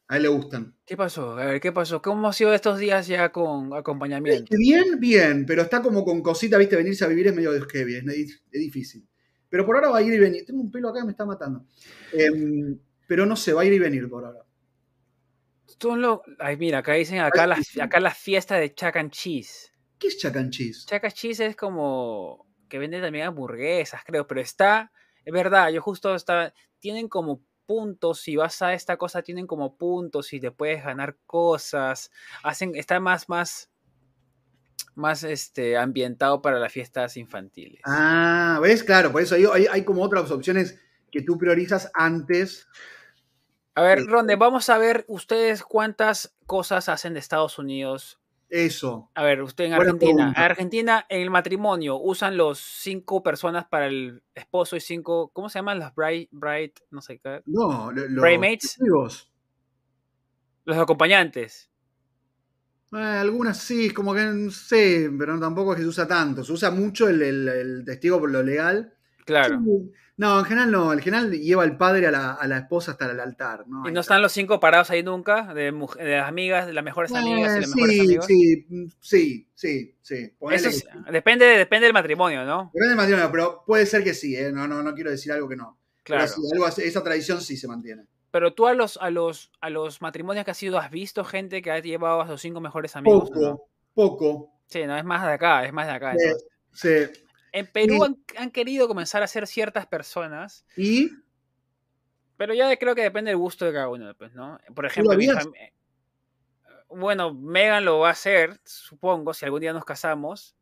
A 0.09 0.15
él 0.15 0.23
le 0.23 0.29
gustan. 0.29 0.73
¿Qué 0.85 0.95
pasó? 0.95 1.37
A 1.37 1.45
ver, 1.45 1.59
¿qué 1.59 1.73
pasó? 1.73 2.01
¿Cómo 2.01 2.29
ha 2.29 2.33
sido 2.33 2.53
estos 2.53 2.79
días 2.79 3.07
ya 3.07 3.29
con 3.29 3.73
acompañamiento? 3.73 4.55
Bien, 4.57 4.97
bien, 4.99 5.45
pero 5.45 5.63
está 5.63 5.81
como 5.81 6.05
con 6.05 6.21
cosita, 6.21 6.57
viste, 6.57 6.77
venirse 6.77 7.03
a 7.03 7.09
vivir 7.09 7.27
es 7.27 7.35
medio 7.35 7.51
heavy, 7.67 7.95
es, 7.95 8.05
es 8.05 8.59
difícil. 8.59 9.05
Pero 9.49 9.65
por 9.65 9.75
ahora 9.75 9.89
va 9.89 9.97
a 9.99 10.01
ir 10.01 10.13
y 10.13 10.19
venir. 10.19 10.45
Tengo 10.45 10.61
un 10.61 10.71
pelo 10.71 10.89
acá 10.89 10.99
que 10.99 11.05
me 11.05 11.11
está 11.11 11.25
matando. 11.25 11.65
Em, 12.13 12.77
pero 13.07 13.25
no 13.25 13.35
sé, 13.35 13.53
va 13.53 13.61
a 13.61 13.65
ir 13.65 13.73
y 13.73 13.79
venir 13.79 14.09
por 14.09 14.25
ahora. 14.25 14.43
Lo... 15.83 16.23
Ay, 16.39 16.57
mira, 16.57 16.79
acá 16.79 16.93
dicen 16.93 17.19
acá, 17.19 17.45
la, 17.45 17.59
acá 17.81 17.99
la 17.99 18.13
fiesta 18.13 18.55
de 18.55 18.73
Chac 18.73 18.95
and 18.97 19.11
Cheese. 19.11 19.71
¿Qué 19.99 20.07
es 20.07 20.17
Chac 20.17 20.35
and 20.35 20.51
Cheese? 20.51 20.85
Chac 20.87 21.03
and 21.03 21.13
Cheese 21.13 21.45
es 21.45 21.55
como 21.55 22.47
que 22.67 22.79
vende 22.79 23.01
también 23.01 23.27
hamburguesas, 23.27 24.01
creo, 24.05 24.27
pero 24.27 24.41
está, 24.41 24.91
es 25.23 25.33
verdad, 25.33 25.69
yo 25.69 25.81
justo 25.81 26.13
estaba, 26.15 26.53
tienen 26.79 27.07
como 27.07 27.41
puntos, 27.65 28.21
si 28.21 28.35
vas 28.35 28.61
a 28.61 28.73
esta 28.73 28.97
cosa, 28.97 29.21
tienen 29.21 29.47
como 29.47 29.77
puntos 29.77 30.33
y 30.33 30.39
te 30.39 30.51
puedes 30.51 30.83
ganar 30.83 31.17
cosas, 31.25 32.11
hacen, 32.43 32.75
está 32.75 32.99
más, 32.99 33.29
más, 33.29 33.69
más 34.97 35.23
este, 35.23 35.77
ambientado 35.77 36.41
para 36.41 36.59
las 36.59 36.73
fiestas 36.73 37.17
infantiles. 37.17 37.81
Ah, 37.85 38.59
¿ves? 38.61 38.83
Claro, 38.83 39.11
por 39.11 39.21
eso 39.21 39.35
hay, 39.35 39.65
hay 39.67 39.83
como 39.83 40.01
otras 40.01 40.29
opciones 40.31 40.79
que 41.11 41.21
tú 41.21 41.37
priorizas 41.37 41.91
antes. 41.93 42.67
A 43.75 43.81
ver, 43.81 44.05
Ronde, 44.05 44.35
vamos 44.35 44.69
a 44.69 44.77
ver 44.77 45.05
ustedes 45.07 45.63
cuántas 45.63 46.35
cosas 46.45 46.89
hacen 46.89 47.13
de 47.13 47.19
Estados 47.19 47.59
Unidos. 47.59 48.19
Eso. 48.49 49.11
A 49.13 49.23
ver, 49.23 49.41
usted 49.41 49.65
en 49.65 49.73
Argentina. 49.73 50.33
En 50.35 50.41
Argentina, 50.41 51.05
en 51.09 51.21
el 51.21 51.29
matrimonio, 51.29 51.97
usan 51.97 52.37
los 52.37 52.59
cinco 52.59 53.21
personas 53.21 53.65
para 53.65 53.87
el 53.87 54.23
esposo 54.35 54.75
y 54.75 54.79
cinco, 54.79 55.29
¿cómo 55.33 55.49
se 55.49 55.59
llaman? 55.59 55.79
Las 55.79 55.93
bride, 55.93 56.29
bride 56.31 56.73
no 56.89 57.01
sé 57.01 57.19
qué. 57.19 57.41
No, 57.45 57.91
los, 57.91 59.29
Los 60.63 60.77
acompañantes. 60.77 61.69
Eh, 62.93 62.97
algunas 62.97 63.57
sí, 63.57 63.91
como 63.91 64.13
que 64.13 64.23
no 64.23 64.51
sé, 64.51 65.09
pero 65.17 65.39
tampoco 65.39 65.73
es 65.73 65.77
que 65.77 65.83
se 65.83 65.89
usa 65.89 66.07
tanto. 66.07 66.43
Se 66.43 66.51
usa 66.51 66.71
mucho 66.71 67.07
el, 67.07 67.83
testigo 67.85 68.19
por 68.19 68.31
lo 68.31 68.43
legal. 68.43 68.93
Claro. 69.25 69.61
No, 70.15 70.39
en 70.39 70.45
general 70.45 70.71
no. 70.71 70.93
En 70.93 70.99
general 70.99 71.31
lleva 71.31 71.63
el 71.63 71.77
padre 71.77 72.07
a 72.07 72.11
la, 72.11 72.57
esposa 72.57 72.91
hasta 72.93 73.11
el 73.11 73.19
altar. 73.19 73.67
¿no? 73.67 73.87
¿Y 73.87 73.91
no 73.91 73.99
están 73.99 74.21
los 74.21 74.31
cinco 74.31 74.59
parados 74.59 74.89
ahí 74.89 75.03
nunca? 75.03 75.53
De, 75.53 75.71
las 75.71 76.27
amigas, 76.27 76.65
de 76.65 76.73
las 76.73 76.83
mejores 76.83 77.13
amigas 77.13 77.57
y 77.57 77.61
las 77.61 77.75
mejores 77.75 77.99
amigos. 77.99 78.25
Sí, 78.25 78.67
sí, 78.99 79.49
sí, 79.53 79.95
sí. 80.01 80.33
Eso 80.49 80.87
depende, 81.11 81.45
depende 81.45 81.85
del 81.85 81.93
matrimonio, 81.93 82.45
¿no? 82.45 82.71
Depende 82.73 82.87
del 82.87 82.97
matrimonio, 82.97 83.31
pero 83.31 83.63
puede 83.65 83.85
ser 83.85 84.03
que 84.03 84.13
sí, 84.13 84.35
¿eh? 84.35 84.51
no, 84.51 84.67
no, 84.67 84.81
no 84.81 84.95
quiero 84.95 85.11
decir 85.11 85.31
algo 85.33 85.47
que 85.47 85.55
no. 85.55 85.77
Claro. 86.03 86.23
esa 86.77 87.03
tradición 87.03 87.41
sí 87.41 87.57
se 87.57 87.67
mantiene. 87.67 88.05
Pero 88.31 88.53
tú 88.53 88.67
a 88.67 88.73
los, 88.73 88.97
a 88.97 89.09
los, 89.09 89.51
a 89.61 89.69
los 89.69 90.01
matrimonios 90.01 90.45
que 90.45 90.51
has 90.51 90.63
ido, 90.63 90.77
¿has 90.77 90.91
visto 90.91 91.23
gente 91.23 91.61
que 91.61 91.71
ha 91.71 91.79
llevado 91.79 92.21
a 92.21 92.27
sus 92.27 92.41
cinco 92.41 92.59
mejores 92.59 92.95
amigos? 92.95 93.29
Poco, 93.29 93.69
poco. 93.93 94.51
Sí, 94.67 94.85
no, 94.85 94.97
es 94.97 95.05
más 95.05 95.25
de 95.25 95.31
acá, 95.31 95.65
es 95.65 95.71
más 95.71 95.87
de 95.87 95.93
acá. 95.93 96.13
Sí, 96.73 96.89
En 97.51 97.67
Perú 97.67 98.03
han, 98.35 98.51
querido 98.51 98.87
comenzar 98.87 99.21
a 99.21 99.25
hacer 99.25 99.47
ciertas 99.47 99.87
personas. 99.87 100.65
¿Y? 100.75 101.09
Pero 102.35 102.53
ya 102.53 102.75
creo 102.77 102.93
que 102.93 103.01
depende 103.01 103.31
del 103.31 103.37
gusto 103.37 103.65
de 103.65 103.73
cada 103.73 103.89
uno, 103.89 104.13
pues, 104.15 104.33
¿no? 104.33 104.59
Por 104.75 104.85
ejemplo, 104.85 105.17
bueno, 106.89 107.33
Megan 107.33 107.83
lo 107.83 107.99
va 107.99 108.09
a 108.09 108.11
hacer, 108.11 108.59
supongo, 108.63 109.33
si 109.33 109.45
algún 109.45 109.61
día 109.61 109.73
nos 109.73 109.85
casamos. 109.85 110.55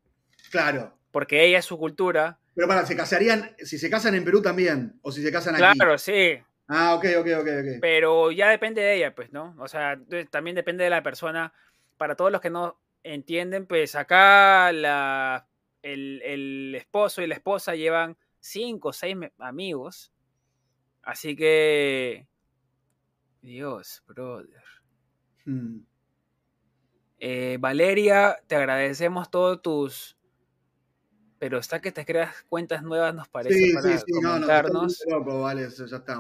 Claro. 0.50 0.98
Porque 1.12 1.46
ella 1.46 1.60
es 1.60 1.66
su 1.66 1.78
cultura. 1.78 2.40
Pero 2.56 2.68
para, 2.68 2.86
¿se 2.86 2.96
casarían, 2.96 3.56
si 3.60 3.78
se 3.78 3.90
casan 3.90 4.16
en 4.16 4.24
Perú 4.24 4.42
también? 4.42 5.00
¿O 5.02 5.12
si 5.12 5.22
se 5.22 5.32
casan 5.32 5.56
aquí? 5.56 5.78
Claro, 5.78 5.98
sí. 5.98 6.40
Ah, 6.68 6.96
ok, 6.96 7.06
ok, 7.20 7.28
ok, 7.40 7.48
ok. 7.48 7.80
Pero 7.82 8.32
ya 8.32 8.50
depende 8.50 8.82
de 8.82 8.96
ella, 8.96 9.14
pues, 9.14 9.32
¿no? 9.32 9.56
O 9.60 9.68
sea, 9.68 10.00
también 10.32 10.56
depende 10.56 10.84
de 10.84 10.90
la 10.90 11.04
persona. 11.04 11.54
Para 11.98 12.16
todos 12.16 12.32
los 12.32 12.42
que 12.42 12.50
no 12.50 12.80
entienden, 13.04 13.68
pues 13.68 13.96
acá 13.96 14.72
la, 14.72 15.48
el, 15.82 16.74
esposo 16.76 17.22
y 17.22 17.28
la 17.28 17.36
esposa 17.36 17.76
llevan 17.76 18.18
cinco 18.40 18.90
o 18.90 18.94
seis 18.94 19.16
amigos. 19.38 20.12
Así 21.04 21.36
que... 21.36 22.28
Dios, 23.42 24.04
brother. 24.08 24.64
Hmm. 25.46 25.82
Eh, 27.20 27.58
Valeria, 27.60 28.38
te 28.48 28.56
agradecemos 28.56 29.30
todos 29.30 29.62
tus 29.62 30.18
pero 31.40 31.60
está 31.60 31.82
que 31.82 31.92
te 31.92 32.06
creas 32.06 32.34
cuentas 32.50 32.84
nuevas, 32.84 33.14
nos 33.14 33.28
parece, 33.28 33.74
para 33.74 34.02
comentarnos. 34.22 35.04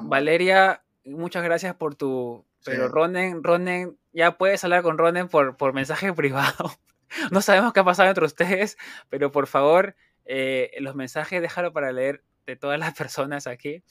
Valeria, 0.09 0.83
muchas 1.03 1.43
gracias 1.43 1.75
por 1.75 1.95
tu... 1.95 2.45
Pero 2.63 2.87
Ronen, 2.87 3.43
Ronen, 3.43 3.95
ya 4.11 4.37
puedes 4.37 4.63
hablar 4.63 4.81
con 4.81 4.97
Ronen 4.97 5.27
por, 5.27 5.55
por 5.55 5.73
mensaje 5.73 6.11
privado. 6.13 6.71
no 7.31 7.41
sabemos 7.41 7.73
qué 7.73 7.81
ha 7.81 7.83
pasado 7.83 8.09
entre 8.09 8.25
ustedes, 8.25 8.77
pero 9.09 9.31
por 9.31 9.45
favor, 9.45 9.95
eh, 10.25 10.71
los 10.79 10.95
mensajes 10.95 11.41
déjalo 11.41 11.71
para 11.73 11.91
leer 11.91 12.23
de 12.45 12.55
todas 12.55 12.79
las 12.79 12.93
personas 12.95 13.47
aquí. 13.47 13.83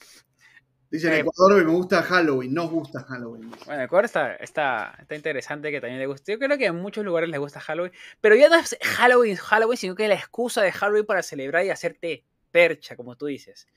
Dice 0.95 1.07
en 1.07 1.13
eh, 1.13 1.19
Ecuador 1.19 1.61
me 1.65 1.71
gusta 1.71 2.01
Halloween, 2.03 2.53
no 2.53 2.69
gusta 2.69 3.03
Halloween. 3.03 3.51
Bueno, 3.65 3.83
Ecuador 3.83 4.05
está, 4.05 4.35
está, 4.35 4.95
interesante 5.11 5.69
que 5.69 5.81
también 5.81 5.99
le 5.99 6.07
guste. 6.07 6.31
Yo 6.31 6.39
creo 6.39 6.57
que 6.57 6.67
en 6.67 6.75
muchos 6.77 7.03
lugares 7.03 7.29
les 7.29 7.37
gusta 7.37 7.59
Halloween, 7.59 7.91
pero 8.21 8.35
ya 8.35 8.47
no 8.47 8.55
es 8.55 8.77
Halloween, 8.81 9.35
Halloween, 9.35 9.77
sino 9.77 9.93
que 9.93 10.03
es 10.03 10.09
la 10.09 10.15
excusa 10.15 10.61
de 10.61 10.71
Halloween 10.71 11.05
para 11.05 11.21
celebrar 11.21 11.65
y 11.65 11.69
hacerte 11.69 12.23
percha, 12.49 12.95
como 12.95 13.17
tú 13.17 13.25
dices. 13.25 13.67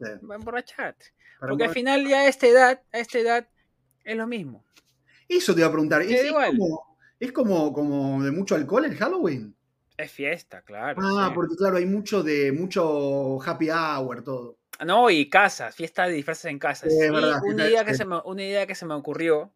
Sí. 0.00 0.26
Va 0.28 0.34
a 0.34 0.38
emborracharte. 0.38 1.12
Porque 1.38 1.62
al 1.62 1.70
final 1.70 2.08
ya 2.08 2.22
a 2.22 2.26
esta 2.26 2.48
edad, 2.48 2.82
a 2.92 2.98
esta 2.98 3.18
edad, 3.20 3.48
es 4.02 4.16
lo 4.16 4.26
mismo. 4.26 4.64
Eso 5.28 5.54
te 5.54 5.60
iba 5.60 5.68
a 5.68 5.72
preguntar. 5.72 6.02
¿Es, 6.02 6.32
como, 6.32 6.98
¿Es 7.20 7.30
como, 7.30 7.72
como 7.72 8.24
de 8.24 8.32
mucho 8.32 8.56
alcohol 8.56 8.84
el 8.84 8.96
Halloween? 8.96 9.54
Es 9.96 10.10
fiesta, 10.10 10.62
claro. 10.62 11.00
Ah, 11.04 11.30
porque 11.32 11.54
claro, 11.54 11.76
hay 11.76 11.86
mucho 11.86 12.24
de 12.24 12.50
mucho 12.50 13.40
happy 13.40 13.70
hour, 13.70 14.24
todo. 14.24 14.58
No, 14.84 15.10
y 15.10 15.28
casas, 15.28 15.74
fiesta 15.74 16.06
de 16.06 16.14
disfraces 16.14 16.46
en 16.46 16.58
casas. 16.58 16.92
una, 16.92 17.68
idea 17.68 17.84
que 17.84 17.94
se 17.94 18.04
me, 18.04 18.20
una 18.24 18.42
idea 18.42 18.66
que 18.66 18.74
se 18.74 18.86
me 18.86 18.94
ocurrió. 18.94 19.54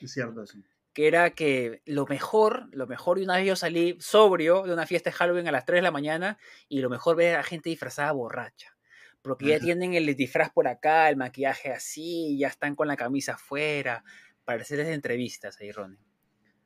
Es 0.00 0.12
cierto, 0.12 0.46
sí. 0.46 0.62
Que 0.92 1.06
era 1.06 1.30
que 1.30 1.82
lo 1.86 2.06
mejor, 2.06 2.68
lo 2.72 2.86
mejor, 2.86 3.18
y 3.18 3.22
una 3.22 3.36
vez 3.36 3.46
yo 3.46 3.56
salí 3.56 3.96
sobrio 4.00 4.64
de 4.64 4.72
una 4.72 4.86
fiesta 4.86 5.10
de 5.10 5.16
Halloween 5.16 5.48
a 5.48 5.52
las 5.52 5.64
3 5.64 5.78
de 5.78 5.82
la 5.82 5.90
mañana, 5.90 6.38
y 6.68 6.80
lo 6.80 6.90
mejor 6.90 7.16
ver 7.16 7.36
a 7.36 7.42
gente 7.42 7.70
disfrazada 7.70 8.12
borracha. 8.12 8.76
Porque 9.22 9.46
ya 9.46 9.60
tienen 9.60 9.94
el 9.94 10.14
disfraz 10.14 10.50
por 10.50 10.68
acá, 10.68 11.08
el 11.08 11.16
maquillaje 11.16 11.72
así, 11.72 12.38
ya 12.38 12.48
están 12.48 12.74
con 12.74 12.88
la 12.88 12.96
camisa 12.96 13.34
afuera, 13.34 14.04
para 14.44 14.62
hacer 14.62 14.80
entrevistas 14.80 15.60
ahí, 15.60 15.72
Ronnie. 15.72 15.98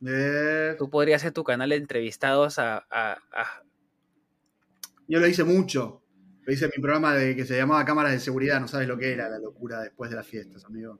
Eh. 0.07 0.75
Tú 0.79 0.91
podrías 0.91 1.23
hacer 1.23 1.33
tu 1.33 1.45
canal 1.45 1.71
de 1.71 1.77
entrevistados 1.77 2.59
a, 2.59 2.85
Yo 5.07 5.21
lo 5.21 5.27
hice 5.27 5.45
mucho. 5.45 6.02
Lo 6.44 6.52
hice 6.52 6.64
en 6.64 6.72
mi 6.76 6.83
programa 6.83 7.14
de 7.14 7.37
que 7.37 7.44
se 7.44 7.57
llamaba 7.57 7.85
Cámaras 7.85 8.12
de 8.12 8.20
Seguridad, 8.20 8.61
no 8.61 8.66
sabes 8.66 8.88
lo 8.88 8.98
que 8.98 9.12
era 9.12 9.28
la 9.28 9.38
locura 9.38 9.81
después 9.81 10.11
de 10.11 10.16
las 10.16 10.26
fiestas, 10.26 10.64
amigo. 10.64 10.98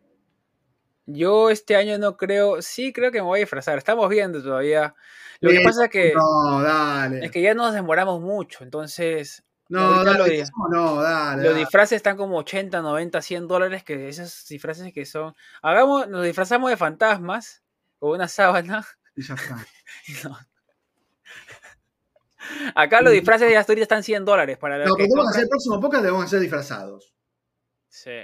Yo 1.07 1.51
este 1.51 1.75
año 1.75 1.99
no 1.99 2.17
creo, 2.17 2.63
sí 2.63 2.93
creo 2.93 3.11
que 3.11 3.19
me 3.19 3.27
voy 3.27 3.41
a 3.41 3.43
disfrazar, 3.43 3.77
estamos 3.77 4.09
viendo 4.09 4.41
todavía. 4.41 4.95
Lo 5.41 5.51
que 5.51 5.61
pasa 5.65 5.87
es 5.87 5.91
que, 5.91 6.15
no, 6.15 6.63
dale. 6.63 7.25
es 7.25 7.31
que 7.33 7.43
ya 7.43 7.55
nos 7.55 7.75
demoramos 7.75 8.21
mucho, 8.21 8.63
entonces... 8.63 9.43
No, 9.69 10.05
dale, 10.05 10.45
no, 10.71 11.03
dale. 11.03 11.43
Los 11.43 11.57
disfraces 11.57 11.97
están 11.97 12.17
como 12.17 12.37
80, 12.39 12.83
90, 12.83 13.23
100 13.23 13.49
dólares, 13.49 13.83
que 13.83 14.09
esos 14.09 14.47
disfraces 14.47 14.93
que 14.93 15.07
son... 15.07 15.35
Hagamos, 15.63 16.09
nos 16.09 16.25
disfrazamos 16.25 16.71
de 16.71 16.77
fantasmas, 16.77 17.63
con 17.99 18.11
una 18.11 18.29
sábana. 18.29 18.87
Y 19.17 19.23
ya 19.23 19.35
está. 19.35 19.67
Acá 22.75 23.03
los 23.03 23.13
disfraces 23.13 23.49
de 23.49 23.57
Asturias 23.57 23.85
están 23.85 24.03
100 24.03 24.25
dólares 24.25 24.59
para 24.59 24.85
No, 24.85 24.95
pero 24.95 25.09
vamos 25.11 25.29
a 25.29 25.31
hacer 25.31 25.43
el 25.45 25.49
próximo 25.49 25.81
podcast 25.81 26.05
debemos 26.05 26.31
ser 26.31 26.41
disfrazados. 26.41 27.15
Sí. 27.89 28.21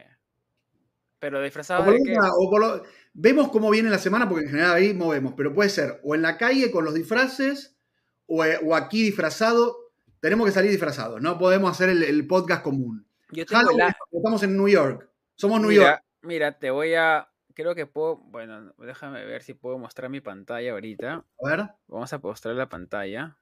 Pero 1.18 1.42
disfrazados 1.42 1.86
de 1.86 1.98
qué? 2.04 2.16
Vemos 3.12 3.48
cómo 3.50 3.70
viene 3.70 3.90
la 3.90 3.98
semana, 3.98 4.28
porque 4.28 4.44
en 4.44 4.50
general 4.50 4.74
ahí 4.74 4.94
movemos, 4.94 5.34
pero 5.36 5.52
puede 5.52 5.70
ser 5.70 6.00
o 6.04 6.14
en 6.14 6.22
la 6.22 6.38
calle 6.38 6.70
con 6.70 6.84
los 6.84 6.94
disfraces 6.94 7.76
o, 8.26 8.44
eh, 8.44 8.58
aquí 8.74 9.02
disfrazado. 9.02 9.76
Tenemos 10.20 10.46
que 10.46 10.52
salir 10.52 10.70
disfrazados, 10.70 11.20
no 11.20 11.38
podemos 11.38 11.70
hacer 11.70 11.90
el, 11.90 12.26
podcast 12.26 12.62
común. 12.62 13.06
Yo 13.30 13.42
Estamos 13.42 14.42
en 14.42 14.56
New 14.56 14.68
York. 14.68 15.08
Somos 15.34 15.60
New 15.60 15.70
York. 15.70 16.02
Mira, 16.22 16.58
te 16.58 16.70
voy 16.70 16.94
a. 16.94 17.28
Creo 17.54 17.74
que 17.74 17.86
puedo. 17.86 18.16
Bueno, 18.16 18.72
déjame 18.78 19.24
ver 19.24 19.42
si 19.42 19.54
puedo 19.54 19.78
mostrar 19.78 20.10
mi 20.10 20.20
pantalla 20.20 20.72
ahorita. 20.72 21.24
A 21.42 21.48
ver. 21.48 21.68
Vamos 21.86 22.12
a 22.12 22.18
mostrar 22.18 22.54
la 22.54 22.68
pantalla. 22.68 23.36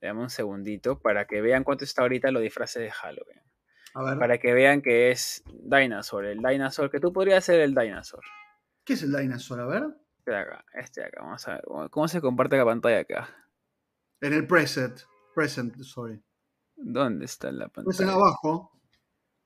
Dame 0.00 0.20
un 0.20 0.30
segundito 0.30 1.00
para 1.00 1.26
que 1.26 1.40
vean 1.40 1.64
cuánto 1.64 1.84
está 1.84 2.02
ahorita 2.02 2.30
los 2.30 2.42
disfraces 2.42 2.82
de 2.82 2.90
Halloween. 2.90 3.42
A 3.94 4.04
ver. 4.04 4.18
Para 4.18 4.38
que 4.38 4.52
vean 4.52 4.80
que 4.80 5.10
es 5.10 5.42
Dinosaur, 5.46 6.24
el 6.26 6.38
Dinosaur, 6.38 6.90
que 6.90 7.00
tú 7.00 7.12
podrías 7.12 7.44
ser 7.44 7.60
el 7.60 7.74
Dinosaur. 7.74 8.22
¿Qué 8.84 8.92
es 8.92 9.02
el 9.02 9.16
Dinosaur? 9.16 9.60
A 9.60 9.66
ver. 9.66 9.84
Este 10.18 10.30
de 10.30 10.36
acá, 10.36 10.64
este 10.74 11.00
de 11.00 11.06
acá, 11.06 11.22
vamos 11.22 11.48
a 11.48 11.54
ver. 11.54 11.64
¿Cómo 11.90 12.06
se 12.06 12.20
comparte 12.20 12.56
la 12.56 12.64
pantalla 12.64 13.00
acá? 13.00 13.28
En 14.20 14.32
el 14.32 14.46
preset. 14.46 15.04
Present, 15.34 15.76
sorry. 15.82 16.22
¿Dónde 16.76 17.24
está 17.24 17.50
la 17.50 17.68
pantalla? 17.68 17.84
Pues 17.84 18.00
en 18.00 18.08
abajo. 18.08 18.72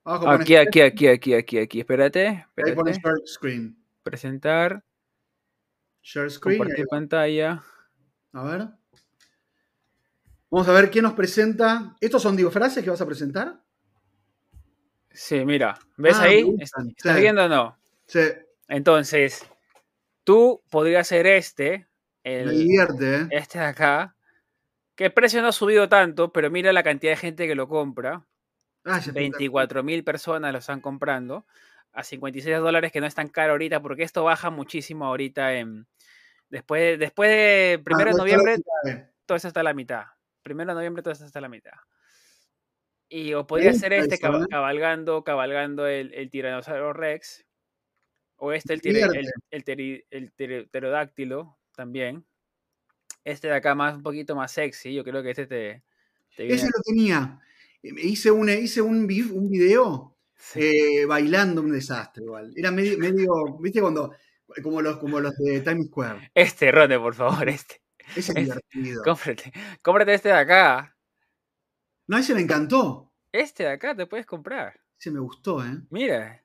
aquí, 0.04 0.56
aquí, 0.56 0.80
aquí, 0.80 1.06
aquí, 1.06 1.34
aquí, 1.34 1.58
aquí. 1.58 1.80
Espérate. 1.80 2.26
espérate. 2.26 2.70
Ahí 2.70 2.76
pones 2.76 2.98
share 2.98 3.22
screen. 3.26 3.76
Presentar. 4.02 4.84
Share 6.02 6.30
screen. 6.30 6.58
Compartir 6.58 6.86
pantalla. 6.88 7.62
A 8.32 8.42
ver. 8.42 8.81
Vamos 10.52 10.68
a 10.68 10.72
ver 10.72 10.90
quién 10.90 11.04
nos 11.04 11.14
presenta. 11.14 11.96
¿Estos 11.98 12.20
son 12.20 12.36
frases 12.50 12.84
que 12.84 12.90
vas 12.90 13.00
a 13.00 13.06
presentar? 13.06 13.58
Sí, 15.10 15.46
mira. 15.46 15.78
¿Ves 15.96 16.18
ah, 16.18 16.24
ahí? 16.24 16.44
¿Estás 16.60 17.18
viendo 17.18 17.46
o 17.46 17.48
no? 17.48 17.78
Sí. 18.04 18.20
Entonces, 18.68 19.46
tú 20.24 20.62
podrías 20.68 21.08
ser 21.08 21.26
este. 21.26 21.88
El, 22.22 22.48
Me 22.48 22.52
divierte. 22.52 23.16
¿eh? 23.16 23.28
Este 23.30 23.60
de 23.60 23.64
acá. 23.64 24.14
Que 24.94 25.06
el 25.06 25.14
precio 25.14 25.40
no 25.40 25.48
ha 25.48 25.52
subido 25.52 25.88
tanto, 25.88 26.34
pero 26.34 26.50
mira 26.50 26.70
la 26.74 26.82
cantidad 26.82 27.12
de 27.12 27.16
gente 27.16 27.46
que 27.46 27.54
lo 27.54 27.66
compra. 27.66 28.26
24 28.84 29.80
ah, 29.80 29.82
mil 29.82 30.04
personas 30.04 30.52
lo 30.52 30.58
están 30.58 30.82
comprando. 30.82 31.46
A 31.94 32.04
56 32.04 32.58
dólares, 32.58 32.92
que 32.92 33.00
no 33.00 33.06
es 33.06 33.14
tan 33.14 33.28
caro 33.28 33.52
ahorita, 33.52 33.80
porque 33.80 34.02
esto 34.02 34.22
baja 34.24 34.50
muchísimo 34.50 35.06
ahorita 35.06 35.54
en. 35.54 35.86
Después, 36.50 36.98
después 36.98 37.30
de 37.30 37.80
primero 37.82 38.10
de 38.10 38.18
noviembre, 38.18 38.58
todo 39.24 39.36
eso 39.36 39.48
está 39.48 39.60
a 39.60 39.64
la 39.64 39.72
mitad 39.72 40.04
primero 40.42 40.70
de 40.70 40.74
noviembre 40.76 41.02
todo 41.02 41.12
hasta 41.12 41.40
la 41.40 41.48
mitad. 41.48 41.72
Y 43.08 43.34
o 43.34 43.46
podría 43.46 43.74
ser 43.74 43.92
este 43.92 44.18
cabalgando, 44.18 45.22
cabalgando 45.22 45.86
el, 45.86 46.14
el 46.14 46.30
tiranosaurio 46.30 46.94
Rex. 46.94 47.44
O 48.36 48.52
este, 48.52 48.74
el, 48.74 48.80
el, 49.50 50.04
el, 50.10 50.66
pterodáctilo 50.68 51.58
también. 51.76 52.24
Este 53.22 53.48
de 53.48 53.54
acá 53.54 53.74
más 53.74 53.96
un 53.96 54.02
poquito 54.02 54.34
más 54.34 54.52
sexy. 54.52 54.94
Yo 54.94 55.04
creo 55.04 55.22
que 55.22 55.30
este 55.30 55.46
te. 55.46 55.82
Ese 56.38 56.64
lo 56.64 56.82
tenía. 56.86 57.38
Hice 57.82 58.30
un, 58.30 58.48
hice 58.48 58.80
un, 58.80 59.00
un 59.00 59.50
video 59.50 60.16
eh, 60.54 61.04
bailando 61.04 61.60
un 61.60 61.72
desastre 61.72 62.24
igual. 62.24 62.52
Era 62.56 62.70
medio, 62.70 62.96
medio, 62.98 63.58
¿viste? 63.60 63.82
Cuando 63.82 64.14
Como 64.62 64.80
los, 64.80 64.96
como 64.96 65.20
los 65.20 65.36
de 65.36 65.60
Times 65.60 65.88
Square. 65.88 66.30
Este, 66.34 66.72
Ronde, 66.72 66.98
por 66.98 67.14
favor, 67.14 67.46
este. 67.50 67.81
Ese 68.16 68.32
es 68.32 68.34
divertido. 68.34 69.02
Cómprate, 69.04 69.52
cómprate 69.82 70.14
este 70.14 70.28
de 70.28 70.34
acá. 70.34 70.96
No, 72.06 72.18
ese 72.18 72.34
me 72.34 72.40
encantó. 72.40 73.12
Este 73.30 73.64
de 73.64 73.70
acá 73.70 73.94
te 73.94 74.06
puedes 74.06 74.26
comprar. 74.26 74.80
Ese 74.98 75.10
me 75.10 75.20
gustó, 75.20 75.64
¿eh? 75.64 75.80
Mira. 75.90 76.44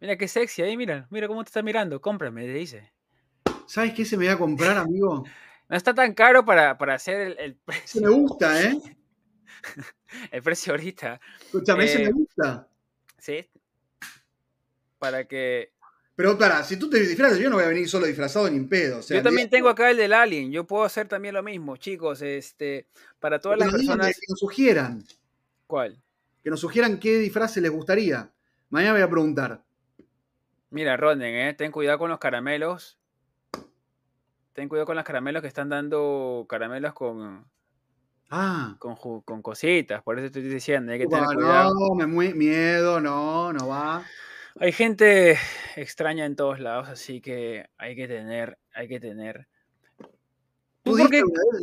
Mira 0.00 0.16
qué 0.16 0.28
sexy 0.28 0.62
ahí, 0.62 0.76
mira. 0.76 1.06
Mira 1.10 1.28
cómo 1.28 1.42
te 1.44 1.48
está 1.48 1.62
mirando. 1.62 2.00
Cómprame, 2.00 2.42
te 2.42 2.52
dice. 2.52 2.92
¿Sabes 3.66 3.94
qué 3.94 4.04
se 4.04 4.16
me 4.16 4.26
va 4.26 4.34
a 4.34 4.38
comprar, 4.38 4.76
amigo? 4.76 5.24
No 5.68 5.78
está 5.78 5.94
tan 5.94 6.12
caro 6.12 6.44
para, 6.44 6.76
para 6.76 6.96
hacer 6.96 7.34
el, 7.38 7.54
precio. 7.54 8.02
me 8.02 8.10
gusta, 8.10 8.62
¿eh? 8.62 8.78
el 10.30 10.42
precio 10.42 10.74
ahorita. 10.74 11.18
Escúchame, 11.40 11.84
ese 11.84 11.98
me 12.00 12.04
eh, 12.04 12.12
gusta. 12.12 12.68
Sí. 13.16 13.48
Para 14.98 15.24
que. 15.24 15.72
Pero 16.14 16.36
para, 16.36 16.62
si 16.62 16.78
tú 16.78 16.90
te 16.90 17.00
disfrazas, 17.00 17.38
yo 17.38 17.48
no 17.48 17.56
voy 17.56 17.64
a 17.64 17.68
venir 17.68 17.88
solo 17.88 18.06
disfrazado 18.06 18.48
ni 18.50 18.56
en 18.56 18.68
pedo. 18.68 19.00
yo 19.00 19.22
también 19.22 19.48
tengo 19.48 19.68
acá 19.68 19.90
el 19.90 19.96
del 19.96 20.12
Alien. 20.12 20.52
Yo 20.52 20.66
puedo 20.66 20.84
hacer 20.84 21.08
también 21.08 21.34
lo 21.34 21.42
mismo, 21.42 21.76
chicos. 21.76 22.20
Este, 22.20 22.86
para 23.18 23.40
todas 23.40 23.58
las 23.58 23.70
personas. 23.72 24.08
Que 24.08 24.26
nos 24.28 24.38
sugieran. 24.38 25.04
¿Cuál? 25.66 26.02
Que 26.44 26.50
nos 26.50 26.60
sugieran 26.60 26.98
qué 26.98 27.18
disfraz 27.18 27.56
les 27.56 27.70
gustaría. 27.70 28.30
Mañana 28.68 28.92
voy 28.92 29.02
a 29.02 29.10
preguntar. 29.10 29.62
Mira, 30.70 30.96
Ronden, 30.96 31.34
¿eh? 31.34 31.54
ten 31.54 31.70
cuidado 31.70 31.98
con 31.98 32.10
los 32.10 32.18
caramelos. 32.18 32.98
Ten 34.52 34.68
cuidado 34.68 34.86
con 34.86 34.96
los 34.96 35.04
caramelos 35.04 35.40
que 35.40 35.48
están 35.48 35.68
dando 35.68 36.46
caramelos 36.48 36.92
con. 36.92 37.46
Ah. 38.30 38.76
Con, 38.78 38.96
con 38.96 39.42
cositas, 39.42 40.02
por 40.02 40.18
eso 40.18 40.26
estoy 40.26 40.42
diciendo, 40.42 40.92
hay 40.92 40.98
que 40.98 41.06
tener 41.06 41.24
cuidado. 41.26 41.74
No, 41.74 42.06
me 42.06 42.32
miedo, 42.34 42.98
no, 42.98 43.52
no 43.52 43.68
va. 43.68 44.02
Hay 44.58 44.72
gente 44.72 45.38
extraña 45.76 46.26
en 46.26 46.36
todos 46.36 46.60
lados, 46.60 46.88
así 46.88 47.20
que 47.20 47.66
hay 47.78 47.96
que 47.96 48.06
tener, 48.06 48.58
hay 48.74 48.88
que 48.88 49.00
tener. 49.00 49.46
¿Tú, 50.82 50.96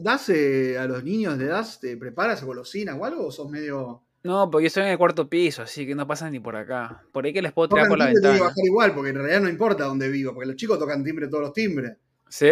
das 0.02 0.30
eh, 0.30 0.78
a 0.78 0.86
los 0.86 1.04
niños 1.04 1.38
de 1.38 1.46
edad, 1.46 1.68
te 1.80 1.98
preparas 1.98 2.44
golosinas 2.44 2.96
o 2.98 3.06
algo 3.06 3.28
o 3.28 3.32
sos 3.32 3.50
medio.? 3.50 4.02
No, 4.24 4.50
porque 4.50 4.64
yo 4.64 4.68
estoy 4.68 4.84
en 4.84 4.90
el 4.90 4.98
cuarto 4.98 5.30
piso, 5.30 5.62
así 5.62 5.86
que 5.86 5.96
no 5.96 6.08
pasan 6.08 6.32
ni 6.32 6.40
por 6.40 6.56
acá. 6.56 7.04
Por 7.12 7.26
ahí 7.26 7.34
que 7.34 7.42
les 7.42 7.54
puedo 7.54 7.70
tirar 7.70 7.88
por 7.88 7.98
la 7.98 8.08
ventana. 8.08 8.36
Te 8.36 8.42
bajar 8.42 8.66
igual, 8.66 8.94
porque 8.94 9.10
en 9.12 9.16
realidad 9.16 9.42
no 9.42 9.50
importa 9.50 9.86
dónde 9.86 10.10
vivo, 10.10 10.34
porque 10.34 10.48
los 10.48 10.56
chicos 10.56 10.80
tocan 10.80 11.04
timbre 11.04 11.28
todos 11.28 11.44
los 11.44 11.54
timbres. 11.54 11.96
¿Sí? 12.28 12.52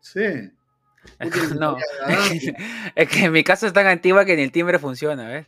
Sí. 0.00 0.50
no, 1.60 1.76
es 2.94 3.08
que 3.08 3.24
en 3.24 3.32
mi 3.32 3.44
casa 3.44 3.66
es 3.66 3.72
tan 3.72 3.86
antigua 3.86 4.24
que 4.24 4.36
ni 4.36 4.42
el 4.42 4.52
timbre 4.52 4.78
funciona, 4.78 5.28
¿ves? 5.28 5.46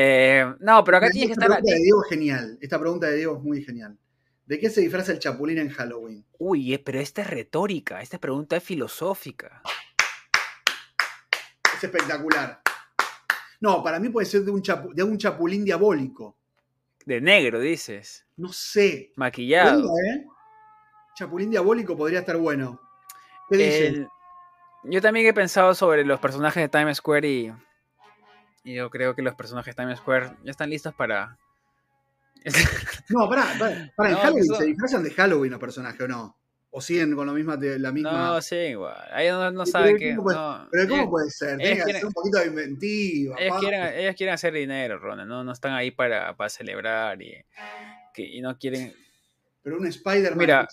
Eh, 0.00 0.54
no, 0.60 0.84
pero 0.84 0.98
acá 0.98 1.10
tienes 1.10 1.30
que 1.30 1.32
estar. 1.32 1.50
Esta 1.50 1.58
pregunta 1.58 1.74
de 1.74 1.82
Diego 1.82 2.04
es 2.04 2.08
genial. 2.08 2.58
Esta 2.60 2.78
pregunta 2.78 3.06
de 3.08 3.16
Diego 3.16 3.36
es 3.36 3.42
muy 3.42 3.64
genial. 3.64 3.98
¿De 4.46 4.60
qué 4.60 4.70
se 4.70 4.80
disfraza 4.80 5.10
el 5.10 5.18
chapulín 5.18 5.58
en 5.58 5.70
Halloween? 5.70 6.24
Uy, 6.38 6.72
eh, 6.72 6.78
pero 6.78 7.00
esta 7.00 7.22
es 7.22 7.28
retórica, 7.28 8.00
esta 8.00 8.18
pregunta 8.18 8.56
es 8.56 8.62
filosófica. 8.62 9.60
Es 11.74 11.82
espectacular. 11.82 12.62
No, 13.60 13.82
para 13.82 13.98
mí 13.98 14.08
puede 14.08 14.26
ser 14.26 14.42
de 14.42 14.52
un, 14.52 14.62
de 14.94 15.02
un 15.02 15.18
chapulín 15.18 15.64
diabólico. 15.64 16.36
De 17.04 17.20
negro, 17.20 17.58
dices. 17.58 18.24
No 18.36 18.52
sé. 18.52 19.12
Maquillado. 19.16 19.90
¿eh? 20.06 20.26
Chapulín 21.16 21.50
diabólico 21.50 21.96
podría 21.96 22.20
estar 22.20 22.36
bueno. 22.36 22.80
¿Qué 23.50 23.56
dices? 23.56 24.06
Yo 24.84 25.02
también 25.02 25.26
he 25.26 25.34
pensado 25.34 25.74
sobre 25.74 26.04
los 26.04 26.20
personajes 26.20 26.62
de 26.62 26.68
Times 26.68 26.98
Square 26.98 27.28
y 27.28 27.52
yo 28.74 28.90
creo 28.90 29.14
que 29.14 29.22
los 29.22 29.34
personajes 29.34 29.74
de 29.74 29.82
Times 29.82 29.98
Square 29.98 30.36
ya 30.44 30.50
están 30.50 30.70
listos 30.70 30.94
para... 30.94 31.38
no, 33.08 33.28
para, 33.28 33.44
para, 33.96 34.10
en 34.10 34.16
Halloween 34.16 34.44
se 34.44 34.64
disfrazan 34.64 35.02
de 35.02 35.10
Halloween 35.10 35.50
los 35.50 35.60
personajes, 35.60 36.00
¿o 36.00 36.08
no? 36.08 36.36
¿O 36.70 36.80
siguen 36.80 37.14
con 37.14 37.26
la 37.26 37.32
misma, 37.32 37.56
la 37.56 37.92
misma... 37.92 38.12
No, 38.12 38.42
sí, 38.42 38.56
igual. 38.56 38.96
Ahí 39.10 39.28
no, 39.28 39.66
saben 39.66 39.96
que... 39.96 40.16
pero 40.70 40.88
¿cómo 40.88 41.10
puede 41.10 41.30
ser? 41.30 41.56
Tiene 41.58 41.82
que 41.82 41.92
ser 41.94 42.06
un 42.06 42.12
poquito 42.12 42.38
de 42.38 42.46
inventiva. 42.46 43.36
Ellos 43.38 43.58
quieren, 43.58 44.14
quieren, 44.14 44.34
hacer 44.34 44.52
dinero, 44.52 44.98
Ronald, 44.98 45.28
¿no? 45.28 45.42
No 45.42 45.52
están 45.52 45.72
ahí 45.72 45.90
para, 45.90 46.36
para 46.36 46.50
celebrar 46.50 47.20
y, 47.22 47.34
que, 48.12 48.22
y 48.22 48.40
no 48.40 48.56
quieren... 48.58 48.94
Pero 49.62 49.78
un 49.78 49.86
Spider-Man... 49.86 50.38
Mira 50.38 50.68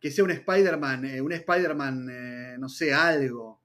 que 0.00 0.10
sea 0.10 0.24
un 0.24 0.30
Spider-Man, 0.30 1.04
eh, 1.04 1.20
un 1.20 1.32
Spider-Man, 1.32 2.08
eh, 2.10 2.56
no 2.58 2.68
sé, 2.68 2.94
algo. 2.94 3.62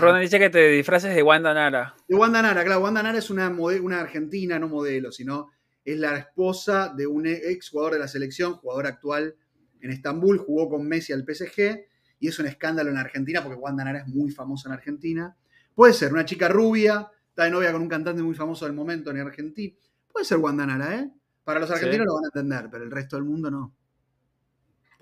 Ronald 0.00 0.22
dice 0.22 0.38
que 0.38 0.50
te 0.50 0.68
disfraces 0.68 1.14
de 1.14 1.22
Wanda 1.22 1.54
Nara. 1.54 1.94
De 2.08 2.16
Wanda 2.16 2.42
Nara, 2.42 2.64
claro. 2.64 2.80
Wanda 2.82 3.02
Nara 3.02 3.18
es 3.18 3.30
una, 3.30 3.48
una 3.48 4.00
argentina, 4.00 4.58
no 4.58 4.68
modelo, 4.68 5.12
sino 5.12 5.50
es 5.84 5.98
la 5.98 6.16
esposa 6.16 6.92
de 6.96 7.06
un 7.06 7.26
ex 7.26 7.70
jugador 7.70 7.94
de 7.94 7.98
la 7.98 8.08
selección, 8.08 8.54
jugador 8.54 8.86
actual 8.86 9.34
en 9.80 9.90
Estambul, 9.90 10.38
jugó 10.38 10.68
con 10.68 10.86
Messi 10.86 11.12
al 11.12 11.24
PSG 11.24 11.86
y 12.20 12.28
es 12.28 12.38
un 12.38 12.46
escándalo 12.46 12.90
en 12.90 12.98
Argentina 12.98 13.42
porque 13.42 13.58
Wanda 13.58 13.84
Nara 13.84 14.00
es 14.00 14.06
muy 14.06 14.30
famosa 14.30 14.68
en 14.68 14.74
Argentina. 14.74 15.36
Puede 15.74 15.92
ser 15.92 16.12
una 16.12 16.24
chica 16.24 16.48
rubia, 16.48 17.10
está 17.28 17.44
de 17.44 17.50
novia 17.50 17.72
con 17.72 17.82
un 17.82 17.88
cantante 17.88 18.22
muy 18.22 18.34
famoso 18.34 18.64
del 18.64 18.74
momento 18.74 19.10
en 19.10 19.18
Argentina. 19.18 19.74
Puede 20.12 20.24
ser 20.24 20.38
Wanda 20.38 20.66
Nara, 20.66 20.96
¿eh? 20.96 21.10
Para 21.42 21.58
los 21.58 21.70
argentinos 21.70 22.06
lo 22.06 22.14
van 22.14 22.24
a 22.24 22.28
entender, 22.28 22.68
pero 22.70 22.84
el 22.84 22.90
resto 22.90 23.16
del 23.16 23.24
mundo 23.24 23.50
no 23.50 23.74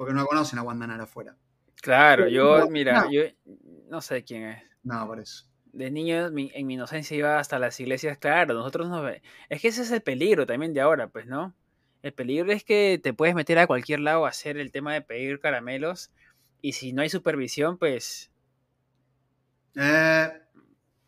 porque 0.01 0.15
no 0.15 0.25
conocen 0.25 0.59
a 0.59 0.63
Nara 0.63 1.05
afuera. 1.05 1.37
Claro, 1.83 2.27
yo, 2.27 2.71
mira, 2.71 3.07
yo 3.11 3.21
no 3.91 4.01
sé 4.01 4.25
quién 4.25 4.45
es. 4.45 4.63
No, 4.83 5.07
por 5.07 5.21
eso. 5.21 5.47
De 5.73 5.91
niño, 5.91 6.27
en 6.27 6.67
mi 6.67 6.75
inocencia 6.75 7.17
iba 7.17 7.39
hasta 7.39 7.59
las 7.59 7.79
iglesias, 7.79 8.19
claro, 8.19 8.55
nosotros 8.55 8.89
no... 8.89 9.09
Es 9.09 9.61
que 9.61 9.69
ese 9.69 9.83
es 9.83 9.91
el 9.93 10.03
peligro 10.03 10.47
también 10.47 10.75
de 10.75 10.81
ahora, 10.81 11.09
pues, 11.09 11.27
¿no? 11.27 11.55
El 12.03 12.13
peligro 12.13 12.51
es 12.53 12.65
que 12.65 12.99
te 13.03 13.13
puedes 13.13 13.35
meter 13.35 13.59
a 13.59 13.67
cualquier 13.67 14.01
lado 14.01 14.27
a 14.27 14.31
hacer 14.31 14.57
el 14.57 14.73
tema 14.73 14.95
de 14.95 15.03
pedir 15.03 15.39
caramelos 15.39 16.11
y 16.61 16.73
si 16.73 16.93
no 16.93 17.03
hay 17.03 17.09
supervisión, 17.09 17.79
pues... 17.79 18.33
Eh, 19.77 20.29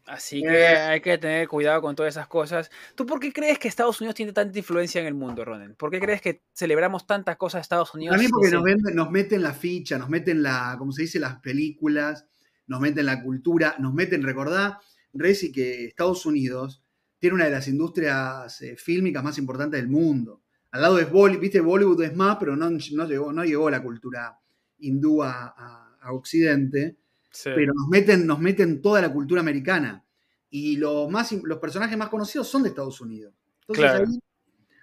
Así 0.07 0.43
que 0.43 0.49
eh. 0.49 0.77
hay 0.77 1.01
que 1.01 1.17
tener 1.19 1.47
cuidado 1.49 1.81
con 1.81 1.95
todas 1.95 2.15
esas 2.15 2.27
cosas. 2.27 2.71
¿Tú 2.95 3.07
por 3.07 3.21
qué 3.21 3.33
crees 3.33 3.59
que 3.59 3.69
Estados 3.69 4.01
Unidos 4.01 4.15
tiene 4.15 4.33
tanta 4.33 4.59
influencia 4.59 5.01
en 5.01 5.07
el 5.07 5.15
mundo, 5.15 5.45
Ronen? 5.45 5.75
¿Por 5.77 5.91
qué 5.91 6.01
crees 6.01 6.21
que 6.21 6.43
celebramos 6.53 7.07
tantas 7.07 7.37
cosas 7.37 7.61
de 7.61 7.63
Estados 7.63 7.95
Unidos? 7.95 8.19
Mí 8.19 8.29
porque 8.29 8.51
nos, 8.51 9.11
meten 9.11 9.43
la 9.43 9.53
ficha, 9.53 9.99
nos 9.99 10.09
meten 10.09 10.43
la, 10.43 10.75
como 10.79 10.93
se 10.93 11.03
dice, 11.03 11.21
las 11.21 11.37
películas, 11.41 12.27
nos 12.67 12.81
meten 12.81 13.07
la 13.07 13.23
cultura, 13.23 13.77
nos 13.79 13.95
meten, 13.95 14.23
recordá, 14.23 14.81
Reci, 15.13 15.53
que 15.53 15.87
Estados 15.87 16.25
Unidos 16.27 16.83
tiene 17.19 17.35
una 17.35 17.45
de 17.45 17.51
las 17.51 17.69
industrias 17.69 18.61
eh, 18.63 18.77
fílmicas 18.77 19.23
más 19.23 19.39
importantes 19.39 19.81
del 19.81 19.89
mundo. 19.89 20.43
Al 20.71 20.83
lado 20.83 20.97
de 20.97 21.05
Bollywood, 21.05 21.41
viste, 21.41 21.61
Bollywood 21.61 22.03
es 22.03 22.17
más, 22.17 22.37
pero 22.39 22.57
no, 22.57 22.71
no, 22.71 23.07
llegó, 23.07 23.33
no 23.33 23.45
llegó 23.45 23.71
la 23.71 23.83
cultura 23.83 24.39
hindú 24.79 25.23
a, 25.23 25.89
Occidente. 26.11 26.97
Pero 27.45 27.73
nos 27.73 27.89
meten, 27.89 28.27
nos 28.27 28.41
meten 28.41 28.83
toda 28.83 29.01
la 29.01 29.13
cultura 29.13 29.41
americana 29.41 30.05
y 30.51 30.77
los, 30.77 31.09
más, 31.09 31.33
los 31.33 31.59
personajes 31.59 31.97
más 31.97 32.09
conocidos 32.09 32.49
son 32.49 32.65
de 32.65 32.71
Estados 32.71 33.01
Unidos. 33.01 33.33
Entonces 33.61 33.85
ahí 33.87 34.21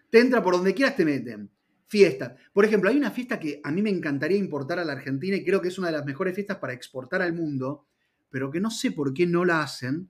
te 0.09 0.19
entra 0.19 0.41
por 0.41 0.55
donde 0.55 0.73
quieras, 0.73 0.95
te 0.95 1.05
meten. 1.05 1.51
Fiestas. 1.89 2.39
Por 2.53 2.63
ejemplo, 2.65 2.89
hay 2.89 2.95
una 2.95 3.11
fiesta 3.11 3.39
que 3.39 3.59
a 3.63 3.71
mí 3.71 3.81
me 3.81 3.89
encantaría 3.89 4.37
importar 4.37 4.79
a 4.79 4.85
la 4.85 4.93
Argentina 4.93 5.35
y 5.35 5.43
creo 5.43 5.61
que 5.61 5.67
es 5.67 5.77
una 5.77 5.87
de 5.87 5.97
las 5.97 6.05
mejores 6.05 6.35
fiestas 6.35 6.57
para 6.57 6.71
exportar 6.71 7.21
al 7.21 7.33
mundo, 7.33 7.87
pero 8.29 8.49
que 8.51 8.61
no 8.61 8.69
sé 8.71 8.91
por 8.91 9.13
qué 9.13 9.25
no 9.25 9.43
la 9.43 9.63
hacen, 9.63 10.09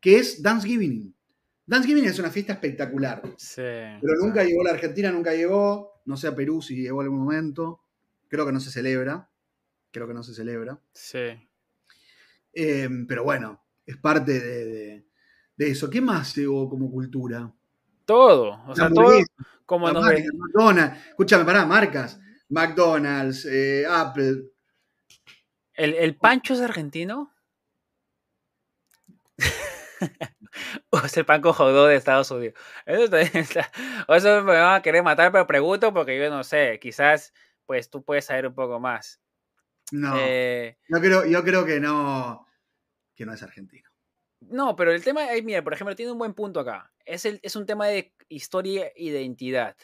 que 0.00 0.18
es 0.18 0.42
Thanksgiving. 0.42 1.14
Thanksgiving 1.68 2.04
es 2.04 2.18
una 2.18 2.30
fiesta 2.30 2.54
espectacular. 2.54 3.22
Sí, 3.36 3.62
pero 3.62 4.14
nunca 4.20 4.44
llegó 4.44 4.60
a 4.62 4.64
la 4.64 4.70
Argentina, 4.70 5.10
nunca 5.10 5.32
llegó. 5.32 6.02
No 6.04 6.16
sé 6.16 6.28
a 6.28 6.34
Perú 6.36 6.60
si 6.60 6.76
llegó 6.76 7.00
en 7.00 7.06
algún 7.06 7.20
momento. 7.20 7.80
Creo 8.28 8.44
que 8.44 8.52
no 8.52 8.60
se 8.60 8.70
celebra. 8.70 9.30
Creo 9.90 10.06
que 10.06 10.14
no 10.14 10.22
se 10.22 10.34
celebra. 10.34 10.78
Sí. 10.92 11.38
Eh, 12.52 12.88
pero 13.06 13.24
bueno, 13.24 13.62
es 13.84 13.96
parte 13.96 14.40
de, 14.40 15.06
eso. 15.58 15.88
¿Qué 15.90 16.00
más 16.00 16.34
llegó 16.36 16.68
como 16.68 16.90
cultura? 16.90 17.52
Todo, 18.06 18.62
o 18.66 18.74
sea, 18.74 18.88
todo 18.88 19.12
como 19.66 19.90
nos 19.90 20.04
McDonald's, 20.04 20.96
escúchame, 21.08 21.44
pará, 21.44 21.66
marcas, 21.66 22.18
McDonald's, 22.48 23.44
eh, 23.44 23.84
Apple. 23.88 24.44
¿El, 25.74 25.94
¿El, 25.94 26.16
Pancho 26.16 26.54
es 26.54 26.60
argentino? 26.60 27.34
o 30.90 30.98
es 30.98 31.16
el 31.16 31.26
pan 31.26 31.42
con 31.42 31.54
de 31.56 31.96
Estados 31.96 32.30
Unidos. 32.30 32.54
Eso, 32.86 33.16
eso 34.08 34.42
me 34.42 34.52
van 34.52 34.76
a 34.76 34.82
querer 34.82 35.02
matar, 35.02 35.32
pero 35.32 35.46
pregunto 35.46 35.92
porque 35.92 36.18
yo 36.18 36.30
no 36.30 36.44
sé, 36.44 36.78
quizás 36.80 37.34
pues 37.66 37.90
tú 37.90 38.04
puedes 38.04 38.24
saber 38.24 38.46
un 38.46 38.54
poco 38.54 38.78
más. 38.78 39.20
No, 39.92 40.14
eh, 40.16 40.78
yo, 40.88 41.00
creo, 41.00 41.26
yo 41.26 41.42
creo 41.44 41.64
que 41.64 41.80
no, 41.80 42.46
que 43.14 43.26
no 43.26 43.32
es 43.34 43.42
argentino. 43.42 43.90
No, 44.48 44.76
pero 44.76 44.92
el 44.92 45.02
tema, 45.02 45.22
mira, 45.42 45.62
por 45.62 45.72
ejemplo, 45.72 45.96
tiene 45.96 46.12
un 46.12 46.18
buen 46.18 46.34
punto 46.34 46.60
acá. 46.60 46.92
Es, 47.04 47.24
el, 47.24 47.40
es 47.42 47.56
un 47.56 47.66
tema 47.66 47.86
de 47.86 48.12
historia 48.28 48.86
e 48.88 49.04
identidad. 49.04 49.76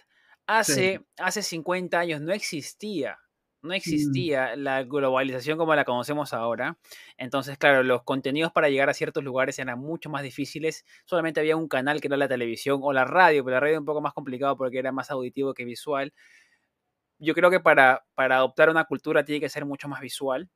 Hace, 0.46 1.04
hace 1.18 1.42
50 1.42 1.98
años 1.98 2.20
no 2.20 2.32
existía, 2.32 3.18
no 3.62 3.70
mm. 3.70 3.74
existía 3.74 4.56
la 4.56 4.82
globalización 4.82 5.56
como 5.56 5.74
la 5.74 5.84
conocemos 5.84 6.32
ahora. 6.32 6.78
Entonces, 7.16 7.56
claro, 7.58 7.82
los 7.82 8.02
contenidos 8.02 8.52
para 8.52 8.68
llegar 8.68 8.90
a 8.90 8.94
ciertos 8.94 9.22
lugares 9.24 9.58
eran 9.58 9.78
mucho 9.78 10.10
más 10.10 10.22
difíciles. 10.22 10.84
Solamente 11.04 11.40
había 11.40 11.56
un 11.56 11.68
canal 11.68 12.00
que 12.00 12.08
era 12.08 12.16
la 12.16 12.28
televisión 12.28 12.80
o 12.82 12.92
la 12.92 13.04
radio, 13.04 13.44
pero 13.44 13.56
la 13.56 13.60
radio 13.60 13.72
era 13.72 13.80
un 13.80 13.86
poco 13.86 14.00
más 14.00 14.12
complicado 14.12 14.56
porque 14.56 14.78
era 14.78 14.92
más 14.92 15.10
auditivo 15.10 15.54
que 15.54 15.64
visual. 15.64 16.12
yo 17.18 17.34
creo 17.34 17.50
que 17.50 17.60
para, 17.60 18.04
para 18.14 18.36
adoptar 18.36 18.68
una 18.68 18.84
cultura 18.84 19.24
tiene 19.24 19.40
que 19.40 19.48
ser 19.48 19.64
mucho 19.64 19.88
más 19.88 20.00
visual, 20.00 20.50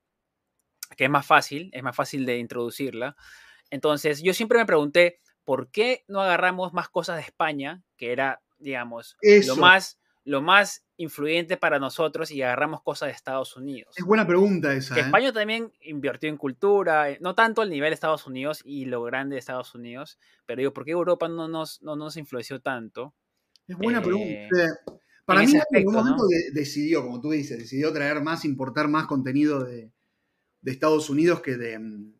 que 0.96 1.04
es 1.04 1.10
más 1.10 1.26
fácil, 1.26 1.70
es 1.72 1.82
más 1.82 1.94
fácil 1.94 2.26
de 2.26 2.38
introducirla. 2.38 3.16
Entonces, 3.70 4.22
yo 4.22 4.34
siempre 4.34 4.58
me 4.58 4.66
pregunté, 4.66 5.20
¿por 5.44 5.70
qué 5.70 6.04
no 6.08 6.20
agarramos 6.20 6.72
más 6.72 6.88
cosas 6.88 7.16
de 7.16 7.22
España, 7.22 7.82
que 7.96 8.12
era, 8.12 8.42
digamos, 8.58 9.16
lo 9.46 9.56
más, 9.56 9.98
lo 10.24 10.42
más 10.42 10.84
influyente 10.96 11.56
para 11.56 11.78
nosotros 11.78 12.30
y 12.30 12.42
agarramos 12.42 12.82
cosas 12.82 13.08
de 13.08 13.12
Estados 13.12 13.56
Unidos? 13.56 13.94
Es 13.96 14.04
buena 14.04 14.26
pregunta 14.26 14.74
esa. 14.74 14.96
¿eh? 14.96 15.00
España 15.00 15.32
también 15.32 15.72
invirtió 15.80 16.28
en 16.28 16.36
cultura, 16.36 17.10
eh, 17.10 17.18
no 17.20 17.34
tanto 17.34 17.62
al 17.62 17.70
nivel 17.70 17.90
de 17.90 17.94
Estados 17.94 18.26
Unidos 18.26 18.60
y 18.64 18.86
lo 18.86 19.02
grande 19.02 19.34
de 19.34 19.40
Estados 19.40 19.74
Unidos, 19.74 20.18
pero 20.46 20.60
digo, 20.60 20.72
¿por 20.72 20.84
qué 20.84 20.92
Europa 20.92 21.28
no 21.28 21.48
nos, 21.48 21.82
no 21.82 21.96
nos 21.96 22.16
influenció 22.16 22.60
tanto? 22.60 23.14
Es 23.66 23.76
buena 23.76 24.00
pregunta. 24.00 24.30
Eh, 24.30 24.48
para 25.24 25.42
mí, 25.42 25.52
en 25.72 25.88
un 25.88 25.94
momento 25.94 26.22
decidió, 26.52 27.02
como 27.02 27.20
tú 27.20 27.30
dices, 27.30 27.58
decidió 27.58 27.92
traer 27.92 28.22
más, 28.22 28.44
importar 28.44 28.86
más 28.86 29.06
contenido 29.06 29.64
de, 29.64 29.90
de 30.60 30.70
Estados 30.70 31.10
Unidos 31.10 31.40
que 31.40 31.56
de, 31.56 31.78
mm, 31.78 32.14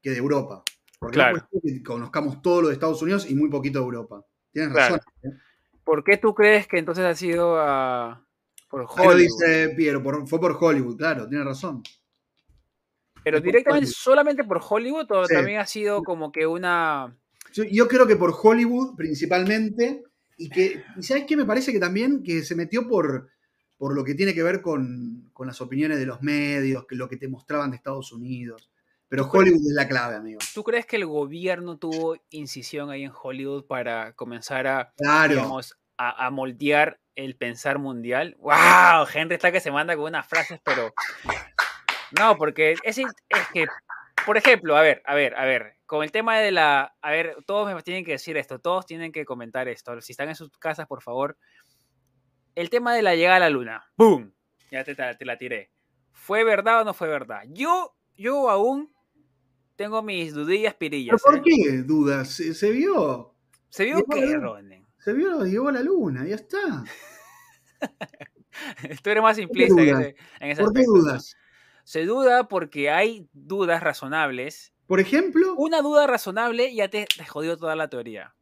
que 0.00 0.10
de 0.10 0.18
Europa. 0.18 0.62
Porque 1.04 1.16
claro. 1.16 1.46
que 1.62 1.82
conozcamos 1.82 2.40
todo 2.40 2.62
lo 2.62 2.68
de 2.68 2.74
Estados 2.74 3.02
Unidos 3.02 3.30
y 3.30 3.34
muy 3.34 3.50
poquito 3.50 3.80
de 3.80 3.84
Europa. 3.84 4.24
Tienes 4.50 4.72
razón. 4.72 5.00
¿eh? 5.22 5.28
¿Por 5.84 6.02
qué 6.02 6.16
tú 6.16 6.34
crees 6.34 6.66
que 6.66 6.78
entonces 6.78 7.04
ha 7.04 7.14
sido 7.14 7.56
uh, 7.56 8.16
por 8.70 8.86
Hollywood? 8.88 9.16
dice 9.16 9.74
Piero, 9.76 10.02
fue 10.26 10.40
por 10.40 10.56
Hollywood, 10.58 10.96
claro, 10.96 11.28
tienes 11.28 11.46
razón. 11.46 11.82
Pero 13.22 13.38
directamente 13.38 13.86
solamente 13.86 14.44
por 14.44 14.62
Hollywood 14.66 15.10
o 15.10 15.26
también 15.26 15.60
ha 15.60 15.66
sido 15.66 16.02
como 16.02 16.32
que 16.32 16.46
una... 16.46 17.14
Yo, 17.52 17.86
creo 17.86 18.06
que 18.06 18.16
por 18.16 18.34
Hollywood 18.42 18.96
principalmente 18.96 20.04
y 20.38 20.48
que, 20.48 20.82
¿sabes 21.00 21.24
qué? 21.26 21.36
Me 21.36 21.44
parece 21.44 21.70
que 21.70 21.78
también 21.78 22.22
que 22.22 22.42
se 22.42 22.54
metió 22.54 22.88
por, 22.88 23.28
por 23.76 23.94
lo 23.94 24.04
que 24.04 24.14
tiene 24.14 24.32
que 24.32 24.42
ver 24.42 24.62
con, 24.62 25.28
con 25.34 25.46
las 25.46 25.60
opiniones 25.60 25.98
de 25.98 26.06
los 26.06 26.22
medios, 26.22 26.86
que 26.86 26.96
lo 26.96 27.10
que 27.10 27.18
te 27.18 27.28
mostraban 27.28 27.70
de 27.70 27.76
Estados 27.76 28.10
Unidos. 28.10 28.70
Pero 29.14 29.30
Hollywood 29.30 29.60
es 29.64 29.74
la 29.74 29.86
clave, 29.86 30.16
amigo. 30.16 30.40
¿Tú 30.54 30.64
crees 30.64 30.86
que 30.86 30.96
el 30.96 31.06
gobierno 31.06 31.78
tuvo 31.78 32.16
incisión 32.30 32.90
ahí 32.90 33.04
en 33.04 33.12
Hollywood 33.14 33.64
para 33.64 34.12
comenzar 34.14 34.66
a, 34.66 34.92
a, 35.96 36.30
moldear 36.30 36.98
el 37.14 37.36
pensar 37.36 37.78
mundial? 37.78 38.34
¡Wow! 38.40 39.06
Henry 39.14 39.36
está 39.36 39.52
que 39.52 39.60
se 39.60 39.70
manda 39.70 39.94
con 39.94 40.06
unas 40.06 40.26
frases, 40.26 40.60
pero... 40.64 40.92
No, 42.18 42.36
porque 42.36 42.74
es, 42.82 42.98
es 42.98 43.06
que, 43.52 43.66
por 44.26 44.36
ejemplo, 44.36 44.76
a 44.76 44.82
ver, 44.82 45.00
a 45.04 45.14
ver, 45.14 45.36
a 45.36 45.44
ver, 45.44 45.76
con 45.86 46.02
el 46.02 46.10
tema 46.10 46.40
de 46.40 46.50
la... 46.50 46.96
A 47.00 47.10
ver, 47.12 47.36
todos 47.46 47.72
me 47.72 47.82
tienen 47.84 48.04
que 48.04 48.10
decir 48.10 48.36
esto, 48.36 48.58
todos 48.58 48.84
tienen 48.84 49.12
que 49.12 49.24
comentar 49.24 49.68
esto. 49.68 50.00
Si 50.00 50.12
están 50.12 50.28
en 50.28 50.34
sus 50.34 50.50
casas, 50.58 50.88
por 50.88 51.02
favor. 51.02 51.38
El 52.56 52.68
tema 52.68 52.92
de 52.92 53.02
la 53.02 53.14
llegada 53.14 53.36
a 53.36 53.40
la 53.40 53.50
luna. 53.50 53.86
¡Boom! 53.96 54.34
Ya 54.72 54.82
te, 54.82 54.96
te 54.96 55.24
la 55.24 55.38
tiré. 55.38 55.70
¿Fue 56.10 56.42
verdad 56.42 56.80
o 56.80 56.84
no 56.84 56.94
fue 56.94 57.06
verdad? 57.06 57.42
Yo, 57.46 57.94
yo 58.16 58.50
aún 58.50 58.93
tengo 59.76 60.02
mis 60.02 60.34
dudillas 60.34 60.74
pirillas. 60.74 61.20
¿Pero 61.24 61.36
por 61.36 61.38
¿eh? 61.38 61.42
qué 61.44 61.78
dudas? 61.78 62.28
¿Se, 62.30 62.70
vio? 62.70 63.34
¿Se 63.68 63.84
vio 63.84 64.04
qué, 64.04 64.36
Ronen? 64.36 64.86
Se 64.98 65.12
vio, 65.12 65.44
llegó 65.44 65.70
la 65.70 65.82
luna, 65.82 66.26
ya 66.26 66.36
está. 66.36 66.84
Tú 69.02 69.10
eres 69.10 69.22
más 69.22 69.36
simplista 69.36 69.82
en 69.82 70.14
ese, 70.40 70.62
¿Por 70.62 70.72
qué 70.72 70.84
dudas? 70.84 71.36
Se 71.82 72.04
duda 72.04 72.48
porque 72.48 72.90
hay 72.90 73.28
dudas 73.32 73.82
razonables. 73.82 74.72
¿Por 74.86 75.00
ejemplo? 75.00 75.54
Una 75.56 75.82
duda 75.82 76.06
razonable 76.06 76.74
ya 76.74 76.88
te, 76.88 77.06
te 77.16 77.26
jodió 77.26 77.56
toda 77.56 77.76
la 77.76 77.88
teoría. 77.88 78.34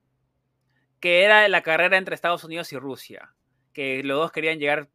Que 1.01 1.23
era 1.25 1.49
la 1.49 1.63
carrera 1.63 1.97
entre 1.97 2.15
Estados 2.15 2.45
Unidos 2.45 2.73
y 2.73 2.79
Rusia. 2.79 3.35
Que 3.73 4.05
los 4.05 4.19
dos 4.19 4.33
querían 4.33 4.59
llegar 4.59 4.91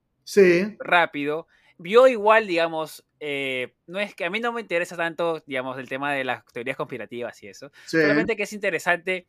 rápido 0.79 1.47
vio 1.77 2.07
igual, 2.07 2.47
digamos, 2.47 3.05
eh, 3.19 3.75
no 3.87 3.99
es 3.99 4.15
que 4.15 4.25
a 4.25 4.29
mí 4.29 4.39
no 4.39 4.51
me 4.53 4.61
interesa 4.61 4.95
tanto, 4.95 5.43
digamos, 5.45 5.77
el 5.77 5.89
tema 5.89 6.13
de 6.13 6.23
las 6.23 6.45
teorías 6.45 6.77
conspirativas 6.77 7.41
y 7.43 7.47
eso. 7.47 7.71
Solamente 7.85 8.35
que 8.35 8.43
es 8.43 8.53
interesante 8.53 9.27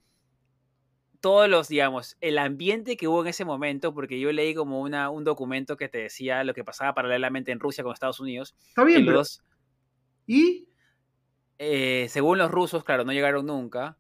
todos 1.21 1.49
los, 1.49 1.69
digamos, 1.69 2.17
el 2.21 2.39
ambiente 2.39 2.97
que 2.97 3.09
hubo 3.09 3.23
en 3.23 3.29
ese 3.29 3.45
momento, 3.45 3.93
porque 3.93 4.21
yo 4.21 4.31
leí 4.33 4.55
como 4.55 4.81
una, 4.81 5.11
un 5.11 5.25
documento 5.25 5.77
que 5.77 5.89
te 5.89 5.99
decía 5.99 6.45
lo 6.45 6.55
que 6.55 6.65
pasaba 6.65 6.95
paralelamente 6.95 7.51
en 7.51 7.61
Rusia 7.61 7.83
con 7.83 7.93
Estados 7.93 8.21
Unidos. 8.21 8.55
Está 8.69 8.85
bien, 8.85 9.07
¿Y? 10.27 10.69
Eh, 11.59 12.07
según 12.11 12.39
los 12.39 12.51
rusos, 12.51 12.85
claro, 12.85 13.05
no 13.05 13.13
llegaron 13.13 13.47
nunca. 13.47 13.97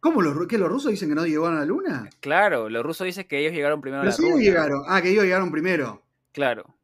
¿Cómo? 0.00 0.22
Los, 0.22 0.46
¿Que 0.46 0.58
los 0.58 0.68
rusos 0.68 0.90
dicen 0.90 1.08
que 1.08 1.14
no 1.14 1.26
llegaron 1.26 1.56
a 1.56 1.60
la 1.60 1.66
luna? 1.66 2.10
Claro, 2.20 2.68
los 2.68 2.84
rusos 2.84 3.04
dicen 3.04 3.26
que 3.28 3.38
ellos 3.38 3.52
llegaron 3.52 3.80
primero 3.80 4.02
a 4.02 4.06
la 4.06 4.16
luna. 4.16 4.40
llegaron. 4.40 4.82
Ah, 4.86 5.02
que 5.02 5.10
ellos 5.10 5.24
llegaron 5.24 5.50
primero. 5.50 6.02
Claro. 6.32 6.74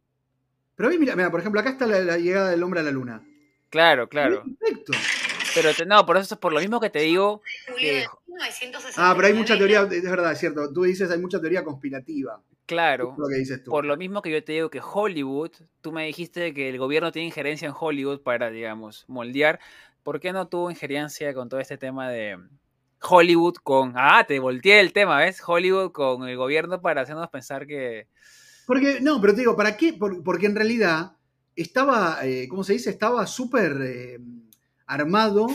Pero 0.79 0.91
mira, 0.91 1.17
mira, 1.17 1.29
por 1.29 1.41
ejemplo, 1.41 1.61
acá 1.61 1.71
está 1.71 1.89
la, 1.89 2.19
llegada 2.19 2.51
del 2.51 2.63
hombre 2.63 2.79
a 2.79 2.83
la 2.85 2.93
luna. 2.93 3.21
Claro, 3.69 4.09
claro. 4.09 4.45
Perfecto. 4.45 4.93
Pero 5.53 5.71
no, 5.87 6.07
por 6.07 6.17
eso 6.17 6.35
es 6.35 6.41
por 6.41 6.53
lo 6.53 6.61
mismo 6.61 6.79
que 6.79 6.89
te 6.89 7.01
digo. 7.01 7.43
Ah, 8.97 9.13
pero 9.17 9.27
hay 9.27 9.35
mucha 9.35 9.59
teoría, 9.59 9.83
es 9.91 10.03
verdad, 10.05 10.31
es 10.31 10.39
cierto. 10.39 10.73
Tú 10.73 10.85
dices 10.85 11.11
hay 11.11 11.19
mucha 11.19 11.41
teoría 11.41 11.65
conspirativa. 11.65 12.41
Claro. 12.65 13.17
Lo 13.19 13.27
que 13.27 13.35
dices 13.35 13.65
tú. 13.65 13.73
Por 13.73 13.87
lo 13.87 13.97
mismo 13.97 14.23
que 14.23 14.31
yo 14.31 14.45
te 14.45 14.53
digo 14.53 14.71
que 14.71 14.81
Hollywood, 14.81 15.51
tú 15.81 15.91
me 15.91 16.07
dijiste 16.07 16.55
que 16.55 16.69
el 16.69 16.79
gobierno 16.79 17.11
tiene 17.11 17.27
injerencia 17.27 17.67
en 17.67 17.75
Hollywood 17.77 18.21
para, 18.21 18.49
digamos, 18.49 19.05
moldear. 19.09 19.59
¿Por 20.05 20.21
qué 20.21 20.33
no 20.33 20.47
tuvo 20.47 20.71
injerencia 20.71 21.35
con 21.35 21.49
todo 21.49 21.59
este 21.59 21.77
tema 21.77 22.09
de 22.09 22.39
Hollywood 23.03 23.57
con. 23.65 23.95
Ah, 23.97 24.25
te 24.29 24.39
volteé 24.39 24.79
el 24.79 24.93
tema, 24.93 25.19
¿ves? 25.19 25.43
Hollywood 25.45 25.91
con 25.91 26.29
el 26.29 26.37
gobierno 26.37 26.81
para 26.81 27.01
hacernos 27.01 27.31
pensar 27.31 27.67
que 27.67 28.07
porque, 28.69 29.01
no, 29.01 29.19
pero 29.19 29.33
te 29.33 29.41
digo, 29.41 29.57
¿para 29.57 29.79
qué? 29.79 29.95
porque 29.95 30.45
en 30.45 30.55
realidad 30.55 31.13
estaba, 31.57 32.19
eh, 32.23 32.47
¿cómo 32.51 32.63
se 32.63 32.75
dice? 32.75 32.91
Estaba 32.91 33.27
súper 33.27 33.81
eh, 33.81 34.19
armado 34.85 35.47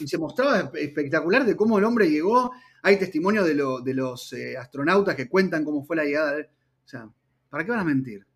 y 0.00 0.08
se 0.08 0.16
mostraba 0.16 0.70
espectacular 0.80 1.44
de 1.44 1.54
cómo 1.54 1.78
el 1.78 1.84
hombre 1.84 2.08
llegó. 2.08 2.50
Hay 2.82 2.98
testimonio 2.98 3.44
de, 3.44 3.92
los 3.92 4.32
eh, 4.32 4.56
astronautas 4.56 5.14
que 5.14 5.28
cuentan 5.28 5.66
cómo 5.66 5.84
fue 5.84 5.96
la 5.96 6.04
llegada. 6.04 6.34
O 6.40 6.88
sea, 6.88 7.10
¿para 7.50 7.62
qué 7.62 7.72
van 7.72 7.80
a 7.80 7.84
mentir? 7.84 8.26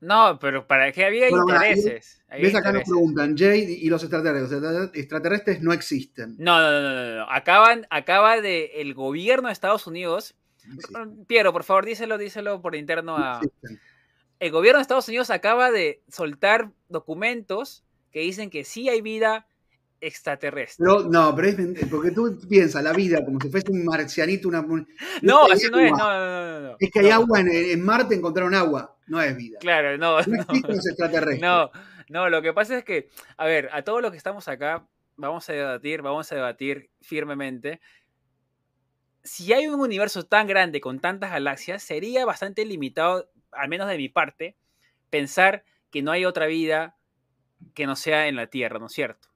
No, 0.00 0.40
pero 0.40 0.66
para 0.66 0.90
qué 0.90 1.04
había 1.04 1.30
intereses. 1.30 2.20
¿Ves? 2.28 2.54
Acá 2.56 2.72
nos 2.72 2.82
preguntan, 2.82 3.38
Jade 3.38 3.78
y 3.78 3.88
los 3.88 4.02
extraterrestres. 4.02 4.90
Extraterrestres 4.92 5.62
no 5.62 5.72
existen. 5.72 6.34
No, 6.40 6.58
no, 6.58 6.72
no, 6.72 6.80
no. 6.82 7.14
no. 7.14 7.30
Acaban, 7.30 7.86
acaba 7.90 8.40
de 8.40 8.72
el 8.80 8.92
gobierno 8.92 9.46
de 9.46 9.52
Estados 9.52 9.86
Unidos 9.86 10.34
Piero, 11.26 11.52
por 11.52 11.64
favor, 11.64 11.84
díselo, 11.84 12.18
díselo 12.18 12.60
por 12.60 12.74
interno 12.74 13.16
a... 13.16 13.40
El 14.40 14.50
gobierno 14.50 14.78
de 14.78 14.82
Estados 14.82 15.08
Unidos 15.08 15.30
acaba 15.30 15.70
de 15.70 16.02
soltar 16.08 16.70
documentos 16.88 17.84
que 18.10 18.20
dicen 18.20 18.50
que 18.50 18.64
sí 18.64 18.88
hay 18.88 19.00
vida 19.00 19.46
extraterrestre. 20.00 20.84
no, 20.84 21.34
pero 21.34 21.48
es 21.48 21.88
porque 21.90 22.10
tú 22.10 22.38
piensas 22.48 22.82
la 22.82 22.92
vida 22.92 23.24
como 23.24 23.40
si 23.40 23.48
fuese 23.48 23.70
un 23.70 23.84
marcianito, 23.84 24.48
una... 24.48 24.62
no, 25.22 25.44
así 25.50 25.68
no 25.70 25.78
es, 25.80 25.92
no, 25.92 25.96
no, 25.96 26.60
no, 26.60 26.76
Es 26.78 26.90
que 26.90 27.00
hay 27.00 27.10
agua 27.10 27.40
en, 27.40 27.84
Marte, 27.84 28.14
encontraron 28.14 28.54
agua, 28.54 28.96
no 29.06 29.20
es 29.20 29.34
vida. 29.36 29.58
Claro, 29.60 29.96
no. 29.96 30.20
No 30.20 30.42
existen 30.42 30.76
los 30.76 30.86
extraterrestres. 30.86 31.40
No, 31.40 31.70
no, 32.08 32.28
lo 32.28 32.42
que 32.42 32.52
pasa 32.52 32.78
es 32.78 32.84
que, 32.84 33.08
a 33.36 33.46
ver, 33.46 33.70
a 33.72 33.82
todos 33.82 34.02
los 34.02 34.10
que 34.10 34.18
estamos 34.18 34.46
acá, 34.48 34.86
vamos 35.16 35.48
a 35.48 35.52
debatir, 35.52 36.02
vamos 36.02 36.30
a 36.32 36.34
debatir 36.34 36.90
firmemente 37.00 37.80
si 39.24 39.52
hay 39.54 39.66
un 39.66 39.80
universo 39.80 40.26
tan 40.26 40.46
grande 40.46 40.80
con 40.80 41.00
tantas 41.00 41.30
galaxias, 41.30 41.82
sería 41.82 42.26
bastante 42.26 42.64
limitado, 42.64 43.30
al 43.50 43.68
menos 43.68 43.88
de 43.88 43.96
mi 43.96 44.08
parte, 44.08 44.56
pensar 45.10 45.64
que 45.90 46.02
no 46.02 46.12
hay 46.12 46.26
otra 46.26 46.46
vida 46.46 46.98
que 47.72 47.86
no 47.86 47.96
sea 47.96 48.28
en 48.28 48.36
la 48.36 48.48
Tierra, 48.48 48.78
¿no 48.78 48.86
es 48.86 48.92
cierto? 48.92 49.28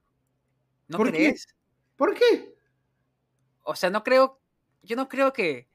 ¿No 0.87 0.97
¿Por 0.97 1.09
crees? 1.09 1.47
Qué? 1.47 1.53
¿Por 1.95 2.13
qué? 2.13 2.55
O 3.63 3.75
sea, 3.75 3.89
no 3.89 4.03
creo, 4.03 4.39
yo 4.83 4.95
no 4.95 5.09
creo 5.09 5.33
que 5.33 5.67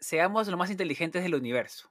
seamos 0.00 0.48
los 0.48 0.58
más 0.58 0.70
inteligentes 0.70 1.22
del 1.22 1.34
universo. 1.34 1.90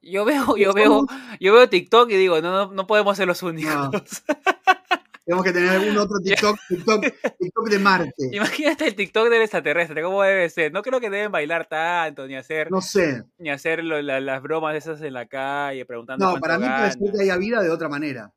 Yo 0.00 0.24
veo, 0.24 0.56
yo 0.56 0.72
veo, 0.72 1.06
yo 1.40 1.52
veo 1.52 1.68
TikTok 1.68 2.10
y 2.10 2.16
digo, 2.16 2.40
no, 2.40 2.72
no, 2.72 2.86
podemos 2.86 3.16
ser 3.16 3.26
los 3.26 3.42
únicos. 3.42 4.22
Tenemos 5.28 5.44
que 5.44 5.52
tener 5.52 5.68
algún 5.68 5.98
otro 5.98 6.16
TikTok, 6.24 6.58
TikTok, 6.66 7.04
TikTok 7.38 7.68
de 7.68 7.78
Marte. 7.78 8.30
Imagínate 8.32 8.86
el 8.86 8.94
TikTok 8.94 9.28
del 9.28 9.42
extraterrestre, 9.42 10.02
¿cómo 10.02 10.22
debe 10.22 10.48
ser? 10.48 10.72
No 10.72 10.80
creo 10.80 11.00
que 11.00 11.10
deben 11.10 11.30
bailar 11.30 11.68
tanto, 11.68 12.26
ni 12.26 12.34
hacer. 12.34 12.70
No 12.70 12.80
sé. 12.80 13.24
Ni 13.36 13.50
hacer 13.50 13.84
las 13.84 14.42
bromas 14.42 14.74
esas 14.74 15.02
en 15.02 15.12
la 15.12 15.26
calle, 15.26 15.84
preguntando. 15.84 16.24
No, 16.24 16.40
para 16.40 16.58
mí 16.58 16.64
puede 16.66 16.92
ser 16.92 17.12
que 17.12 17.22
haya 17.24 17.36
vida 17.36 17.62
de 17.62 17.68
otra 17.68 17.90
manera. 17.90 18.32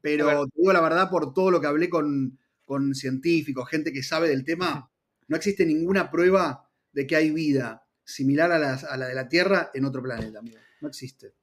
Pero 0.00 0.46
te 0.46 0.60
digo 0.60 0.72
la 0.72 0.80
verdad, 0.80 1.10
por 1.10 1.34
todo 1.34 1.50
lo 1.50 1.60
que 1.60 1.66
hablé 1.66 1.90
con, 1.90 2.38
con 2.64 2.94
científicos, 2.94 3.68
gente 3.68 3.92
que 3.92 4.04
sabe 4.04 4.28
del 4.28 4.44
tema, 4.44 4.88
no 5.26 5.36
existe 5.36 5.66
ninguna 5.66 6.12
prueba 6.12 6.70
de 6.92 7.08
que 7.08 7.16
hay 7.16 7.32
vida 7.32 7.84
similar 8.04 8.52
a 8.52 8.60
la, 8.60 8.74
a 8.74 8.96
la 8.96 9.08
de 9.08 9.14
la 9.16 9.28
Tierra 9.28 9.72
en 9.74 9.84
otro 9.84 10.00
planeta, 10.00 10.38
amigo. 10.38 10.58
No 10.80 10.86
existe. 10.86 11.34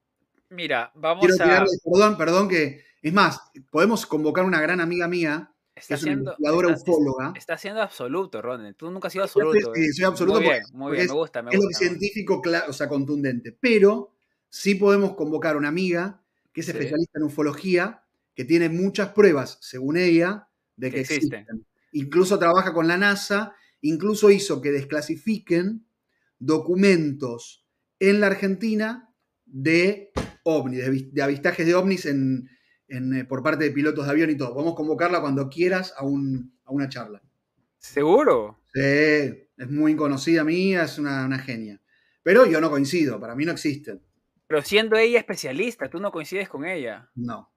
Mira, 0.49 0.91
vamos 0.95 1.25
a. 1.25 1.43
Tirarle, 1.43 1.77
perdón, 1.83 2.17
perdón 2.17 2.47
que 2.47 2.83
es 3.01 3.13
más, 3.13 3.39
podemos 3.69 4.05
convocar 4.05 4.45
una 4.45 4.61
gran 4.61 4.81
amiga 4.81 5.07
mía, 5.07 5.53
que 5.75 5.93
es 5.93 6.03
una 6.03 6.13
investigadora 6.13 6.69
ufóloga. 6.69 7.33
Está 7.35 7.57
siendo 7.57 7.81
absoluto, 7.81 8.41
Ronald. 8.41 8.75
Tú 8.75 8.89
nunca 8.89 9.07
has 9.07 9.13
sido 9.13 9.25
absoluto. 9.25 9.71
Sí, 9.75 9.93
soy 9.93 10.05
absoluto. 10.05 10.39
Muy 10.39 10.49
bien, 10.49 10.63
muy 10.73 10.91
bien, 10.93 11.07
me 11.07 11.13
gusta, 11.13 11.41
me 11.41 11.51
gusta. 11.51 11.57
Es 11.57 11.63
lo 11.63 11.87
científico, 11.87 12.41
o 12.67 12.73
sea, 12.73 12.87
contundente. 12.87 13.55
Pero 13.59 14.13
sí 14.49 14.75
podemos 14.75 15.15
convocar 15.15 15.55
a 15.55 15.57
una 15.57 15.67
amiga 15.67 16.21
que 16.51 16.61
es 16.61 16.69
especialista 16.69 17.19
en 17.19 17.25
ufología, 17.25 18.03
que 18.33 18.43
tiene 18.43 18.69
muchas 18.69 19.09
pruebas, 19.09 19.59
según 19.61 19.97
ella, 19.97 20.47
de 20.75 20.91
que, 20.91 21.01
existen. 21.01 21.45
Incluso 21.91 22.39
trabaja 22.39 22.73
con 22.73 22.87
la 22.87 22.97
NASA, 22.97 23.55
incluso 23.81 24.31
hizo 24.31 24.61
que 24.61 24.71
desclasifiquen 24.71 25.85
documentos 26.39 27.65
en 27.99 28.19
la 28.19 28.27
Argentina 28.27 29.13
de 29.45 30.11
ovnis, 30.47 31.13
de, 31.13 31.21
avistajes 31.21 31.65
de 31.65 31.75
ovnis 31.75 32.05
en, 32.05 32.49
eh, 32.87 33.25
por 33.27 33.43
parte 33.43 33.65
de 33.65 33.71
pilotos 33.71 34.05
de 34.05 34.11
avión 34.11 34.29
y 34.29 34.37
todo. 34.37 34.53
Podemos 34.53 34.75
convocarla 34.75 35.21
cuando 35.21 35.49
quieras 35.49 35.93
a, 35.97 36.03
una 36.05 36.89
charla. 36.89 37.21
¿Seguro? 37.77 38.59
Sí, 38.73 38.79
es 38.81 39.69
muy 39.69 39.95
conocida 39.95 40.43
mía, 40.43 40.83
es 40.83 40.97
una, 40.97 41.25
una 41.25 41.39
genia. 41.39 41.81
Pero 42.23 42.45
yo 42.45 42.61
no 42.61 42.69
coincido, 42.69 43.19
para 43.19 43.35
mí 43.35 43.45
no 43.45 43.51
existen. 43.51 44.01
Pero 44.47 44.61
siendo 44.61 44.95
ella 44.95 45.19
especialista, 45.19 45.89
¿tú 45.89 45.99
no 45.99 46.11
coincides 46.11 46.47
con 46.47 46.65
ella? 46.65 47.09
No. 47.15 47.51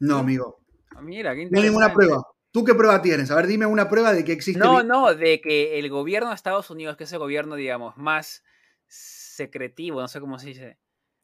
No, 0.00 0.18
amigo. 0.18 0.60
Ah, 0.94 1.00
mira, 1.00 1.34
qué 1.34 1.48
No 1.48 1.58
hay 1.58 1.66
ninguna 1.66 1.92
prueba. 1.92 2.22
¿Tú 2.50 2.64
qué 2.64 2.74
prueba 2.74 3.00
tienes? 3.02 3.30
A 3.30 3.36
ver, 3.36 3.46
dime 3.46 3.66
una 3.66 3.88
prueba 3.88 4.12
de 4.12 4.24
que 4.24 4.32
existe. 4.32 4.58
No, 4.58 4.82
no, 4.82 5.14
de 5.14 5.40
que 5.40 5.78
el 5.78 5.88
gobierno 5.90 6.30
de 6.30 6.34
Estados 6.34 6.70
Unidos, 6.70 6.96
que 6.96 7.04
es 7.04 7.12
el 7.12 7.18
gobierno, 7.18 7.54
digamos, 7.56 7.96
más 7.96 8.42
secretivo, 8.86 10.00
no 10.00 10.08
sé 10.08 10.20
cómo 10.20 10.38
se 10.38 10.48
dice. 10.48 10.78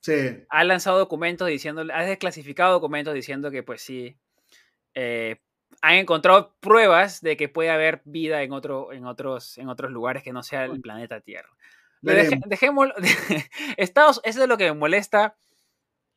Sí. 0.04 0.44
Ha 0.48 0.64
lanzado 0.64 0.98
documentos 0.98 1.48
diciendo, 1.48 1.82
ha 1.92 2.04
desclasificado 2.04 2.72
documentos 2.72 3.14
diciendo 3.14 3.50
que, 3.50 3.62
pues 3.62 3.80
sí, 3.80 4.16
eh, 4.94 5.40
han 5.80 5.94
encontrado 5.94 6.54
pruebas 6.60 7.20
de 7.22 7.36
que 7.36 7.48
puede 7.48 7.70
haber 7.70 8.02
vida 8.04 8.42
en, 8.42 8.52
otro, 8.52 8.92
en, 8.92 9.06
otros, 9.06 9.56
en 9.56 9.68
otros 9.68 9.90
lugares 9.90 10.22
que 10.22 10.32
no 10.32 10.42
sea 10.42 10.66
el 10.66 10.80
planeta 10.80 11.20
Tierra. 11.20 11.48
dejémoslo. 12.02 12.94
Estados, 13.78 14.20
eso 14.24 14.42
es 14.42 14.48
lo 14.48 14.58
que 14.58 14.64
me 14.64 14.78
molesta 14.78 15.36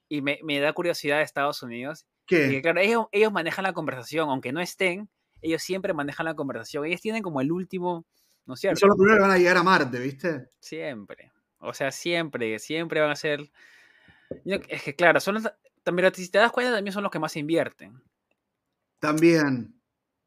y 0.09 0.21
me, 0.21 0.39
me 0.43 0.59
da 0.59 0.73
curiosidad 0.73 1.17
de 1.17 1.23
Estados 1.23 1.63
Unidos 1.63 2.05
claro, 2.27 3.07
ellos, 3.11 3.31
manejan 3.31 3.63
la 3.63 3.73
conversación, 3.73 4.29
aunque 4.29 4.51
no 4.51 4.59
estén, 4.59 5.09
ellos 5.41 5.61
siempre 5.61 5.93
manejan 5.93 6.25
la 6.25 6.35
conversación. 6.35 6.85
Ellos 6.85 7.01
tienen 7.01 7.23
como 7.23 7.41
el 7.41 7.51
último, 7.51 8.05
¿no 8.45 8.55
es 8.55 8.59
cierto? 8.59 8.79
son 8.79 8.89
los 8.89 8.97
primeros 8.97 9.17
que 9.17 9.21
van 9.21 9.31
a 9.31 9.37
llegar 9.37 9.57
a 9.57 9.63
Marte, 9.63 9.99
¿viste? 9.99 10.49
Siempre. 10.59 11.31
O 11.59 11.73
sea, 11.73 11.91
siempre, 11.91 12.59
siempre 12.59 13.01
van 13.01 13.11
a 13.11 13.15
ser. 13.15 13.49
Es 14.45 14.83
que, 14.83 14.95
claro, 14.95 15.19
son 15.19 15.43
también, 15.83 16.13
si 16.13 16.29
te 16.29 16.39
das 16.39 16.51
cuenta, 16.51 16.73
también 16.73 16.93
son 16.93 17.03
los 17.03 17.11
que 17.11 17.19
más 17.19 17.35
invierten. 17.37 18.01
También. 18.99 19.73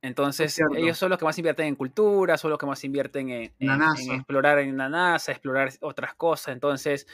Entonces, 0.03 0.59
ellos 0.77 0.97
son 0.97 1.11
los 1.11 1.19
que 1.19 1.25
más 1.27 1.37
invierten 1.39 1.67
en 1.67 1.77
cultura, 1.77 2.39
son 2.39 2.51
los 2.51 2.59
que 2.59 2.67
más 2.67 2.83
invierten 2.85 3.29
en, 3.29 3.53
en 3.59 3.83
explorar 4.13 4.59
en 4.61 4.77
la 4.79 4.89
NASA, 4.89 5.33
explorar 5.33 5.71
otras 5.81 6.15
cosas. 6.15 6.55
Entonces, 6.55 7.07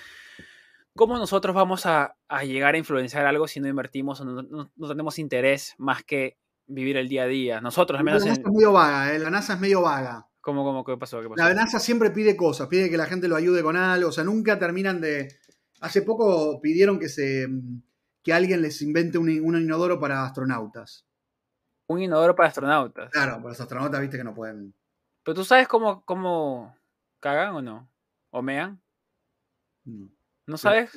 ¿Cómo 0.97 1.19
nosotros 1.19 1.55
vamos 1.55 1.85
a, 1.85 2.17
llegar 2.43 2.75
a 2.75 2.79
influenciar 2.79 3.27
algo 3.27 3.47
si 3.47 3.61
no 3.61 3.69
invertimos 3.69 4.21
o 4.23 4.25
no, 4.25 4.71
tenemos 4.89 5.19
interés 5.19 5.75
más 5.77 6.03
que 6.03 6.39
vivir 6.67 6.97
el 6.97 7.09
día 7.09 7.25
a 7.25 7.27
día? 7.27 7.61
Nosotros, 7.61 7.99
al 7.99 8.05
menos. 8.05 8.25
La 8.25 8.31
NASA 8.31 8.41
es 8.41 8.53
medio 8.53 8.73
vaga, 8.73 9.15
¿eh? 9.15 9.19
La 9.19 9.31
NASA 9.31 9.55
es 9.55 9.61
medio 9.61 9.83
vaga. 9.83 10.27
¿Cómo, 10.41 10.65
cómo, 10.65 10.85
qué 10.85 10.97
pasó? 10.97 11.21
¿Qué 11.21 11.29
pasó? 11.29 11.37
La 11.37 11.53
NASA 11.53 11.79
siempre 11.79 12.11
pide 12.11 12.35
cosas, 12.35 12.69
pide 12.69 12.89
que 12.89 12.97
la 12.97 13.05
gente 13.05 13.29
lo 13.29 13.37
ayude 13.37 13.63
con 13.63 13.77
algo, 13.77 14.09
o 14.09 14.13
sea, 14.13 14.25
nunca 14.25 14.59
terminan 14.59 15.01
de. 15.01 15.29
Hace 15.81 16.03
poco 16.03 16.61
pidieron 16.61 16.99
que 16.99 17.09
se 17.09 17.49
que 18.27 18.33
alguien 18.33 18.61
les 18.61 18.83
invente 18.83 19.19
un, 19.19 19.31
inodoro 19.31 20.01
para 20.01 20.25
astronautas. 20.25 21.07
Un 21.87 22.03
inodoro 22.03 22.35
para 22.35 22.49
astronautas. 22.49 23.13
Claro, 23.13 23.37
para 23.37 23.51
los 23.51 23.61
astronautas 23.61 24.01
viste 24.01 24.17
que 24.17 24.25
no 24.25 24.35
pueden. 24.35 24.75
Pero 25.23 25.37
tú 25.37 25.45
sabes 25.45 25.69
cómo, 25.69 26.05
cómo 26.05 26.77
cagan 27.21 27.55
o 27.55 27.63
no? 27.63 27.89
¿O 28.31 28.43
mean? 28.43 28.83
No. 29.85 30.11
¿No 30.47 30.59
sabes? 30.59 30.91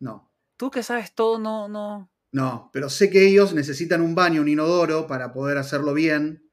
No. 0.00 0.32
Tú 0.56 0.70
que 0.70 0.82
sabes 0.82 1.14
todo, 1.14 1.38
no, 1.38 1.68
no. 1.68 2.10
No, 2.32 2.70
pero 2.72 2.88
sé 2.88 3.10
que 3.10 3.26
ellos 3.28 3.52
necesitan 3.52 4.00
un 4.00 4.14
baño, 4.14 4.40
un 4.40 4.48
inodoro 4.48 5.06
para 5.06 5.30
poder 5.34 5.58
hacerlo 5.58 5.92
bien. 5.92 6.50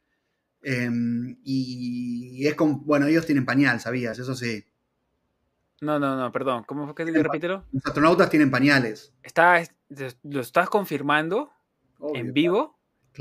Em, 0.61 1.39
y 1.45 2.45
es 2.45 2.55
con. 2.55 2.85
Bueno, 2.85 3.07
ellos 3.07 3.25
tienen 3.25 3.45
pañal, 3.45 3.79
¿sabías? 3.79 4.19
Eso 4.19 4.35
sí. 4.35 4.65
No, 5.81 5.99
no, 5.99 6.15
no, 6.15 6.31
perdón. 6.31 6.63
¿Cómo 6.65 6.85
fue 6.85 6.95
que 6.95 7.11
te 7.11 7.23
repítelo? 7.23 7.65
Los 7.71 7.85
astronautas 7.85 8.29
tienen 8.29 8.51
pañales. 8.51 9.13
Está, 9.23 9.63
¿Lo 10.23 10.41
estás 10.41 10.69
confirmando? 10.69 11.51
¿En 12.13 12.33
vivo? 12.33 12.79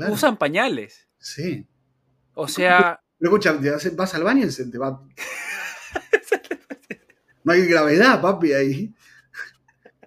Usan 0.09 0.37
pañales. 0.37 1.07
Sí. 1.17 1.65
O 2.33 2.47
sea. 2.47 3.01
Pero 3.17 3.31
escucha, 3.31 3.59
vas 3.95 4.15
al 4.15 4.23
baño 4.23 4.45
y 4.45 4.51
se 4.51 4.65
te 4.65 4.77
va. 4.77 5.01
no 7.43 7.53
hay 7.53 7.65
gravedad, 7.65 8.21
papi, 8.21 8.53
ahí. 8.53 8.93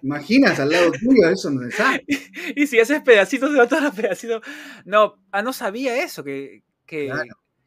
Imaginas 0.01 0.59
al 0.59 0.69
lado 0.69 0.91
tuyo, 0.91 1.29
eso 1.29 1.49
no 1.49 1.67
está. 1.67 1.99
y 2.55 2.67
si 2.67 2.79
haces 2.79 3.01
pedacitos, 3.01 3.51
se 3.51 3.57
va 3.57 3.67
todos 3.67 3.83
los 3.83 3.95
pedacitos. 3.95 4.41
No, 4.83 5.15
ah, 5.31 5.41
no 5.41 5.53
sabía 5.53 6.03
eso, 6.03 6.23
que. 6.23 6.63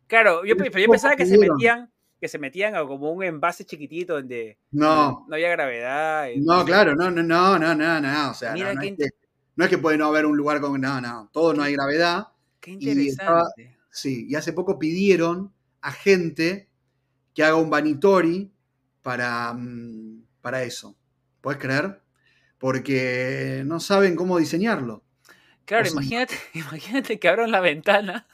claro. 0.07 0.45
yo, 0.45 0.57
pensaba 0.57 1.16
que 1.16 1.26
se 1.26 1.39
metían 1.39 1.91
que 2.20 2.28
se 2.28 2.38
metían 2.38 2.74
a 2.74 2.86
como 2.86 3.10
un 3.10 3.22
envase 3.22 3.64
chiquitito 3.64 4.14
donde 4.14 4.58
no, 4.70 5.26
no 5.28 5.34
había 5.34 5.50
gravedad. 5.50 6.28
no, 6.36 6.64
claro, 6.64 6.94
no, 6.94 7.10
no, 7.10 7.22
no, 7.22 7.58
no, 7.58 7.74
no, 7.74 8.00
no. 8.00 8.30
O 8.30 8.34
sea, 8.34 8.54
no, 8.54 9.64
es 9.64 9.70
que, 9.70 9.78
puede 9.78 9.98
no 9.98 10.06
haber 10.06 10.26
un 10.26 10.36
lugar 10.36 10.60
con. 10.60 10.80
No, 10.80 11.00
no, 11.00 11.30
todo 11.32 11.54
no 11.54 11.62
hay 11.62 11.74
gravedad. 11.74 12.28
Qué 12.60 12.72
interesante. 12.72 13.76
sí, 13.90 14.26
y 14.28 14.34
hace 14.34 14.52
poco 14.52 14.78
pidieron 14.78 15.52
a 15.80 15.92
gente 15.92 16.68
que 17.34 17.44
haga 17.44 17.56
un 17.56 17.70
vanitori 17.70 18.50
para, 19.02 19.52
mm, 19.52 20.24
para 20.40 20.62
eso. 20.62 20.96
¿Puedes 21.40 21.60
creer? 21.60 22.00
porque 22.58 23.62
no 23.66 23.80
saben 23.80 24.16
cómo 24.16 24.38
diseñarlo. 24.38 25.04
Claro, 25.64 25.88
imagínate, 25.88 26.34
imagínate 26.54 27.18
que 27.18 27.28
abran 27.28 27.50
la 27.50 27.60
ventana 27.60 28.26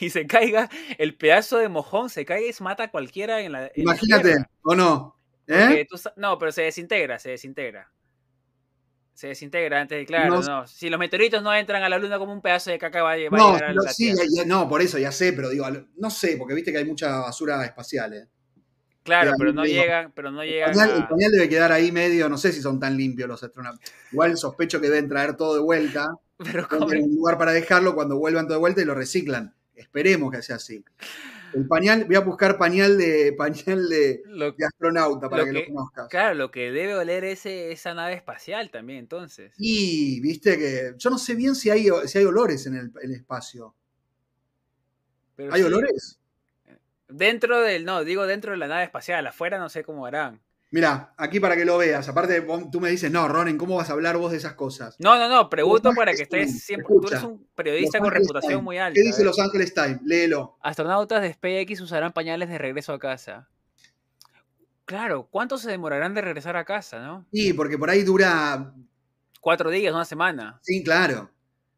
y 0.00 0.10
se 0.10 0.26
caiga 0.26 0.68
el 0.98 1.16
pedazo 1.16 1.58
de 1.58 1.68
mojón, 1.68 2.10
se 2.10 2.24
caiga 2.24 2.48
y 2.48 2.52
se 2.52 2.62
mata 2.62 2.84
a 2.84 2.90
cualquiera 2.90 3.40
en 3.40 3.52
la. 3.52 3.70
imagínate, 3.74 4.36
¿o 4.62 4.74
no? 4.74 5.16
¿Eh? 5.46 5.86
no, 6.16 6.38
pero 6.38 6.52
se 6.52 6.62
desintegra, 6.62 7.18
se 7.18 7.30
desintegra. 7.30 7.90
Se 9.14 9.28
desintegra 9.28 9.80
antes 9.80 9.98
de, 9.98 10.06
claro, 10.06 10.40
no, 10.40 10.66
Si 10.66 10.88
los 10.88 10.98
meteoritos 10.98 11.42
no 11.42 11.54
entran 11.54 11.82
a 11.82 11.90
la 11.90 11.98
luna 11.98 12.18
como 12.18 12.32
un 12.32 12.40
pedazo 12.40 12.70
de 12.70 12.78
caca, 12.78 13.02
va, 13.02 13.12
a 13.12 13.16
llegar 13.16 13.38
a 13.38 13.72
la 13.74 13.92
sí, 13.92 14.14
no, 14.46 14.66
por 14.66 14.80
eso 14.80 14.96
ya 14.96 15.12
sé, 15.12 15.34
pero 15.34 15.50
digo, 15.50 15.66
no 15.96 16.08
sé, 16.08 16.36
porque 16.38 16.54
viste 16.54 16.72
que 16.72 16.78
hay 16.78 16.86
mucha 16.86 17.18
basura 17.18 17.62
espacial, 17.64 18.14
¿eh? 18.14 18.28
Claro, 19.02 19.32
pero 19.38 19.52
no, 19.52 19.64
llegan, 19.64 20.12
pero 20.14 20.30
no 20.30 20.44
llegan. 20.44 20.70
El 20.70 21.08
pañal, 21.08 21.32
debe 21.32 21.48
quedar 21.48 21.72
ahí 21.72 21.90
medio, 21.90 22.28
no 22.28 22.38
sé 22.38 22.52
si 22.52 22.62
son 22.62 22.78
tan 22.78 22.96
limpios 22.96 23.28
los 23.28 23.42
astronautas. 23.42 23.92
Igual 24.12 24.36
sospecho 24.36 24.80
que 24.80 24.88
deben 24.88 25.08
traer 25.08 25.36
todo 25.36 25.54
de 25.54 25.60
vuelta. 25.60 26.08
Pero 26.38 26.66
un 26.70 27.14
lugar 27.14 27.36
para 27.36 27.52
dejarlo 27.52 27.94
cuando 27.94 28.18
vuelvan 28.18 28.46
todo 28.46 28.54
de 28.54 28.60
vuelta 28.60 28.80
y 28.80 28.86
lo 28.86 28.94
reciclan. 28.94 29.54
Esperemos 29.80 30.30
que 30.30 30.42
sea 30.42 30.56
así. 30.56 30.84
El 31.52 31.66
pañal, 31.66 32.04
voy 32.04 32.16
a 32.16 32.20
buscar 32.20 32.58
pañal 32.58 32.96
de 32.96 33.32
pañal 33.32 33.88
de, 33.88 34.22
astronauta 34.64 35.28
para 35.28 35.44
que, 35.44 35.52
lo 35.52 35.66
conozcas. 35.66 36.08
Claro, 36.08 36.34
lo 36.34 36.50
que 36.50 36.70
debe 36.70 36.94
oler 36.94 37.24
ese, 37.24 37.72
esa 37.72 37.94
nave 37.94 38.14
espacial 38.14 38.70
también, 38.70 39.00
entonces. 39.00 39.52
Y 39.56 40.20
viste 40.20 40.58
que. 40.58 40.94
Yo 40.96 41.10
no 41.10 41.18
sé 41.18 41.34
bien 41.34 41.54
si 41.54 41.70
hay, 41.70 41.88
si 42.06 42.18
hay 42.18 42.24
olores 42.24 42.66
en 42.66 42.92
el, 43.02 43.12
espacio. 43.12 43.74
¿Hay 45.50 45.62
olores? 45.62 46.20
Dentro 47.08 47.60
del, 47.60 47.84
no, 47.84 48.04
digo 48.04 48.26
dentro 48.26 48.52
de 48.52 48.58
la 48.58 48.68
nave 48.68 48.84
espacial, 48.84 49.26
afuera 49.26 49.58
no 49.58 49.68
sé 49.68 49.82
cómo 49.82 50.06
harán. 50.06 50.40
Mira, 50.72 51.12
aquí 51.16 51.40
para 51.40 51.56
que 51.56 51.64
lo 51.64 51.78
veas. 51.78 52.08
Aparte, 52.08 52.46
tú 52.70 52.80
me 52.80 52.90
dices, 52.90 53.10
no, 53.10 53.26
Ronen, 53.26 53.58
¿cómo 53.58 53.76
vas 53.76 53.90
a 53.90 53.94
hablar 53.94 54.16
vos 54.16 54.30
de 54.30 54.38
esas 54.38 54.54
cosas? 54.54 54.94
No, 55.00 55.18
no, 55.18 55.28
no, 55.28 55.50
pregunto 55.50 55.92
para 55.96 56.14
que 56.14 56.22
estés 56.22 56.62
siempre. 56.62 56.86
tú 56.88 57.08
eres 57.08 57.22
un 57.24 57.44
periodista 57.56 57.98
con 57.98 58.10
reputación 58.10 58.62
muy 58.62 58.78
alta. 58.78 58.94
¿Qué 58.94 59.02
dice 59.02 59.24
Los 59.24 59.38
Ángeles 59.40 59.74
Times? 59.74 60.00
Léelo. 60.04 60.58
Astronautas 60.62 61.22
de 61.22 61.32
SpaceX 61.32 61.80
usarán 61.80 62.12
pañales 62.12 62.48
de 62.48 62.58
regreso 62.58 62.92
a 62.92 63.00
casa. 63.00 63.48
Claro, 64.84 65.28
¿cuánto 65.30 65.58
se 65.58 65.70
demorarán 65.70 66.14
de 66.14 66.20
regresar 66.20 66.56
a 66.56 66.64
casa, 66.64 67.00
no? 67.00 67.26
Sí, 67.32 67.52
porque 67.52 67.78
por 67.78 67.90
ahí 67.90 68.02
dura. 68.02 68.72
Cuatro 69.40 69.70
días, 69.70 69.94
una 69.94 70.04
semana. 70.04 70.60
Sí, 70.62 70.84
claro. 70.84 71.30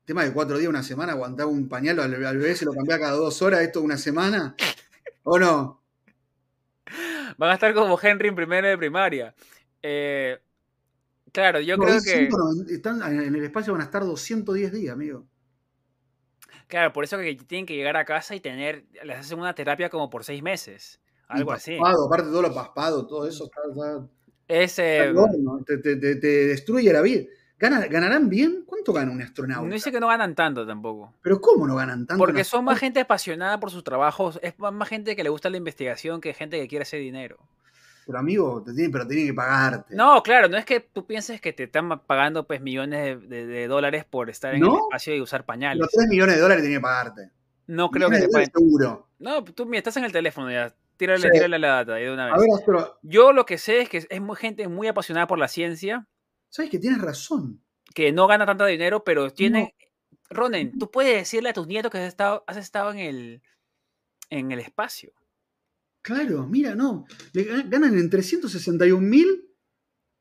tema 0.04 0.24
de 0.24 0.32
cuatro 0.32 0.58
días, 0.58 0.68
una 0.68 0.82
semana, 0.82 1.12
aguantar 1.12 1.46
un 1.46 1.68
pañal 1.68 2.00
al, 2.00 2.10
bebé, 2.10 2.56
se 2.56 2.64
lo 2.64 2.72
cambia 2.72 2.98
cada 2.98 3.12
dos 3.12 3.40
horas, 3.40 3.60
esto 3.60 3.80
una 3.80 3.96
semana. 3.96 4.54
¿O 5.24 5.38
no? 5.38 5.81
Van 7.36 7.50
a 7.50 7.54
estar 7.54 7.72
como 7.74 7.98
Henry 8.00 8.28
en 8.28 8.34
primera 8.34 8.68
de 8.68 8.78
primaria. 8.78 9.34
Eh, 9.82 10.38
claro, 11.32 11.60
yo 11.60 11.76
creo 11.76 12.00
que. 12.02 12.28
están 12.72 13.02
en 13.02 13.34
el 13.34 13.44
espacio 13.44 13.72
van 13.72 13.82
a 13.82 13.84
estar 13.84 14.04
210 14.04 14.72
días, 14.72 14.92
amigo. 14.92 15.26
Claro, 16.68 16.92
por 16.92 17.04
eso 17.04 17.18
que 17.18 17.34
tienen 17.34 17.66
que 17.66 17.76
llegar 17.76 17.96
a 17.96 18.04
casa 18.04 18.34
y 18.34 18.40
tener. 18.40 18.84
Les 19.04 19.18
hacen 19.18 19.38
una 19.38 19.54
terapia 19.54 19.90
como 19.90 20.08
por 20.08 20.24
seis 20.24 20.42
meses. 20.42 21.00
Algo 21.28 21.52
así. 21.52 21.76
Aparte 21.76 22.28
todo 22.28 22.42
lo 22.42 22.54
paspado, 22.54 23.06
todo 23.06 23.26
eso. 23.26 23.50
Ese. 24.48 25.12
te, 25.66 25.78
te, 25.78 25.96
te 25.96 26.46
destruye 26.46 26.92
la 26.92 27.00
vida. 27.00 27.24
¿Ganarán 27.62 28.28
bien? 28.28 28.64
¿Cuánto 28.66 28.92
gana 28.92 29.12
un 29.12 29.22
astronauta? 29.22 29.68
No 29.68 29.72
dice 29.72 29.92
que 29.92 30.00
no 30.00 30.08
ganan 30.08 30.34
tanto 30.34 30.66
tampoco. 30.66 31.14
¿Pero 31.22 31.40
cómo 31.40 31.66
no 31.66 31.76
ganan 31.76 32.06
tanto? 32.06 32.18
Porque 32.18 32.42
son 32.42 32.64
más 32.64 32.78
gente 32.78 32.98
apasionada 32.98 33.60
por 33.60 33.70
sus 33.70 33.84
trabajos, 33.84 34.40
es 34.42 34.58
más 34.58 34.88
gente 34.88 35.14
que 35.14 35.22
le 35.22 35.30
gusta 35.30 35.48
la 35.48 35.58
investigación 35.58 36.20
que 36.20 36.34
gente 36.34 36.58
que 36.58 36.66
quiere 36.66 36.82
hacer 36.82 36.98
dinero. 36.98 37.38
Pero 38.04 38.18
amigo, 38.18 38.62
te 38.64 38.72
tienen, 38.72 38.90
pero 38.90 39.06
tienen 39.06 39.28
que 39.28 39.34
pagarte. 39.34 39.94
No, 39.94 40.24
claro, 40.24 40.48
no 40.48 40.56
es 40.56 40.64
que 40.64 40.80
tú 40.80 41.06
pienses 41.06 41.40
que 41.40 41.52
te 41.52 41.64
están 41.64 42.00
pagando 42.00 42.48
pues 42.48 42.60
millones 42.60 43.28
de, 43.28 43.68
dólares 43.68 44.04
por 44.04 44.28
estar 44.28 44.54
en 44.54 44.64
el 44.64 44.72
espacio 44.72 45.14
y 45.14 45.20
usar 45.20 45.44
pañales. 45.44 45.78
Los 45.78 45.90
3 45.90 46.08
millones 46.08 46.34
de 46.34 46.40
dólares 46.40 46.64
tienen 46.64 46.80
que 46.80 46.82
pagarte. 46.82 47.30
No 47.68 47.92
creo 47.92 48.10
que 48.10 48.18
te 48.18 48.28
paguen. 48.28 48.50
Seguro. 48.52 49.06
No, 49.20 49.44
tú 49.44 49.66
mira, 49.66 49.78
estás 49.78 49.96
en 49.98 50.04
el 50.04 50.10
teléfono 50.10 50.50
ya. 50.50 50.74
Tírale, 50.96 51.30
tírale 51.30 51.58
la 51.60 51.68
data 51.68 51.94
de 51.94 52.12
una 52.12 52.26
vez. 52.26 52.44
Yo 53.02 53.32
lo 53.32 53.46
que 53.46 53.56
sé 53.56 53.82
es 53.82 53.88
que 53.88 54.04
es 54.08 54.20
muy, 54.20 54.36
gente 54.36 54.66
muy 54.66 54.88
apasionada 54.88 55.28
por 55.28 55.38
la 55.38 55.48
ciencia. 55.48 56.06
¿Sabes 56.52 56.70
que 56.70 56.78
tienes 56.78 57.00
razón? 57.00 57.62
Que 57.94 58.12
no 58.12 58.26
gana 58.26 58.44
tanto 58.44 58.66
dinero, 58.66 59.02
pero 59.02 59.30
tienen. 59.30 59.70
Ronen, 60.28 60.78
tú 60.78 60.90
puedes 60.90 61.16
decirle 61.16 61.48
a 61.48 61.54
tus 61.54 61.66
nietos 61.66 61.90
que 61.90 61.96
has 61.96 62.08
estado, 62.08 62.44
has 62.46 62.58
estado 62.58 62.90
en, 62.90 62.98
el, 62.98 63.42
en 64.28 64.52
el 64.52 64.58
espacio. 64.58 65.14
Claro, 66.02 66.46
mira, 66.46 66.74
no. 66.74 67.06
ganan 67.32 67.98
en 67.98 68.10
361 68.10 69.00
mil. 69.00 69.48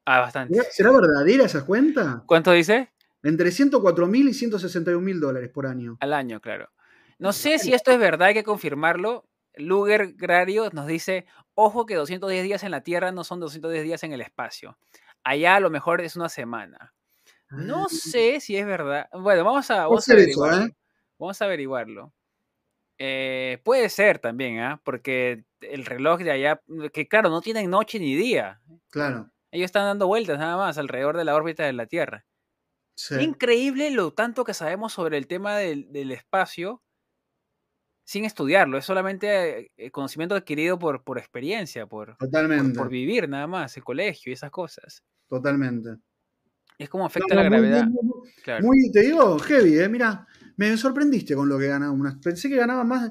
Ah, 0.06 0.22
bastante. 0.22 0.58
¿Será 0.72 0.92
verdadera 0.92 1.44
esa 1.44 1.66
cuenta? 1.66 2.24
¿Cuánto 2.26 2.54
dice? 2.54 2.94
Entre 3.24 3.52
104 3.52 4.08
mil 4.08 4.30
y 4.30 4.34
161 4.34 5.02
mil 5.02 5.20
dólares 5.20 5.50
por 5.50 5.68
año. 5.68 5.98
Al 6.00 6.14
año, 6.14 6.40
claro. 6.40 6.72
No 7.20 7.34
sé 7.34 7.60
si 7.60 7.74
esto 7.74 7.92
es 7.92 8.00
verdad, 8.00 8.30
hay 8.30 8.34
que 8.34 8.46
confirmarlo. 8.46 9.28
Luger 9.56 10.14
Grario 10.14 10.70
nos 10.72 10.88
dice, 10.88 11.26
ojo 11.56 11.86
que 11.86 11.96
210 11.96 12.44
días 12.46 12.64
en 12.64 12.72
la 12.72 12.84
Tierra 12.84 13.12
no 13.12 13.26
son 13.26 13.42
210 13.42 13.84
días 13.84 14.04
en 14.04 14.14
el 14.14 14.22
espacio. 14.22 14.78
Allá 15.24 15.56
a 15.56 15.60
lo 15.60 15.70
mejor 15.70 16.02
es 16.02 16.16
una 16.16 16.30
semana. 16.30 16.94
No 17.50 17.84
ah. 17.86 17.90
sé 17.90 18.40
si 18.40 18.58
es 18.58 18.66
verdad. 18.66 19.08
Bueno, 19.12 19.44
vamos 19.44 19.70
a, 19.72 19.88
vamos 19.88 20.08
a 20.08 20.14
averiguarlo. 20.14 20.66
¿eh? 20.66 20.76
Vamos 21.20 21.42
a 21.42 21.46
averiguarlo. 21.46 22.14
Eh, 22.98 23.60
puede 23.64 23.90
ser 23.90 24.20
también, 24.20 24.60
¿ah? 24.60 24.82
Porque 24.84 25.44
el 25.62 25.86
reloj 25.86 26.22
de 26.22 26.32
allá, 26.32 26.62
que 26.94 27.08
claro, 27.08 27.30
no 27.30 27.42
tienen 27.42 27.70
noche 27.70 28.00
ni 28.00 28.16
día. 28.16 28.62
Claro. 28.90 29.32
Ellos 29.52 29.66
están 29.66 29.86
dando 29.86 30.08
vueltas 30.08 30.40
nada 30.40 30.56
más 30.56 30.78
alrededor 30.78 31.18
de 31.18 31.26
la 31.26 31.36
órbita 31.36 31.64
de 31.66 31.74
la 31.74 31.88
Tierra. 31.88 32.26
Increíble 33.20 33.90
lo 33.92 34.14
tanto 34.14 34.44
que 34.44 34.54
sabemos 34.54 34.94
sobre 34.94 35.18
el 35.18 35.28
tema 35.28 35.58
del, 35.58 36.12
espacio 36.12 36.82
sin 38.12 38.26
estudiarlo. 38.26 38.78
Es 38.78 38.84
solamente 38.84 39.72
eh, 39.78 39.90
conocimiento 39.90 40.36
adquirido 40.36 40.78
por, 40.78 41.02
por 41.02 41.18
experiencia, 41.18 41.86
por, 41.86 42.18
por, 42.18 42.90
vivir 42.90 43.30
nada 43.30 43.48
más, 43.48 43.78
el 43.78 43.86
colegio 43.86 44.30
y 44.30 44.34
esas 44.34 44.52
cosas. 44.52 45.02
Totalmente. 45.30 45.96
Es 46.78 46.90
como 46.90 47.06
afecta 47.06 47.36
la 47.36 47.44
gravedad. 47.44 47.88
Muy, 48.60 48.92
te 48.92 49.04
digo, 49.04 49.40
heavy, 49.40 49.80
¿eh? 49.80 49.88
Mira, 49.88 50.28
me 50.58 50.76
sorprendiste 50.76 51.36
con 51.36 51.48
lo 51.48 51.58
que 51.58 51.68
ganaba. 51.68 51.96
Pensé 52.22 52.50
que 52.50 52.58
ganaba 52.58 52.84
más. 52.84 53.10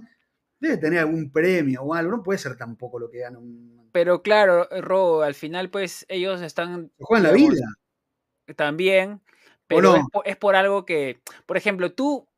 Debe 0.58 0.76
tener 0.76 0.98
algún 0.98 1.32
premio 1.32 1.80
o 1.82 1.94
algo. 1.94 2.18
No 2.18 2.22
puede 2.22 2.38
ser 2.38 2.58
tampoco 2.58 2.98
lo 2.98 3.08
que 3.08 3.20
gana 3.20 3.38
un. 3.38 3.88
Pero 3.92 4.20
claro, 4.20 4.68
Ro, 4.82 5.22
al 5.22 5.34
final, 5.34 5.70
pues 5.70 6.04
ellos 6.10 6.42
están. 6.42 6.92
Juegan 6.98 7.22
la 7.22 7.32
vida. 7.32 7.64
También. 8.54 9.22
Pero 9.66 9.94
es, 10.26 10.36
por, 10.36 10.56
algo 10.56 10.84
que. 10.84 11.22
Por 11.46 11.56
ejemplo, 11.56 11.92
tú, 11.92 12.28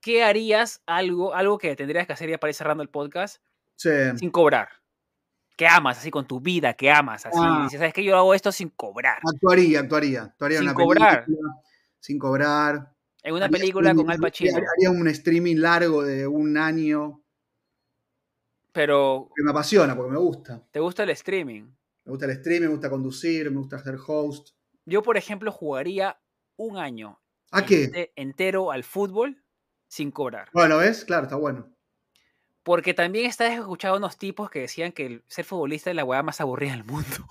¿qué 0.00 0.24
harías 0.24 0.82
algo, 0.86 1.34
algo 1.34 1.58
que 1.58 1.76
tendrías 1.76 2.06
que 2.06 2.12
hacer 2.12 2.30
ya 2.30 2.38
para 2.38 2.50
ir 2.50 2.54
cerrando 2.54 2.82
el 2.82 2.88
podcast? 2.88 3.42
Sin 3.76 4.30
cobrar 4.30 4.68
que 5.60 5.66
amas, 5.66 5.98
así 5.98 6.10
con 6.10 6.26
tu 6.26 6.40
vida, 6.40 6.72
que 6.72 6.90
amas, 6.90 7.26
así. 7.26 7.36
Ah. 7.38 7.64
Dices, 7.64 7.78
¿sabes 7.78 7.92
qué? 7.92 8.02
Yo 8.02 8.16
hago 8.16 8.32
esto 8.32 8.50
sin 8.50 8.70
cobrar. 8.70 9.18
Actuaría, 9.30 9.80
actuaría. 9.80 10.22
actuaría 10.22 10.60
sin 10.60 10.72
cobrar. 10.72 11.26
sin 11.98 12.18
cobrar. 12.18 12.94
En 13.22 13.34
una 13.34 13.46
película 13.50 13.94
con 13.94 14.10
Al 14.10 14.18
Pacino. 14.18 14.56
Haría 14.56 14.90
un 14.90 15.06
streaming 15.08 15.56
largo 15.56 16.02
de 16.02 16.26
un 16.26 16.56
año. 16.56 17.22
Pero. 18.72 19.28
Que 19.36 19.42
me 19.42 19.50
apasiona, 19.50 19.94
porque 19.94 20.12
me 20.12 20.18
gusta. 20.18 20.66
¿Te 20.70 20.80
gusta 20.80 21.02
el 21.02 21.10
streaming? 21.10 21.64
Me 22.06 22.10
gusta 22.10 22.24
el 22.24 22.30
streaming, 22.30 22.68
me 22.68 22.72
gusta 22.72 22.88
conducir, 22.88 23.50
me 23.50 23.58
gusta 23.58 23.78
ser 23.80 23.98
host. 24.06 24.54
Yo, 24.86 25.02
por 25.02 25.18
ejemplo, 25.18 25.52
jugaría 25.52 26.18
un 26.56 26.78
año. 26.78 27.20
¿A 27.50 27.66
qué? 27.66 28.12
Entero 28.16 28.72
al 28.72 28.82
fútbol 28.82 29.44
sin 29.90 30.12
cobrar. 30.12 30.48
Bueno, 30.52 30.78
¿ves? 30.78 31.04
Claro, 31.04 31.24
está 31.24 31.36
bueno. 31.36 31.68
Porque 32.62 32.94
también 32.94 33.26
está 33.26 33.52
escuchado 33.52 33.96
unos 33.96 34.16
tipos 34.16 34.48
que 34.48 34.60
decían 34.60 34.92
que 34.92 35.22
ser 35.26 35.44
futbolista 35.44 35.90
es 35.90 35.96
la 35.96 36.04
weá 36.04 36.22
más 36.22 36.40
aburrida 36.40 36.72
del 36.72 36.84
mundo. 36.84 37.26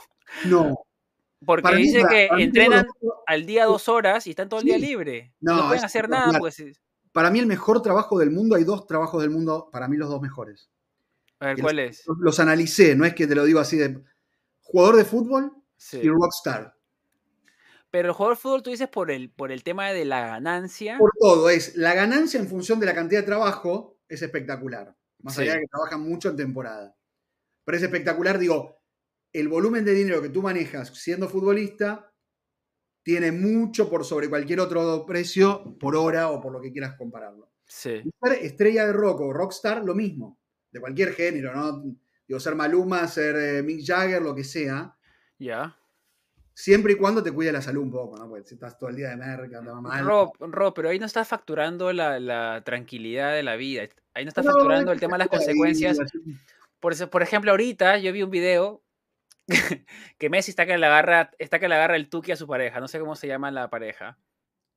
No. 0.45 0.75
Porque 1.45 1.73
dice 1.77 2.03
que 2.09 2.27
entrenan 2.37 2.85
al 3.25 3.45
día 3.45 3.65
dos 3.65 3.87
horas 3.87 4.27
y 4.27 4.31
están 4.31 4.49
todo 4.49 4.59
el 4.59 4.65
día 4.65 4.77
libre. 4.77 5.33
No, 5.39 5.69
pueden 5.69 5.85
hacer 5.85 6.09
nada. 6.09 6.37
Pues. 6.37 6.61
Para 7.13 7.31
mí 7.31 7.39
el 7.39 7.45
mejor 7.45 7.81
trabajo 7.81 8.19
del 8.19 8.29
mundo, 8.29 8.57
hay 8.57 8.65
dos 8.65 8.85
trabajos 8.85 9.21
del 9.21 9.29
mundo, 9.29 9.69
para 9.71 9.87
mí 9.87 9.95
los 9.95 10.09
dos 10.09 10.21
mejores. 10.21 10.69
A 11.39 11.45
ver, 11.47 11.61
¿cuál 11.61 11.79
es? 11.79 12.03
Los 12.19 12.41
analicé, 12.41 12.93
no 12.93 13.05
es 13.05 13.15
que 13.15 13.25
te 13.25 13.35
lo 13.35 13.45
digo 13.45 13.61
así 13.61 13.77
de 13.77 14.03
jugador 14.59 14.97
de 14.97 15.05
fútbol 15.05 15.53
y 15.93 16.09
rockstar. 16.09 16.75
Pero 17.91 18.09
el 18.09 18.13
jugador 18.13 18.37
de 18.37 18.41
fútbol 18.41 18.63
tú 18.63 18.69
dices 18.69 18.87
por 18.87 19.09
el, 19.09 19.31
por 19.31 19.51
el 19.51 19.63
tema 19.63 19.89
de 19.91 20.05
la 20.05 20.21
ganancia. 20.27 20.97
Por 20.97 21.11
todo, 21.19 21.49
es 21.49 21.75
la 21.75 21.93
ganancia 21.93 22.39
en 22.39 22.47
función 22.47 22.79
de 22.79 22.85
la 22.85 22.93
cantidad 22.93 23.21
de 23.21 23.25
trabajo 23.25 23.99
es 24.07 24.21
espectacular. 24.21 24.95
Más 25.21 25.37
allá 25.37 25.55
de 25.55 25.61
que 25.61 25.67
trabajan 25.67 26.01
mucho 26.01 26.29
en 26.29 26.37
temporada. 26.37 26.95
Pero 27.65 27.77
es 27.77 27.83
espectacular, 27.83 28.39
digo, 28.39 28.81
el 29.33 29.47
volumen 29.47 29.85
de 29.85 29.93
dinero 29.93 30.21
que 30.21 30.29
tú 30.29 30.41
manejas 30.41 30.89
siendo 30.89 31.27
futbolista 31.27 32.11
tiene 33.03 33.31
mucho 33.31 33.89
por 33.89 34.05
sobre 34.05 34.29
cualquier 34.29 34.59
otro 34.59 35.05
precio 35.05 35.77
por 35.79 35.95
hora 35.95 36.29
o 36.29 36.39
por 36.39 36.51
lo 36.51 36.61
que 36.61 36.71
quieras 36.71 36.95
compararlo. 36.97 37.51
Sí. 37.65 38.01
Estrella 38.41 38.85
de 38.85 38.93
rock 38.93 39.21
o 39.21 39.33
rockstar, 39.33 39.83
lo 39.83 39.95
mismo, 39.95 40.39
de 40.71 40.79
cualquier 40.79 41.13
género, 41.13 41.53
¿no? 41.55 41.83
Digo, 42.27 42.39
ser 42.39 42.55
Maluma, 42.55 43.07
ser 43.07 43.35
eh, 43.35 43.63
Mick 43.63 43.85
Jagger, 43.85 44.21
lo 44.21 44.35
que 44.35 44.43
sea. 44.43 44.95
Ya. 45.37 45.78
Siempre 46.59 46.91
y 46.91 46.95
cuando 46.97 47.23
te 47.23 47.31
cuide 47.31 47.53
la 47.53 47.61
salud 47.61 47.83
un 47.83 47.89
poco, 47.89 48.17
¿no? 48.17 48.27
Porque 48.27 48.45
si 48.45 48.55
estás 48.55 48.77
todo 48.77 48.89
el 48.89 48.97
día 48.97 49.07
de 49.11 49.15
merca, 49.15 49.61
va 49.61 49.79
mal. 49.79 50.05
Rob, 50.05 50.73
pero 50.75 50.89
ahí 50.89 50.99
no 50.99 51.05
estás 51.05 51.25
facturando 51.25 51.93
la, 51.93 52.61
tranquilidad 52.65 53.33
de 53.33 53.43
la 53.43 53.55
vida. 53.55 53.83
Ahí 54.13 54.25
no 54.25 54.27
estás 54.27 54.45
facturando 54.45 54.91
el 54.91 54.99
tema 54.99 55.15
de 55.15 55.19
las 55.19 55.29
consecuencias. 55.29 55.97
Por, 56.81 56.91
eso, 56.91 57.09
por 57.09 57.23
ejemplo, 57.23 57.51
ahorita 57.51 57.97
yo 57.99 58.11
vi 58.11 58.23
un 58.23 58.29
video 58.29 58.83
que 60.17 60.29
Messi 60.29 60.51
está 60.51 60.65
que 60.65 60.77
le 60.77 60.85
agarra, 60.85 61.31
está 61.39 61.59
que 61.59 61.69
le 61.69 61.75
agarra 61.75 61.95
el 61.95 62.09
tuki 62.09 62.33
a 62.33 62.35
su 62.35 62.45
pareja. 62.45 62.81
No 62.81 62.89
sé 62.89 62.99
cómo 62.99 63.15
se 63.15 63.27
llama 63.27 63.51
la 63.51 63.69
pareja. 63.69 64.19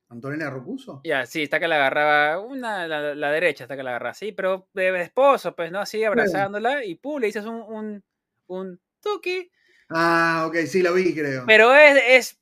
¿Antonella 0.07 0.49
Rocuso? 0.49 1.01
Ya, 1.03 1.25
sí, 1.25 1.43
está 1.43 1.59
que 1.59 1.67
le 1.67 1.75
agarraba 1.75 2.39
una, 2.39 2.87
la, 2.87 3.31
derecha, 3.31 3.65
está 3.65 3.75
que 3.75 3.83
la 3.83 3.89
agarra, 3.89 4.13
sí, 4.13 4.31
pero 4.31 4.69
de, 4.73 5.01
esposo, 5.01 5.53
pues, 5.53 5.69
¿no? 5.69 5.81
Así 5.81 6.01
abrazándola 6.05 6.85
y 6.85 6.95
pum, 6.95 7.19
le 7.19 7.27
dices 7.27 7.45
un, 7.45 7.61
un, 7.61 8.03
un 8.47 8.79
tuki 9.01 9.51
Ah, 9.93 10.45
ok, 10.47 10.57
sí 10.67 10.81
lo 10.81 10.93
vi, 10.93 11.13
creo. 11.13 11.45
Pero 11.45 11.73
es, 11.75 12.39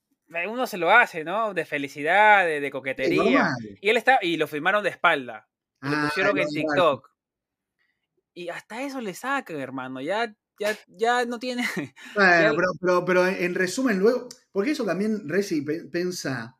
uno 0.48 0.68
se 0.68 0.78
lo 0.78 0.92
hace, 0.92 1.24
¿no? 1.24 1.54
De 1.54 1.66
felicidad, 1.66 2.46
de, 2.46 2.72
coquetería. 2.72 3.50
y 3.82 3.90
él 3.90 3.98
está, 3.98 4.20
y 4.22 4.38
lo 4.38 4.48
filmaron 4.48 4.84
de 4.84 4.90
espalda. 4.90 5.48
lo 5.82 5.90
ah, 5.90 6.06
pusieron 6.08 6.38
en 6.38 6.48
TikTok. 6.48 7.10
Y 8.34 8.50
hasta 8.50 8.82
eso 8.84 9.02
le 9.02 9.14
sacan, 9.14 9.60
hermano. 9.60 10.02
Ya, 10.02 10.34
ya, 10.60 10.78
ya 10.88 11.26
no 11.26 11.40
tiene. 11.40 11.64
Bueno, 12.16 12.56
pero, 12.80 13.06
pero, 13.06 13.28
en 13.28 13.56
resumen, 13.56 14.00
luego. 14.00 14.30
Porque 14.52 14.72
eso 14.72 14.86
también, 14.86 15.28
Reci, 15.28 15.62
pensa. 15.62 16.58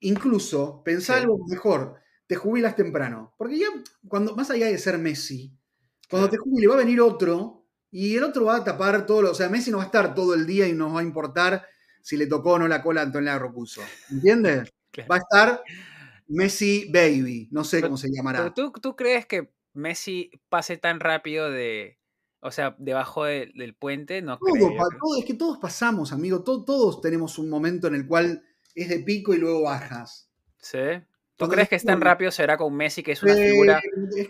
Incluso, 0.00 0.82
pensá 0.84 1.16
algo 1.16 1.38
mejor. 1.48 2.00
Te 2.26 2.36
jubilas 2.36 2.76
temprano. 2.76 3.34
Porque 3.38 3.58
ya, 3.58 3.66
cuando, 4.08 4.36
más 4.36 4.50
allá 4.50 4.66
de 4.66 4.78
ser 4.78 4.98
Messi, 4.98 5.56
cuando 6.10 6.28
te 6.28 6.36
jubiles 6.36 6.70
va 6.70 6.74
a 6.74 6.78
venir 6.78 7.00
otro 7.00 7.63
y 7.96 8.16
el 8.16 8.24
otro 8.24 8.46
va 8.46 8.56
a 8.56 8.64
tapar 8.64 9.06
todo, 9.06 9.22
lo, 9.22 9.30
o 9.30 9.34
sea, 9.34 9.48
Messi 9.48 9.70
no 9.70 9.76
va 9.76 9.84
a 9.84 9.86
estar 9.86 10.16
todo 10.16 10.34
el 10.34 10.48
día 10.48 10.66
y 10.66 10.72
nos 10.72 10.92
va 10.92 10.98
a 10.98 11.04
importar 11.04 11.64
si 12.02 12.16
le 12.16 12.26
tocó 12.26 12.54
o 12.54 12.58
no 12.58 12.66
la 12.66 12.82
cola 12.82 13.02
a 13.02 13.04
Antonio 13.04 13.38
Rocuso. 13.38 13.82
¿Entiendes? 14.10 14.68
Va 15.10 15.16
a 15.16 15.18
estar 15.18 15.62
Messi 16.26 16.90
Baby, 16.92 17.48
no 17.52 17.62
sé 17.62 17.80
cómo 17.80 17.96
se 17.96 18.08
llamará. 18.10 18.52
¿tú, 18.52 18.72
¿tú, 18.72 18.96
crees 18.96 19.26
que 19.26 19.52
Messi 19.74 20.30
pase 20.48 20.76
tan 20.76 20.98
rápido 20.98 21.50
de, 21.50 21.98
o 22.40 22.50
sea, 22.50 22.74
debajo 22.78 23.24
del 23.24 23.76
puente? 23.78 24.22
No 24.22 24.38
todo, 24.38 25.16
es 25.16 25.24
que 25.24 25.34
todos 25.34 25.58
pasamos, 25.58 26.12
amigo, 26.12 26.42
todos 26.42 27.00
tenemos 27.00 27.38
un 27.38 27.48
momento 27.48 27.86
en 27.86 27.94
el 27.94 28.08
cual 28.08 28.44
es 28.74 28.88
de 28.88 29.00
pico 29.00 29.34
y 29.34 29.38
luego 29.38 29.62
bajas. 29.62 30.30
Sí. 30.58 30.78
¿Tú 31.36 31.48
crees 31.48 31.68
que 31.68 31.74
es 31.74 31.84
tan 31.84 32.00
rápido 32.00 32.30
será 32.30 32.56
con 32.56 32.74
Messi, 32.74 33.02
que 33.02 33.12
es 33.12 33.22
una 33.22 33.34
figura 33.34 33.82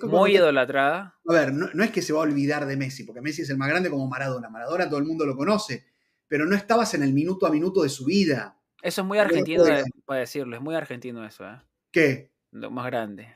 muy 0.02 0.36
idolatrada? 0.36 1.18
A 1.26 1.32
ver, 1.32 1.52
no, 1.52 1.84
es 1.84 1.90
que 1.90 2.00
se 2.00 2.12
va 2.12 2.20
a 2.20 2.22
olvidar 2.22 2.66
de 2.66 2.76
Messi, 2.76 3.04
porque 3.04 3.20
Messi 3.20 3.42
es 3.42 3.50
el 3.50 3.58
más 3.58 3.68
grande 3.68 3.90
como 3.90 4.08
Maradona. 4.08 4.48
Maradona 4.48 4.88
todo 4.88 4.98
el 4.98 5.04
mundo 5.04 5.26
lo 5.26 5.36
conoce, 5.36 5.84
pero 6.26 6.46
no 6.46 6.56
estabas 6.56 6.94
en 6.94 7.02
el 7.02 7.12
minuto 7.12 7.46
a 7.46 7.50
minuto 7.50 7.82
de 7.82 7.90
su 7.90 8.06
vida. 8.06 8.58
Eso 8.82 9.02
es 9.02 9.06
muy 9.06 9.18
argentino, 9.18 9.64
para 10.06 10.20
decirlo, 10.20 10.56
es 10.56 10.62
muy 10.62 10.74
argentino 10.74 11.24
eso. 11.26 11.44
¿eh? 11.44 11.60
¿Qué? 11.90 12.32
Lo 12.52 12.70
más 12.70 12.86
grande. 12.86 13.34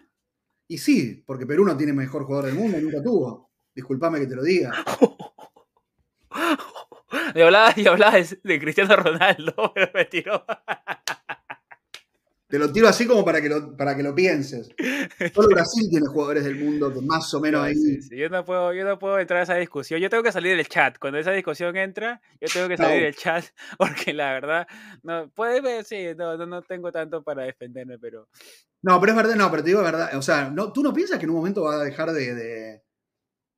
Y 0.66 0.78
sí, 0.78 1.22
porque 1.26 1.46
Perú 1.46 1.64
no 1.64 1.76
tiene 1.76 1.92
mejor 1.92 2.24
jugador 2.24 2.46
del 2.46 2.54
mundo, 2.54 2.78
nunca 2.80 3.02
tuvo. 3.02 3.50
Disculpame 3.74 4.20
que 4.20 4.26
te 4.26 4.36
lo 4.36 4.42
diga. 4.42 4.72
y 7.34 7.86
hablabas, 7.86 8.36
de, 8.42 8.60
Cristiano 8.60 8.96
Ronaldo, 8.96 9.54
pero 9.74 9.90
me 9.94 10.04
tiró. 10.06 10.44
Te 12.49 12.59
lo 12.59 12.72
tiro 12.72 12.88
así 12.88 13.07
como 13.07 13.26
para 13.26 13.42
que 13.42 13.49
lo, 13.51 13.76
para 13.76 13.94
que 13.94 14.03
lo 14.03 14.14
pienses. 14.14 14.70
Solo 15.34 15.49
Brasil 15.49 15.86
tiene 15.90 16.07
jugadores 16.07 16.44
del 16.44 16.57
mundo 16.57 16.90
que 16.90 17.03
más 17.03 17.32
o 17.34 17.40
menos 17.40 17.62
ahí. 17.62 17.74
Yo, 18.11 18.30
no 18.30 18.42
puedo, 18.42 18.72
yo 18.72 18.84
no 18.86 18.99
puedo 18.99 19.18
entrar 19.18 19.40
a 19.40 19.42
esa 19.42 19.57
discusión. 19.57 20.01
Yo 20.01 20.09
tengo 20.09 20.22
que 20.22 20.32
salir 20.32 20.57
del 20.57 20.66
chat. 20.66 20.99
Cuando 20.99 21.18
esa 21.18 21.32
discusión 21.32 21.76
entra, 21.76 22.22
yo 22.40 22.49
tengo 22.51 22.66
que 22.66 22.78
salir 22.78 23.03
del 23.03 23.14
chat. 23.14 23.44
Porque 23.78 24.14
la 24.14 24.32
verdad, 24.32 24.66
no, 25.03 25.28
puede 25.28 25.61
ver, 25.61 25.84
sí, 25.84 26.07
no, 26.16 26.38
no, 26.38 26.62
tengo 26.62 26.90
tanto 26.90 27.22
para 27.22 27.42
defenderme, 27.42 27.99
pero. 27.99 28.28
No, 28.80 28.99
pero 28.99 29.12
es 29.12 29.16
verdad, 29.16 29.34
no, 29.36 29.51
pero 29.51 29.62
te 29.62 29.68
digo 29.68 29.82
verdad. 29.82 30.16
O 30.16 30.22
sea, 30.22 30.49
no, 30.49 30.72
¿tú 30.72 30.82
no 30.82 30.94
piensas 30.94 31.18
que 31.18 31.24
en 31.24 31.30
un 31.30 31.36
momento 31.36 31.64
va 31.64 31.74
a 31.74 31.84
dejar 31.84 32.12
de... 32.12 32.82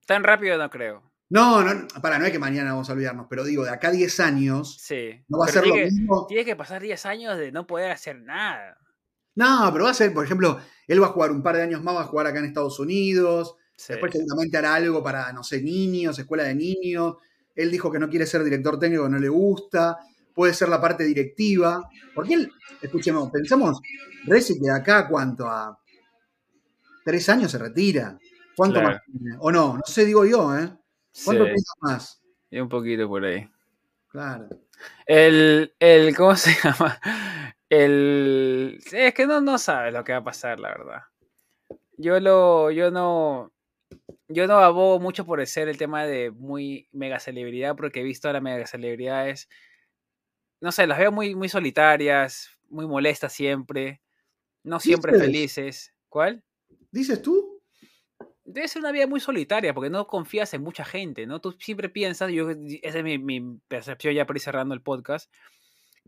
Tan 0.04 0.24
rápido 0.24 0.58
no 0.58 0.68
creo. 0.68 1.09
No, 1.30 1.62
no, 1.62 1.86
para, 2.02 2.18
no 2.18 2.26
es 2.26 2.32
que 2.32 2.40
mañana 2.40 2.72
vamos 2.72 2.90
a 2.90 2.92
olvidarnos, 2.92 3.26
pero 3.30 3.44
digo, 3.44 3.62
de 3.64 3.70
acá 3.70 3.92
10 3.92 4.18
años, 4.18 4.76
sí. 4.80 5.24
no 5.28 5.38
va 5.38 5.46
a 5.46 5.48
ser 5.48 5.64
lo 5.64 5.76
mismo. 5.76 6.26
Tiene 6.26 6.44
que 6.44 6.56
pasar 6.56 6.82
10 6.82 7.06
años 7.06 7.38
de 7.38 7.52
no 7.52 7.68
poder 7.68 7.92
hacer 7.92 8.20
nada. 8.20 8.76
No, 9.36 9.70
pero 9.72 9.84
va 9.84 9.92
a 9.92 9.94
ser, 9.94 10.12
por 10.12 10.24
ejemplo, 10.24 10.58
él 10.88 11.00
va 11.00 11.06
a 11.06 11.10
jugar 11.10 11.30
un 11.30 11.40
par 11.40 11.54
de 11.54 11.62
años 11.62 11.84
más, 11.84 11.94
va 11.94 12.00
a 12.00 12.06
jugar 12.06 12.26
acá 12.26 12.40
en 12.40 12.46
Estados 12.46 12.80
Unidos, 12.80 13.54
después 13.88 14.12
seguramente 14.12 14.56
hará 14.56 14.74
algo 14.74 15.04
para, 15.04 15.32
no 15.32 15.44
sé, 15.44 15.62
niños, 15.62 16.18
escuela 16.18 16.42
de 16.42 16.56
niños. 16.56 17.18
Él 17.54 17.70
dijo 17.70 17.92
que 17.92 18.00
no 18.00 18.10
quiere 18.10 18.26
ser 18.26 18.42
director 18.42 18.76
técnico, 18.80 19.08
no 19.08 19.18
le 19.18 19.28
gusta, 19.28 19.98
puede 20.34 20.52
ser 20.52 20.68
la 20.68 20.80
parte 20.80 21.04
directiva. 21.04 21.88
Porque 22.12 22.34
él, 22.34 22.52
escuchemos, 22.82 23.30
pensamos, 23.30 23.80
Reci 24.24 24.54
que 24.54 24.66
de 24.66 24.72
acá, 24.72 25.06
¿cuánto? 25.06 25.48
A 25.48 25.78
tres 27.04 27.28
años 27.28 27.52
se 27.52 27.58
retira. 27.58 28.18
¿Cuánto 28.56 28.82
más 28.82 29.00
O 29.38 29.52
no, 29.52 29.76
no 29.76 29.82
sé, 29.86 30.04
digo 30.04 30.26
yo, 30.26 30.58
¿eh? 30.58 30.79
¿Cuánto 31.24 31.44
piensas 31.44 31.76
más? 31.80 32.22
Y 32.50 32.60
un 32.60 32.68
poquito 32.68 33.08
por 33.08 33.24
ahí. 33.24 33.48
Claro. 34.08 34.48
El, 35.06 35.74
el, 35.78 36.16
¿cómo 36.16 36.34
se 36.36 36.54
llama? 36.62 37.00
El, 37.68 38.80
es 38.92 39.14
que 39.14 39.26
no, 39.26 39.40
no 39.40 39.58
sabe 39.58 39.92
lo 39.92 40.02
que 40.02 40.12
va 40.12 40.18
a 40.18 40.24
pasar, 40.24 40.58
la 40.58 40.70
verdad. 40.70 41.02
Yo 41.96 42.18
lo, 42.18 42.70
yo 42.70 42.90
no, 42.90 43.52
yo 44.28 44.46
no 44.46 44.58
abogo 44.58 44.98
mucho 45.00 45.24
por 45.24 45.44
ser 45.46 45.68
el 45.68 45.76
tema 45.76 46.04
de 46.04 46.30
muy 46.30 46.88
mega 46.92 47.20
celebridad, 47.20 47.76
porque 47.76 48.00
he 48.00 48.04
visto 48.04 48.28
a 48.28 48.32
las 48.32 48.42
mega 48.42 48.66
celebridades, 48.66 49.48
no 50.60 50.72
sé, 50.72 50.86
las 50.86 50.98
veo 50.98 51.12
muy, 51.12 51.34
muy 51.34 51.48
solitarias, 51.48 52.50
muy 52.68 52.86
molestas 52.86 53.32
siempre, 53.32 54.02
no 54.62 54.78
siempre 54.78 55.18
felices. 55.18 55.94
¿Cuál? 56.08 56.44
¿Dices 56.90 57.22
tú? 57.22 57.49
Debe 58.52 58.68
ser 58.68 58.80
una 58.80 58.92
vida 58.92 59.06
muy 59.06 59.20
solitaria 59.20 59.74
porque 59.74 59.90
no 59.90 60.06
confías 60.06 60.52
en 60.54 60.62
mucha 60.62 60.84
gente, 60.84 61.26
¿no? 61.26 61.40
Tú 61.40 61.52
siempre 61.52 61.88
piensas, 61.88 62.30
yo, 62.30 62.50
esa 62.50 62.98
es 62.98 63.04
mi, 63.04 63.58
percepción 63.68 64.14
ya 64.14 64.26
por 64.26 64.36
ir 64.36 64.42
cerrando 64.42 64.74
el 64.74 64.82
podcast, 64.82 65.32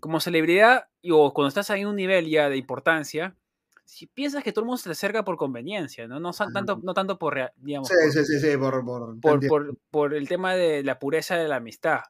como 0.00 0.20
celebridad 0.20 0.88
o 1.10 1.32
cuando 1.32 1.48
estás 1.48 1.70
en 1.70 1.86
un 1.86 1.96
nivel 1.96 2.28
ya 2.28 2.48
de 2.48 2.56
importancia, 2.56 3.36
si 3.84 4.06
piensas 4.06 4.42
que 4.42 4.52
todo 4.52 4.62
el 4.62 4.66
mundo 4.66 4.78
se 4.78 4.88
te 4.88 4.92
acerca 4.92 5.24
por 5.24 5.36
conveniencia, 5.36 6.06
¿no? 6.06 6.20
No, 6.20 6.32
tanto, 6.32 6.80
no 6.82 6.94
tanto 6.94 7.18
por, 7.18 7.52
digamos, 7.56 7.88
sí, 7.88 8.24
sí, 8.24 8.38
sí, 8.38 8.56
por, 8.56 8.84
por, 9.20 9.76
por, 9.90 10.14
el 10.14 10.28
tema 10.28 10.54
de 10.54 10.82
la 10.82 10.98
pureza 10.98 11.36
de 11.36 11.48
la 11.48 11.56
amistad. 11.56 12.00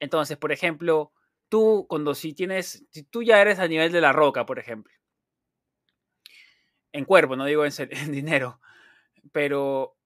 Entonces, 0.00 0.36
por 0.36 0.52
ejemplo, 0.52 1.12
tú 1.48 1.86
cuando 1.88 2.14
si 2.14 2.32
tienes, 2.32 2.84
si 2.90 3.02
tú 3.02 3.22
ya 3.22 3.40
eres 3.40 3.58
a 3.58 3.68
nivel 3.68 3.92
de 3.92 4.00
la 4.00 4.12
roca, 4.12 4.46
por 4.46 4.58
ejemplo, 4.58 4.92
en 6.92 7.04
cuerpo, 7.04 7.36
no 7.36 7.44
digo 7.44 7.64
en, 7.64 7.72
en 7.90 8.12
dinero, 8.12 8.60
pero 9.32 9.96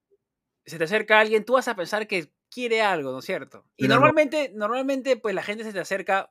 se 0.66 0.78
te 0.78 0.84
acerca 0.84 1.18
alguien, 1.18 1.44
tú 1.44 1.54
vas 1.54 1.68
a 1.68 1.76
pensar 1.76 2.06
que 2.06 2.32
quiere 2.50 2.82
algo, 2.82 3.12
¿no 3.12 3.20
es 3.20 3.24
cierto? 3.24 3.64
Y 3.76 3.88
normalmente, 3.88 4.52
normalmente, 4.54 5.16
pues 5.16 5.34
la 5.34 5.42
gente 5.42 5.64
se 5.64 5.72
te 5.72 5.80
acerca 5.80 6.30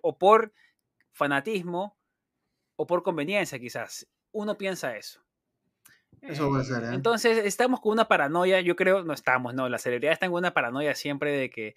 o, 0.00 0.18
por 0.18 0.52
fanatismo 1.12 1.96
o 2.76 2.86
por 2.86 3.02
conveniencia, 3.02 3.58
quizás. 3.58 4.06
Uno 4.32 4.56
piensa 4.56 4.96
eso. 4.96 5.20
Eso 6.20 6.48
puede 6.48 6.64
ser, 6.64 6.84
¿eh? 6.84 6.94
Entonces, 6.94 7.38
estamos 7.44 7.80
con 7.80 7.92
una 7.92 8.06
paranoia, 8.06 8.60
yo 8.60 8.76
creo, 8.76 9.02
no 9.02 9.12
estamos, 9.12 9.54
no, 9.54 9.68
la 9.68 9.78
celebridad 9.78 10.12
está 10.12 10.28
con 10.28 10.38
una 10.38 10.54
paranoia 10.54 10.94
siempre 10.94 11.32
de 11.32 11.50
que... 11.50 11.74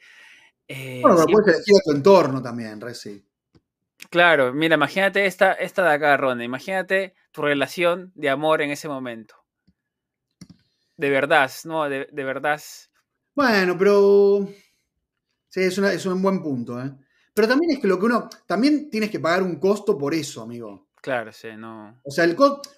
Eh, 0.68 1.00
bueno, 1.02 1.18
pero 1.18 1.28
puedes 1.28 1.56
elegir 1.56 1.76
a 1.76 1.84
tu 1.84 1.92
entorno 1.92 2.42
también, 2.42 2.82
Reci. 2.82 3.24
Claro, 4.10 4.54
mira, 4.54 4.76
imagínate 4.76 5.26
esta, 5.26 5.54
esta 5.54 5.84
de 5.84 5.94
acá, 5.96 6.18
Ronda, 6.18 6.44
imagínate 6.44 7.16
tu 7.32 7.42
relación 7.42 8.12
de 8.16 8.30
amor 8.30 8.62
en 8.62 8.72
ese 8.72 8.88
momento 8.88 9.45
de 10.98 11.10
verdad, 11.10 11.52
¿no? 11.66 11.90
De, 11.90 12.08
verdad. 12.12 12.62
Bueno, 13.34 13.78
pero. 13.78 14.48
Sí, 15.50 15.62
es, 15.62 15.78
es 15.78 16.06
un 16.06 16.22
buen 16.22 16.42
punto, 16.42 16.82
¿eh? 16.82 16.92
Pero 17.34 17.48
también 17.48 17.72
es 17.72 17.80
que 17.80 17.88
lo 17.88 18.00
que 18.00 18.06
uno. 18.06 18.30
También 18.46 18.90
tienes 18.90 19.10
que 19.10 19.20
pagar 19.20 19.44
un 19.44 19.60
costo 19.60 19.98
por 19.98 20.14
eso, 20.14 20.42
amigo. 20.42 20.90
Claro, 21.02 21.32
sí, 21.32 21.50
no. 21.56 22.02
O 22.04 22.10
sea, 22.10 22.24
el 22.24 22.36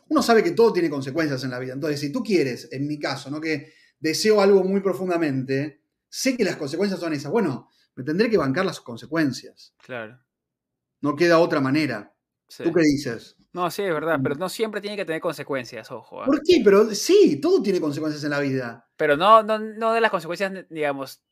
uno 0.10 0.22
sabe 0.22 0.44
que 0.44 0.52
todo 0.52 0.74
tiene 0.74 0.90
consecuencias 0.90 1.44
en 1.46 1.52
la 1.52 1.60
vida. 1.60 1.74
Entonces, 1.74 2.00
si 2.00 2.12
tú 2.12 2.22
quieres, 2.22 2.68
en 2.74 2.86
mi 2.86 3.00
caso, 3.00 3.30
¿no? 3.30 3.40
Que 3.40 3.72
deseo 4.00 4.42
algo 4.42 4.64
muy 4.66 4.82
profundamente, 4.82 5.82
sé 6.10 6.36
que 6.36 6.44
las 6.44 6.58
consecuencias 6.58 7.00
son 7.00 7.14
esas. 7.14 7.32
Bueno, 7.32 7.70
me 7.96 8.04
tendré 8.04 8.30
que 8.30 8.38
bancar 8.38 8.66
las 8.66 8.82
consecuencias. 8.82 9.74
Claro. 9.78 10.20
No 11.00 11.16
queda 11.16 11.40
otra 11.40 11.62
manera. 11.62 12.14
¿Tú 12.64 12.74
qué 12.74 12.82
dices? 12.82 13.37
No, 13.54 13.72
sí, 13.72 13.82
es 13.82 13.94
verdad, 13.94 14.20
pero 14.22 14.36
no 14.36 14.50
siempre 14.50 14.82
tiene 14.82 14.98
que 14.98 15.06
tener 15.06 15.22
consecuencias, 15.22 15.90
ojo. 15.92 16.22
¿ah? 16.22 16.26
¿Por 16.26 16.42
qué? 16.44 16.62
Pero 16.64 16.94
sí, 16.94 17.40
todo 17.42 17.62
tiene 17.62 17.80
consecuencias 17.80 18.24
en 18.24 18.32
la 18.32 18.40
vida. 18.40 18.88
Pero 18.98 19.18
no, 19.18 19.42
no, 19.44 19.94
de 19.94 20.02
las 20.02 20.12
consecuencias, 20.12 20.66
digamos. 20.70 21.24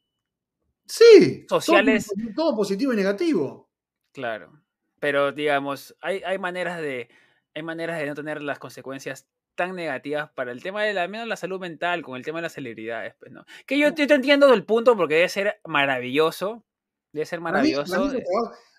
Sí. 0.87 1.45
Sociales. 1.49 2.11
Todo, 2.35 2.55
positivo 2.55 2.93
y 2.93 2.95
negativo. 2.95 3.69
Claro. 4.11 4.61
Pero, 4.99 5.33
digamos, 5.33 5.95
hay, 6.01 6.21
hay, 6.25 6.39
maneras 6.39 6.79
de. 6.79 7.09
Hay 7.53 7.63
maneras 7.63 7.99
de 7.99 8.05
no 8.05 8.15
tener 8.15 8.41
las 8.41 8.59
consecuencias 8.59 9.27
tan 9.55 9.75
negativas 9.75 10.29
para 10.31 10.51
el 10.51 10.61
tema 10.61 10.83
de 10.83 10.93
la, 10.93 11.07
menos 11.07 11.27
la 11.27 11.37
salud 11.37 11.59
mental, 11.59 12.01
con 12.01 12.17
el 12.17 12.23
tema 12.23 12.39
de 12.39 12.43
las 12.43 12.53
celebridades, 12.53 13.15
pues, 13.19 13.31
¿no? 13.31 13.45
Que 13.65 13.77
yo, 13.77 13.93
te 13.93 14.03
entiendo 14.03 14.47
del 14.49 14.65
punto 14.65 14.95
porque 14.95 15.15
debe 15.15 15.29
ser 15.29 15.59
maravilloso. 15.65 16.65
Debe 17.11 17.25
ser 17.25 17.39
maravilloso. 17.39 17.95
A 17.95 17.99
mí, 17.99 18.19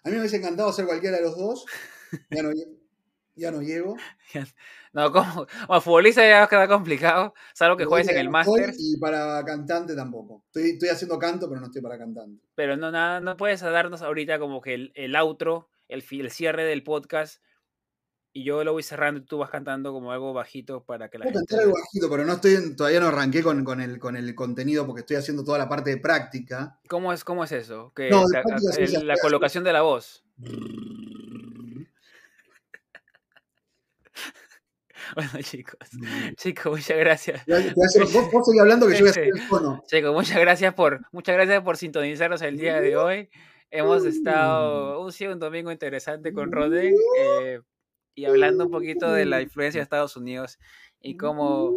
a 0.04 0.08
mí 0.08 0.12
me 0.12 0.18
hubiese 0.18 0.36
encantado 0.36 0.72
ser 0.72 0.86
cualquiera 0.86 1.16
de 1.16 1.22
los 1.22 1.36
dos. 1.36 1.64
Ya 2.30 2.40
no, 2.40 2.50
ya 3.36 3.50
no 3.50 3.62
llego. 3.62 3.96
No, 4.92 5.12
como, 5.12 5.46
como 5.66 5.80
futbolista 5.82 6.26
ya 6.26 6.46
queda 6.46 6.66
complicado, 6.66 7.34
salvo 7.52 7.76
que 7.76 7.84
juegues 7.84 8.08
en 8.08 8.16
el 8.16 8.30
máster. 8.30 8.72
Y 8.78 8.96
para 8.96 9.44
cantante 9.44 9.94
tampoco. 9.94 10.42
Estoy, 10.46 10.70
estoy, 10.70 10.88
haciendo 10.88 11.18
canto, 11.18 11.50
pero 11.50 11.60
no 11.60 11.66
estoy 11.66 11.82
para 11.82 11.98
cantante. 11.98 12.42
Pero 12.54 12.78
no, 12.78 12.90
nada, 12.90 13.20
no 13.20 13.36
puedes 13.36 13.60
darnos 13.60 14.00
ahorita 14.00 14.38
como 14.38 14.62
que 14.62 14.72
el, 14.72 14.92
el 14.94 15.14
outro, 15.14 15.68
el, 15.88 16.02
el, 16.10 16.30
cierre 16.30 16.64
del 16.64 16.82
podcast, 16.82 17.42
y 18.32 18.44
yo 18.44 18.64
lo 18.64 18.72
voy 18.72 18.82
cerrando 18.82 19.20
y 19.20 19.24
tú 19.24 19.36
vas 19.36 19.50
cantando 19.50 19.92
como 19.92 20.12
algo 20.12 20.32
bajito 20.32 20.82
para 20.82 21.10
que 21.10 21.18
la 21.18 21.24
Puedo 21.24 21.40
cantar 21.40 21.60
algo 21.60 21.74
bajito, 21.74 22.08
pero 22.08 22.24
no 22.24 22.32
estoy, 22.32 22.74
todavía 22.74 23.00
no 23.00 23.08
arranqué 23.08 23.42
con, 23.42 23.64
con, 23.64 23.82
el, 23.82 23.98
con 23.98 24.16
el 24.16 24.34
contenido 24.34 24.86
porque 24.86 25.00
estoy 25.00 25.16
haciendo 25.16 25.44
toda 25.44 25.58
la 25.58 25.68
parte 25.68 25.90
de 25.90 25.98
práctica. 25.98 26.80
¿Cómo 26.88 27.12
es, 27.12 27.22
cómo 27.22 27.44
es 27.44 27.52
eso? 27.52 27.92
Que, 27.94 28.08
la 28.08 29.16
colocación 29.20 29.62
de 29.62 29.74
la 29.74 29.82
voz. 29.82 30.24
Bueno, 35.14 35.30
chicos, 35.40 35.78
mm. 35.92 36.34
chicos, 36.36 36.72
muchas 36.72 36.98
gracias. 36.98 37.44
Vos, 37.46 38.30
vos 38.32 38.60
hablando 38.60 38.86
que 38.86 38.94
yo 38.94 39.00
voy 39.00 39.08
a 39.08 39.10
hacer 39.10 39.24
el 39.24 39.48
tono. 39.48 39.82
Chicos, 39.86 40.12
muchas 40.12 40.38
gracias 40.40 40.74
por, 40.74 41.00
muchas 41.12 41.36
gracias 41.36 41.62
por 41.62 41.76
sintonizarnos 41.76 42.42
el 42.42 42.58
día 42.58 42.80
de 42.80 42.96
hoy. 42.96 43.30
Hemos 43.70 44.04
estado 44.04 45.00
un, 45.00 45.12
sí, 45.12 45.26
un 45.26 45.38
domingo 45.38 45.72
interesante 45.72 46.32
con 46.32 46.52
Roden 46.52 46.94
eh, 47.18 47.60
y 48.14 48.24
hablando 48.24 48.66
un 48.66 48.70
poquito 48.70 49.12
de 49.12 49.26
la 49.26 49.42
influencia 49.42 49.80
de 49.80 49.82
Estados 49.82 50.16
Unidos 50.16 50.58
y 51.00 51.16
cómo, 51.16 51.76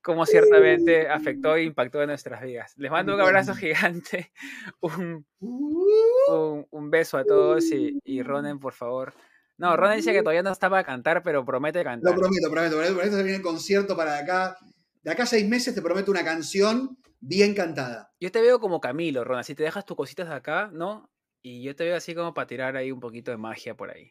cómo 0.00 0.26
ciertamente 0.26 1.08
afectó 1.08 1.56
e 1.56 1.64
impactó 1.64 2.00
en 2.02 2.08
nuestras 2.08 2.42
vidas. 2.42 2.74
Les 2.76 2.90
mando 2.90 3.14
un 3.14 3.20
abrazo 3.20 3.54
gigante, 3.54 4.32
un, 4.80 5.26
un, 5.40 6.66
un 6.70 6.90
beso 6.90 7.18
a 7.18 7.24
todos 7.24 7.64
y, 7.72 8.00
y 8.04 8.22
Ronen, 8.22 8.60
por 8.60 8.72
favor, 8.72 9.12
no, 9.60 9.76
Ronald 9.76 9.98
dice 9.98 10.14
que 10.14 10.20
todavía 10.20 10.42
no 10.42 10.52
estaba 10.52 10.78
a 10.78 10.84
cantar, 10.84 11.22
pero 11.22 11.44
promete 11.44 11.84
cantar. 11.84 12.14
Lo 12.14 12.18
prometo, 12.18 12.50
prometo. 12.50 12.76
Por 12.76 13.04
eso 13.04 13.16
se 13.18 13.22
viene 13.22 13.36
el 13.36 13.42
concierto 13.42 13.94
para 13.94 14.14
de 14.14 14.20
acá. 14.20 14.56
De 15.02 15.10
acá 15.10 15.24
a 15.24 15.26
seis 15.26 15.46
meses 15.46 15.74
te 15.74 15.82
prometo 15.82 16.10
una 16.10 16.24
canción 16.24 16.96
bien 17.20 17.54
cantada. 17.54 18.10
Yo 18.18 18.32
te 18.32 18.40
veo 18.40 18.58
como 18.58 18.80
Camilo, 18.80 19.22
Ronald. 19.22 19.44
Si 19.44 19.54
te 19.54 19.62
dejas 19.62 19.84
tus 19.84 19.98
cositas 19.98 20.30
de 20.30 20.34
acá, 20.34 20.70
¿no? 20.72 21.10
Y 21.42 21.62
yo 21.62 21.76
te 21.76 21.84
veo 21.84 21.94
así 21.94 22.14
como 22.14 22.32
para 22.32 22.46
tirar 22.46 22.74
ahí 22.74 22.90
un 22.90 23.00
poquito 23.00 23.32
de 23.32 23.36
magia 23.36 23.76
por 23.76 23.90
ahí. 23.90 24.10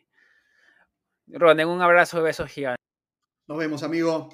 Ronald, 1.25 1.71
un 1.71 1.81
abrazo, 1.81 2.21
besos 2.21 2.47
gigantes. 2.51 2.85
Nos 3.47 3.57
vemos, 3.57 3.81
amigo. 3.81 4.29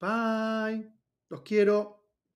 Bye. 0.00 0.92
Los 1.28 1.42
quiero. 1.42 1.99